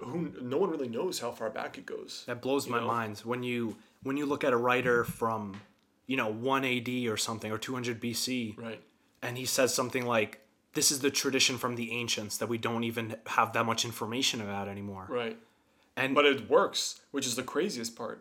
who, 0.00 0.34
no 0.42 0.58
one 0.58 0.70
really 0.70 0.88
knows 0.88 1.18
how 1.20 1.30
far 1.30 1.48
back 1.48 1.78
it 1.78 1.86
goes. 1.86 2.24
That 2.26 2.42
blows 2.42 2.68
my 2.68 2.80
know? 2.80 2.86
mind 2.88 3.18
when 3.20 3.42
you 3.42 3.76
when 4.02 4.16
you 4.16 4.26
look 4.26 4.44
at 4.44 4.52
a 4.52 4.56
writer 4.56 5.04
from, 5.04 5.60
you 6.06 6.16
know, 6.16 6.28
1 6.30 6.64
AD 6.64 6.88
or 7.08 7.16
something 7.16 7.50
or 7.50 7.58
200 7.58 8.00
BC 8.00 8.56
Right. 8.58 8.80
and 9.22 9.38
he 9.38 9.44
says 9.46 9.74
something 9.74 10.04
like 10.04 10.40
this 10.78 10.90
is 10.94 10.98
the 11.00 11.10
tradition 11.22 11.58
from 11.62 11.72
the 11.80 11.88
ancients 12.00 12.34
that 12.40 12.48
we 12.48 12.58
don't 12.66 12.84
even 12.90 13.04
have 13.38 13.48
that 13.56 13.64
much 13.70 13.84
information 13.90 14.38
about 14.46 14.66
anymore. 14.68 15.06
Right. 15.22 15.36
And 15.96 16.14
but 16.14 16.24
it 16.32 16.48
works, 16.48 17.00
which 17.14 17.26
is 17.30 17.34
the 17.34 17.42
craziest 17.54 17.92
part. 18.02 18.18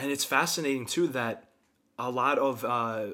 and 0.00 0.10
it's 0.14 0.24
fascinating 0.24 0.84
too 0.86 1.06
that 1.20 1.36
a 2.08 2.10
lot 2.10 2.36
of 2.48 2.64
uh, 2.64 3.04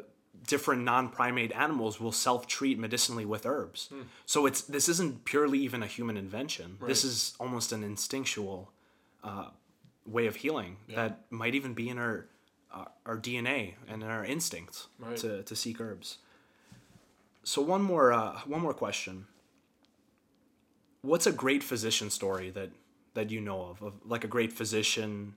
different 0.46 0.80
non-primate 0.92 1.52
animals 1.66 2.00
will 2.02 2.12
self-treat 2.28 2.76
medicinally 2.86 3.26
with 3.26 3.44
herbs. 3.44 3.80
Hmm. 3.92 4.02
So 4.24 4.46
it's 4.48 4.62
this 4.76 4.88
isn't 4.94 5.12
purely 5.32 5.58
even 5.66 5.82
a 5.82 5.86
human 5.96 6.16
invention. 6.16 6.78
This 6.92 7.02
is 7.10 7.34
almost 7.42 7.72
an 7.72 7.82
instinctual 7.92 8.58
uh, 9.22 9.48
way 10.16 10.26
of 10.26 10.36
healing 10.36 10.72
that 10.96 11.12
might 11.40 11.54
even 11.54 11.72
be 11.74 11.86
in 11.92 11.98
our 11.98 12.16
uh, 12.76 12.86
our 13.04 13.18
DNA 13.26 13.74
and 13.90 14.02
in 14.02 14.08
our 14.08 14.24
instincts 14.24 14.78
Right. 14.98 15.18
to, 15.24 15.42
to 15.50 15.54
seek 15.64 15.78
herbs. 15.80 16.08
So 17.44 17.62
one 17.62 17.82
more 17.82 18.12
uh, 18.12 18.38
one 18.46 18.60
more 18.60 18.74
question. 18.74 19.26
What's 21.02 21.26
a 21.26 21.32
great 21.32 21.62
physician 21.62 22.10
story 22.10 22.50
that 22.50 22.70
that 23.14 23.30
you 23.30 23.40
know 23.40 23.62
of, 23.62 23.82
of 23.82 23.94
like 24.04 24.24
a 24.24 24.28
great 24.28 24.52
physician 24.52 25.34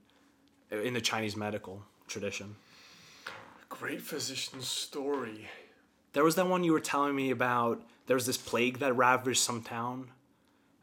in 0.71 0.93
the 0.93 1.01
Chinese 1.01 1.35
medical 1.35 1.83
tradition? 2.07 2.55
Great 3.69 4.01
physician 4.01 4.61
story. 4.61 5.47
There 6.13 6.23
was 6.23 6.35
that 6.35 6.47
one 6.47 6.63
you 6.63 6.73
were 6.73 6.79
telling 6.79 7.15
me 7.15 7.31
about. 7.31 7.81
There 8.05 8.15
was 8.15 8.25
this 8.25 8.37
plague 8.37 8.79
that 8.79 8.95
ravaged 8.95 9.39
some 9.39 9.63
town, 9.63 10.11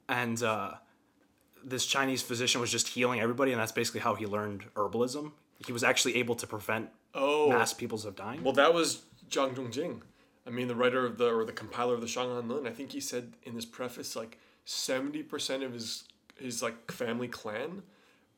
and 0.08 0.42
uh, 0.42 0.72
this 1.62 1.84
Chinese 1.86 2.22
physician 2.22 2.60
was 2.60 2.70
just 2.72 2.88
healing 2.88 3.20
everybody, 3.20 3.52
and 3.52 3.60
that's 3.60 3.70
basically 3.72 4.00
how 4.00 4.14
he 4.14 4.26
learned 4.26 4.64
herbalism. 4.74 5.32
He 5.64 5.72
was 5.72 5.84
actually 5.84 6.16
able 6.16 6.34
to 6.36 6.46
prevent 6.46 6.88
Oh, 7.14 7.50
mass 7.50 7.72
peoples 7.74 8.04
of 8.06 8.16
dying. 8.16 8.42
well, 8.42 8.54
that 8.54 8.72
was 8.72 9.02
Zhang 9.28 9.54
Zhongjing. 9.54 10.00
I 10.46 10.50
mean, 10.50 10.68
the 10.68 10.74
writer 10.74 11.04
of 11.04 11.18
the 11.18 11.32
or 11.32 11.44
the 11.44 11.52
compiler 11.52 11.94
of 11.94 12.00
the 12.00 12.06
Shanghan 12.06 12.48
Lun. 12.48 12.66
I 12.66 12.70
think 12.70 12.92
he 12.92 13.00
said 13.00 13.34
in 13.42 13.54
his 13.54 13.66
preface 13.66 14.16
like 14.16 14.38
seventy 14.64 15.22
percent 15.22 15.62
of 15.62 15.72
his 15.72 16.04
his 16.38 16.62
like 16.62 16.90
family 16.90 17.28
clan 17.28 17.82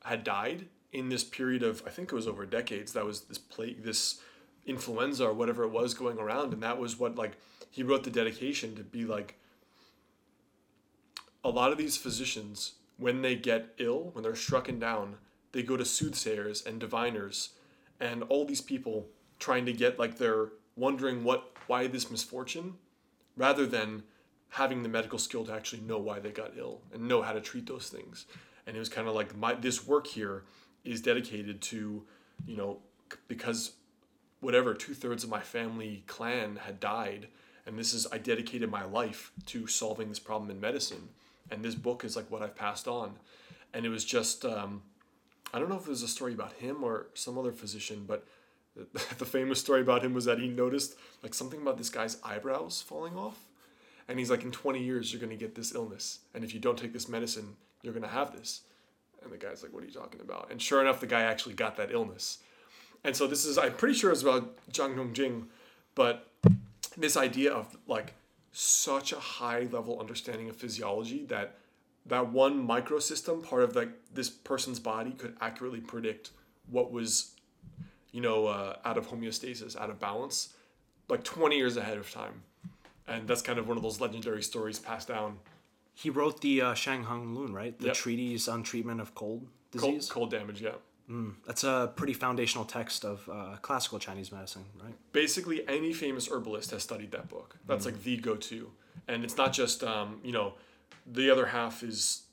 had 0.03 0.23
died 0.23 0.67
in 0.91 1.09
this 1.09 1.23
period 1.23 1.63
of 1.63 1.81
I 1.85 1.89
think 1.89 2.11
it 2.11 2.15
was 2.15 2.27
over 2.27 2.45
decades. 2.45 2.93
That 2.93 3.05
was 3.05 3.21
this 3.21 3.37
plague, 3.37 3.83
this 3.83 4.21
influenza 4.65 5.25
or 5.25 5.33
whatever 5.33 5.63
it 5.63 5.71
was 5.71 5.93
going 5.93 6.19
around, 6.19 6.53
and 6.53 6.63
that 6.63 6.77
was 6.77 6.99
what 6.99 7.15
like 7.15 7.33
he 7.69 7.83
wrote 7.83 8.03
the 8.03 8.11
dedication 8.11 8.75
to 8.75 8.83
be 8.83 9.05
like. 9.05 9.35
A 11.45 11.49
lot 11.49 11.73
of 11.73 11.77
these 11.77 11.97
physicians, 11.97 12.75
when 12.95 13.21
they 13.21 13.35
get 13.35 13.73
ill, 13.77 14.11
when 14.13 14.23
they're 14.23 14.31
strucken 14.31 14.79
down, 14.79 15.17
they 15.51 15.61
go 15.61 15.75
to 15.75 15.83
soothsayers 15.83 16.65
and 16.65 16.79
diviners, 16.79 17.49
and 17.99 18.23
all 18.23 18.45
these 18.45 18.61
people 18.61 19.07
trying 19.39 19.65
to 19.65 19.73
get 19.73 19.99
like 19.99 20.17
they're 20.17 20.49
wondering 20.75 21.23
what 21.23 21.52
why 21.67 21.87
this 21.87 22.09
misfortune, 22.09 22.75
rather 23.35 23.65
than 23.65 24.03
having 24.49 24.83
the 24.83 24.89
medical 24.89 25.17
skill 25.17 25.45
to 25.45 25.53
actually 25.53 25.81
know 25.81 25.97
why 25.97 26.19
they 26.19 26.31
got 26.31 26.51
ill 26.57 26.81
and 26.93 27.07
know 27.07 27.21
how 27.21 27.33
to 27.33 27.41
treat 27.41 27.65
those 27.65 27.89
things. 27.89 28.25
And 28.67 28.75
it 28.75 28.79
was 28.79 28.89
kind 28.89 29.07
of 29.07 29.15
like 29.15 29.35
my 29.35 29.55
this 29.55 29.87
work 29.87 30.07
here 30.07 30.43
is 30.83 31.01
dedicated 31.01 31.61
to, 31.61 32.03
you 32.45 32.57
know, 32.57 32.79
because 33.27 33.73
whatever 34.39 34.73
two 34.73 34.93
thirds 34.93 35.23
of 35.23 35.29
my 35.29 35.39
family 35.39 36.03
clan 36.07 36.57
had 36.57 36.79
died, 36.79 37.27
and 37.65 37.79
this 37.79 37.93
is 37.93 38.05
I 38.11 38.17
dedicated 38.17 38.69
my 38.69 38.85
life 38.85 39.31
to 39.47 39.67
solving 39.67 40.09
this 40.09 40.19
problem 40.19 40.51
in 40.51 40.59
medicine, 40.59 41.09
and 41.49 41.63
this 41.63 41.75
book 41.75 42.03
is 42.03 42.15
like 42.15 42.29
what 42.29 42.41
I've 42.41 42.55
passed 42.55 42.87
on, 42.87 43.13
and 43.73 43.85
it 43.85 43.89
was 43.89 44.05
just 44.05 44.45
um, 44.45 44.83
I 45.53 45.59
don't 45.59 45.69
know 45.69 45.77
if 45.77 45.87
it 45.87 45.89
was 45.89 46.03
a 46.03 46.07
story 46.07 46.33
about 46.33 46.53
him 46.53 46.83
or 46.83 47.07
some 47.13 47.37
other 47.37 47.51
physician, 47.51 48.05
but 48.07 48.25
the 48.93 49.25
famous 49.25 49.59
story 49.59 49.81
about 49.81 50.03
him 50.03 50.13
was 50.13 50.25
that 50.25 50.39
he 50.39 50.47
noticed 50.47 50.95
like 51.21 51.33
something 51.33 51.61
about 51.61 51.77
this 51.77 51.89
guy's 51.89 52.17
eyebrows 52.23 52.81
falling 52.81 53.15
off, 53.15 53.45
and 54.07 54.19
he's 54.19 54.31
like, 54.31 54.43
in 54.43 54.51
twenty 54.51 54.83
years 54.83 55.11
you're 55.11 55.21
gonna 55.21 55.35
get 55.35 55.55
this 55.55 55.73
illness, 55.73 56.19
and 56.33 56.43
if 56.43 56.53
you 56.53 56.59
don't 56.59 56.77
take 56.77 56.93
this 56.93 57.07
medicine, 57.07 57.55
you're 57.81 57.93
gonna 57.93 58.07
have 58.07 58.35
this. 58.35 58.61
And 59.21 59.31
the 59.31 59.37
guy's 59.37 59.63
like, 59.63 59.71
"What 59.71 59.83
are 59.83 59.85
you 59.85 59.93
talking 59.93 60.21
about?" 60.21 60.51
And 60.51 60.61
sure 60.61 60.81
enough, 60.81 60.99
the 60.99 61.07
guy 61.07 61.21
actually 61.21 61.55
got 61.55 61.77
that 61.77 61.91
illness. 61.91 62.39
And 63.03 63.15
so 63.15 63.27
this 63.27 63.45
is, 63.45 63.57
I'm 63.57 63.73
pretty 63.73 63.95
sure 63.95 64.11
it's 64.11 64.21
about 64.21 64.55
Zhang 64.71 64.95
Zhongjing, 64.95 65.47
but 65.93 66.29
this 66.97 67.17
idea 67.17 67.51
of 67.51 67.75
like 67.87 68.13
such 68.51 69.11
a 69.11 69.19
high 69.19 69.67
level 69.71 69.99
understanding 69.99 70.49
of 70.49 70.55
physiology 70.55 71.25
that 71.25 71.57
that 72.05 72.31
one 72.31 72.65
microsystem, 72.67 73.43
part 73.43 73.63
of 73.63 73.75
like 73.75 73.89
this 74.13 74.29
person's 74.29 74.79
body, 74.79 75.11
could 75.11 75.35
accurately 75.41 75.79
predict 75.79 76.31
what 76.69 76.91
was, 76.91 77.32
you 78.13 78.21
know, 78.21 78.47
uh, 78.47 78.77
out 78.85 78.97
of 78.97 79.09
homeostasis, 79.09 79.75
out 79.75 79.89
of 79.89 79.99
balance, 79.99 80.53
like 81.09 81.23
20 81.25 81.57
years 81.57 81.75
ahead 81.75 81.97
of 81.97 82.09
time. 82.09 82.43
And 83.07 83.27
that's 83.27 83.41
kind 83.41 83.59
of 83.59 83.67
one 83.67 83.75
of 83.75 83.83
those 83.83 83.99
legendary 83.99 84.41
stories 84.41 84.79
passed 84.79 85.09
down. 85.09 85.39
He 85.93 86.09
wrote 86.09 86.39
the 86.39 86.61
uh, 86.61 86.73
Shanghan 86.73 87.35
Lun, 87.35 87.51
right? 87.53 87.77
The 87.77 87.87
Yep. 87.87 87.95
treatise 87.95 88.47
on 88.47 88.63
treatment 88.63 89.01
of 89.01 89.13
cold 89.13 89.47
Cold, 89.75 89.95
disease. 89.95 90.09
cold 90.09 90.31
damage, 90.31 90.61
yeah. 90.61 90.75
That's 91.45 91.63
a 91.63 91.91
pretty 91.95 92.13
foundational 92.13 92.65
text 92.65 93.03
of 93.05 93.27
uh, 93.29 93.57
classical 93.61 93.99
Chinese 93.99 94.31
medicine, 94.31 94.63
right? 94.83 94.95
basically 95.11 95.67
any 95.67 95.93
famous 95.93 96.27
herbalist 96.31 96.71
has 96.71 96.81
studied 96.81 97.11
that 97.11 97.29
book. 97.29 97.55
That's 97.67 97.85
like 97.85 98.01
the 98.03 98.17
go-to, 98.17 98.71
and 99.07 99.23
it's 99.23 99.37
not 99.37 99.53
just 99.53 99.83
um, 99.83 100.19
you 100.23 100.31
know, 100.31 100.53
the 101.05 101.29
other 101.29 101.45
half 101.45 101.83
is 101.83 102.23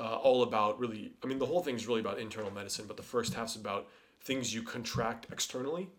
uh, 0.00 0.16
all 0.16 0.42
about 0.42 0.80
really. 0.80 1.12
I 1.22 1.26
mean, 1.28 1.38
the 1.38 1.46
whole 1.46 1.62
thing's 1.62 1.86
really 1.86 2.00
about 2.00 2.18
internal 2.18 2.50
medicine, 2.50 2.86
but 2.88 2.96
the 2.96 3.04
first 3.04 3.34
half's 3.34 3.54
about 3.54 3.86
things 4.24 4.54
you 4.54 4.62
contract 4.62 5.26
externally, 5.30 5.90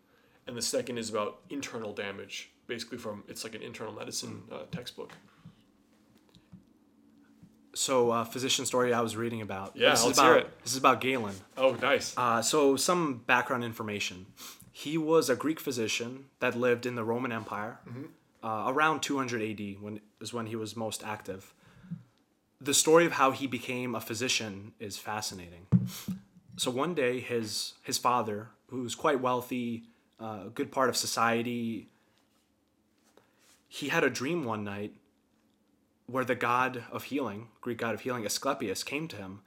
and 0.47 0.55
the 0.55 0.61
second 0.61 0.97
is 0.97 1.09
about 1.09 1.39
internal 1.49 1.93
damage. 1.93 2.51
Basically, 2.67 2.97
from 2.97 3.23
it's 3.27 3.43
like 3.43 3.55
an 3.55 3.61
internal 3.61 3.93
medicine 3.93 4.43
uh, 4.51 4.63
textbook. 4.71 5.11
So, 7.75 8.11
uh, 8.11 8.23
physician 8.23 8.65
story 8.65 8.93
I 8.93 9.01
was 9.01 9.17
reading 9.17 9.41
about. 9.41 9.75
Yeah, 9.75 9.91
this 9.91 10.01
is 10.01 10.05
let's 10.05 10.19
about, 10.19 10.27
hear 10.27 10.37
it. 10.37 10.61
This 10.63 10.73
is 10.73 10.77
about 10.77 11.01
Galen. 11.01 11.33
Oh, 11.57 11.73
nice. 11.81 12.13
Uh, 12.15 12.41
so, 12.41 12.75
some 12.75 13.23
background 13.25 13.63
information. 13.63 14.27
He 14.71 14.97
was 14.97 15.29
a 15.29 15.35
Greek 15.35 15.59
physician 15.59 16.25
that 16.39 16.55
lived 16.55 16.85
in 16.85 16.95
the 16.95 17.03
Roman 17.03 17.31
Empire 17.31 17.79
uh, 18.43 18.65
around 18.67 19.01
200 19.01 19.41
AD, 19.41 19.81
when 19.81 20.01
is 20.19 20.33
when 20.33 20.47
he 20.47 20.55
was 20.55 20.75
most 20.75 21.03
active. 21.03 21.53
The 22.59 22.73
story 22.73 23.05
of 23.05 23.13
how 23.13 23.31
he 23.31 23.47
became 23.47 23.95
a 23.95 24.01
physician 24.01 24.73
is 24.79 24.97
fascinating. 24.97 25.67
So 26.57 26.71
one 26.71 26.93
day, 26.93 27.19
his 27.19 27.73
his 27.83 27.97
father, 27.97 28.49
who's 28.67 28.95
quite 28.95 29.19
wealthy, 29.19 29.83
uh, 30.19 30.45
good 30.53 30.71
part 30.71 30.89
of 30.89 30.95
society, 30.95 31.89
he 33.67 33.89
had 33.89 34.03
a 34.03 34.09
dream 34.09 34.43
one 34.43 34.63
night 34.63 34.93
where 36.05 36.25
the 36.25 36.35
god 36.35 36.83
of 36.91 37.05
healing, 37.05 37.47
Greek 37.61 37.77
god 37.77 37.93
of 37.95 38.01
healing, 38.01 38.25
Asclepius, 38.25 38.83
came 38.83 39.07
to 39.07 39.15
him 39.15 39.41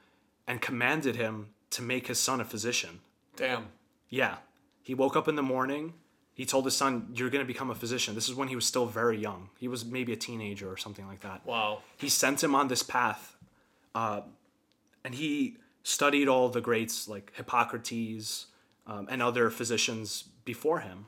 and 0.47 0.61
commanded 0.61 1.15
him 1.15 1.49
to 1.69 1.81
make 1.81 2.07
his 2.07 2.19
son 2.19 2.41
a 2.41 2.45
physician. 2.45 2.99
Damn. 3.35 3.67
Yeah. 4.09 4.37
He 4.81 4.93
woke 4.93 5.15
up 5.15 5.27
in 5.27 5.35
the 5.35 5.43
morning. 5.43 5.93
He 6.33 6.45
told 6.45 6.65
his 6.65 6.75
son, 6.75 7.09
You're 7.13 7.29
going 7.29 7.43
to 7.43 7.47
become 7.47 7.69
a 7.69 7.75
physician. 7.75 8.15
This 8.15 8.29
is 8.29 8.35
when 8.35 8.47
he 8.47 8.55
was 8.55 8.65
still 8.65 8.85
very 8.85 9.17
young. 9.17 9.49
He 9.59 9.67
was 9.67 9.85
maybe 9.85 10.13
a 10.13 10.15
teenager 10.15 10.71
or 10.71 10.77
something 10.77 11.07
like 11.07 11.21
that. 11.21 11.45
Wow. 11.45 11.79
He 11.97 12.09
sent 12.09 12.43
him 12.43 12.55
on 12.55 12.67
this 12.67 12.83
path. 12.83 13.35
Uh, 13.93 14.21
and 15.03 15.15
he 15.15 15.57
studied 15.87 16.27
all 16.27 16.49
the 16.49 16.59
greats 16.59 17.07
like 17.07 17.31
Hippocrates 17.35 18.47
um, 18.85 19.07
and 19.09 19.21
other 19.21 19.49
physicians 19.49 20.25
before 20.43 20.81
him. 20.81 21.05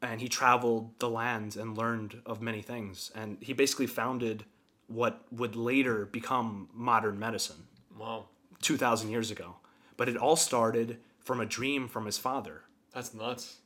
And 0.00 0.22
he 0.22 0.28
traveled 0.28 0.98
the 1.00 1.10
land 1.10 1.54
and 1.56 1.76
learned 1.76 2.22
of 2.24 2.40
many 2.40 2.62
things. 2.62 3.12
And 3.14 3.36
he 3.42 3.52
basically 3.52 3.86
founded 3.86 4.46
what 4.86 5.26
would 5.30 5.54
later 5.54 6.06
become 6.06 6.70
modern 6.72 7.18
medicine. 7.18 7.64
Wow. 7.98 8.24
2,000 8.62 9.10
years 9.10 9.30
ago. 9.30 9.56
But 9.98 10.08
it 10.08 10.16
all 10.16 10.36
started 10.36 10.98
from 11.20 11.40
a 11.40 11.46
dream 11.46 11.86
from 11.86 12.06
his 12.06 12.16
father. 12.16 12.62
That's 12.94 13.12
nuts. 13.12 13.58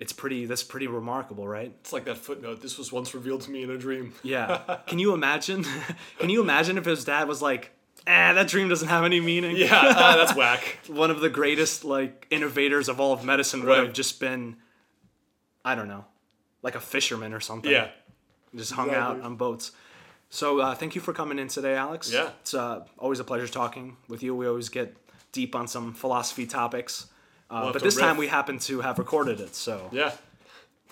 It's 0.00 0.12
pretty, 0.12 0.46
that's 0.46 0.64
pretty 0.64 0.88
remarkable, 0.88 1.46
right? 1.46 1.72
It's 1.80 1.92
like 1.92 2.04
that 2.06 2.18
footnote. 2.18 2.62
This 2.62 2.78
was 2.78 2.92
once 2.92 3.14
revealed 3.14 3.42
to 3.42 3.52
me 3.52 3.62
in 3.62 3.70
a 3.70 3.78
dream. 3.78 4.12
Yeah. 4.24 4.78
Can 4.86 4.98
you 4.98 5.14
imagine? 5.14 5.64
Can 6.18 6.30
you 6.30 6.42
imagine 6.42 6.78
if 6.78 6.84
his 6.84 7.04
dad 7.04 7.28
was 7.28 7.40
like, 7.40 7.70
eh, 8.06 8.32
that 8.34 8.48
dream 8.48 8.68
doesn't 8.68 8.88
have 8.88 9.04
any 9.04 9.20
meaning? 9.20 9.56
Yeah, 9.56 9.68
ah, 9.72 10.14
that's 10.18 10.34
whack. 10.36 10.78
One 10.88 11.10
of 11.10 11.20
the 11.20 11.28
greatest, 11.30 11.84
like, 11.84 12.26
innovators 12.30 12.88
of 12.88 13.00
all 13.00 13.12
of 13.12 13.24
medicine 13.24 13.60
would 13.60 13.68
Right. 13.68 13.84
have 13.84 13.92
just 13.92 14.20
been, 14.20 14.56
I 15.64 15.74
don't 15.74 15.88
know, 15.88 16.04
like 16.62 16.74
a 16.74 16.80
fisherman 16.80 17.32
or 17.32 17.40
something. 17.40 17.70
Yeah. 17.70 17.88
Just 18.54 18.72
hung 18.72 18.90
out 18.90 19.12
Exactly. 19.16 19.22
on 19.22 19.36
boats. 19.36 19.72
So 20.30 20.60
uh, 20.60 20.74
thank 20.74 20.94
you 20.94 21.00
for 21.00 21.12
coming 21.12 21.38
in 21.38 21.48
today, 21.48 21.74
Alex. 21.76 22.12
Yeah. 22.12 22.30
It's 22.40 22.54
uh, 22.54 22.84
always 22.98 23.20
a 23.20 23.24
pleasure 23.24 23.46
talking 23.48 23.96
with 24.08 24.22
you. 24.22 24.34
We 24.34 24.46
always 24.48 24.68
get 24.68 24.96
deep 25.32 25.54
on 25.54 25.66
some 25.68 25.92
philosophy 25.92 26.46
topics. 26.46 27.06
Uh, 27.50 27.64
have 27.66 27.72
but 27.74 27.78
to 27.80 27.84
this 27.84 27.96
time 27.96 28.16
we 28.16 28.26
happen 28.26 28.58
to 28.60 28.80
have 28.80 28.98
recorded 28.98 29.40
it. 29.40 29.54
So, 29.54 29.88
Yeah. 29.92 30.12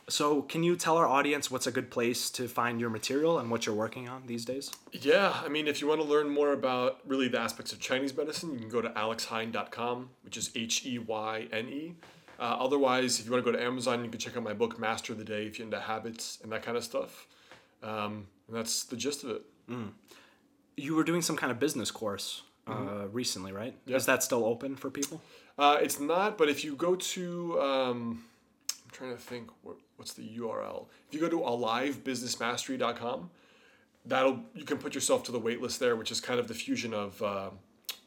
So 0.09 0.43
can 0.43 0.63
you 0.63 0.77
tell 0.77 0.97
our 0.97 1.07
audience 1.07 1.51
what's 1.51 1.67
a 1.67 1.73
good 1.73 1.91
place 1.91 2.31
to 2.31 2.49
find 2.49 2.81
your 2.81 2.91
material 2.91 3.39
and 3.39 3.51
what 3.51 3.67
you're 3.67 3.75
working 3.75 4.09
on 4.09 4.25
these 4.27 4.45
days? 4.45 4.71
Yeah, 4.93 5.35
I 5.45 5.49
mean, 5.49 5.67
if 5.67 5.81
you 5.81 5.89
want 5.89 6.01
to 6.01 6.07
learn 6.07 6.29
more 6.29 6.53
about 6.53 6.99
really 7.07 7.29
the 7.29 7.41
aspects 7.41 7.73
of 7.73 7.81
Chinese 7.81 8.17
medicine, 8.17 8.53
you 8.53 8.61
can 8.61 8.69
go 8.69 8.83
to 8.83 8.91
alexheyne.com, 8.91 10.11
which 10.23 10.37
is 10.37 10.51
H 10.55 10.85
E 10.87 10.99
Y 10.99 11.49
N 11.53 11.69
E. 11.69 11.95
Uh, 12.39 12.57
otherwise, 12.59 13.21
if 13.21 13.27
you 13.27 13.33
want 13.33 13.45
to 13.45 13.51
go 13.51 13.57
to 13.57 13.63
Amazon, 13.65 14.05
you 14.05 14.11
can 14.11 14.19
check 14.19 14.37
out 14.37 14.43
my 14.43 14.53
book, 14.53 14.79
Master 14.79 15.13
of 15.13 15.19
the 15.19 15.25
Day, 15.25 15.47
if 15.47 15.59
you're 15.59 15.67
into 15.67 15.81
habits 15.81 16.39
and 16.43 16.51
that 16.53 16.63
kind 16.63 16.77
of 16.77 16.85
stuff. 16.85 17.27
Um, 17.83 18.27
and 18.49 18.57
that's 18.57 18.85
the 18.85 18.97
gist 18.97 19.25
of 19.25 19.31
it. 19.31 19.43
You 20.77 20.97
were 20.97 21.05
doing 21.05 21.23
some 21.23 21.37
kind 21.37 21.53
of 21.53 21.61
business 21.61 21.91
course 21.91 22.43
uh, 22.67 23.07
recently, 23.13 23.53
right? 23.53 23.77
Yeah. 23.87 23.97
Is 23.97 24.07
that 24.07 24.23
still 24.23 24.45
open 24.45 24.77
for 24.77 24.91
people? 24.91 25.21
Uh, 25.59 25.79
it's 25.81 26.01
not, 26.01 26.37
but 26.37 26.49
if 26.49 26.65
you 26.65 26.75
go 26.75 26.97
to, 26.97 27.61
um, 27.61 28.25
I'm 28.69 28.91
trying 28.91 29.15
to 29.15 29.21
think, 29.21 29.51
what, 29.63 29.77
what's 29.97 30.13
the 30.13 30.23
URL? 30.39 30.87
If 31.09 31.15
you 31.15 31.21
go 31.21 31.29
to 31.29 31.41
alivebusinessmastery.com, 31.41 33.31
that'll 34.07 34.41
you 34.55 34.65
can 34.65 34.79
put 34.79 34.95
yourself 34.95 35.25
to 35.25 35.33
the 35.33 35.41
waitlist 35.41 35.79
there, 35.79 35.97
which 35.97 36.11
is 36.11 36.21
kind 36.21 36.39
of 36.41 36.49
the 36.49 36.55
fusion 36.55 36.93
of, 36.95 37.23
uh, 37.23 37.51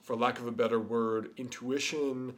for 0.01 0.15
lack 0.15 0.39
of 0.39 0.47
a 0.47 0.51
better 0.51 0.79
word, 0.79 1.29
intuition, 1.37 2.35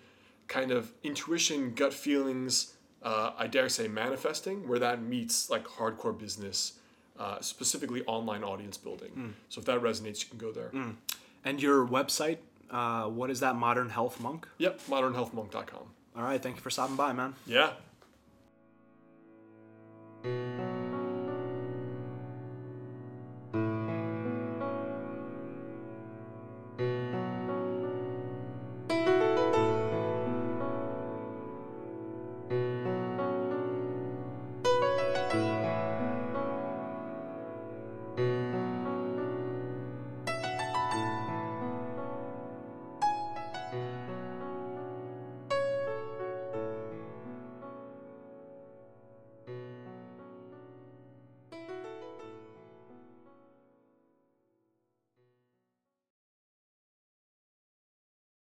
kind 0.47 0.71
of 0.71 0.91
intuition, 1.03 1.73
gut 1.73 1.93
feelings. 1.93 2.73
Uh, 3.01 3.31
I 3.37 3.47
dare 3.47 3.69
say 3.69 3.87
manifesting, 3.87 4.67
where 4.67 4.79
that 4.79 5.01
meets 5.01 5.49
like 5.49 5.65
hardcore 5.65 6.17
business, 6.17 6.73
uh, 7.17 7.39
specifically 7.39 8.03
online 8.05 8.43
audience 8.43 8.75
building. 8.77 9.35
So 9.47 9.59
if 9.59 9.65
that 9.65 9.81
resonates, 9.81 10.21
you 10.23 10.29
can 10.29 10.37
go 10.37 10.51
there. 10.51 10.71
And 11.45 11.61
your 11.61 11.87
website, 11.87 12.39
uh, 12.69 13.05
what 13.05 13.29
is 13.29 13.39
that? 13.39 13.55
Modern 13.55 13.89
Health 13.89 14.19
Monk. 14.19 14.47
Yep, 14.57 14.81
modernhealthmonk.com. 14.89 15.83
All 16.17 16.23
right, 16.23 16.41
thank 16.41 16.57
you 16.57 16.61
for 16.61 16.69
stopping 16.69 16.97
by, 16.97 17.13
man. 17.13 17.35
Yeah. 17.47 17.71
Música 20.23 20.88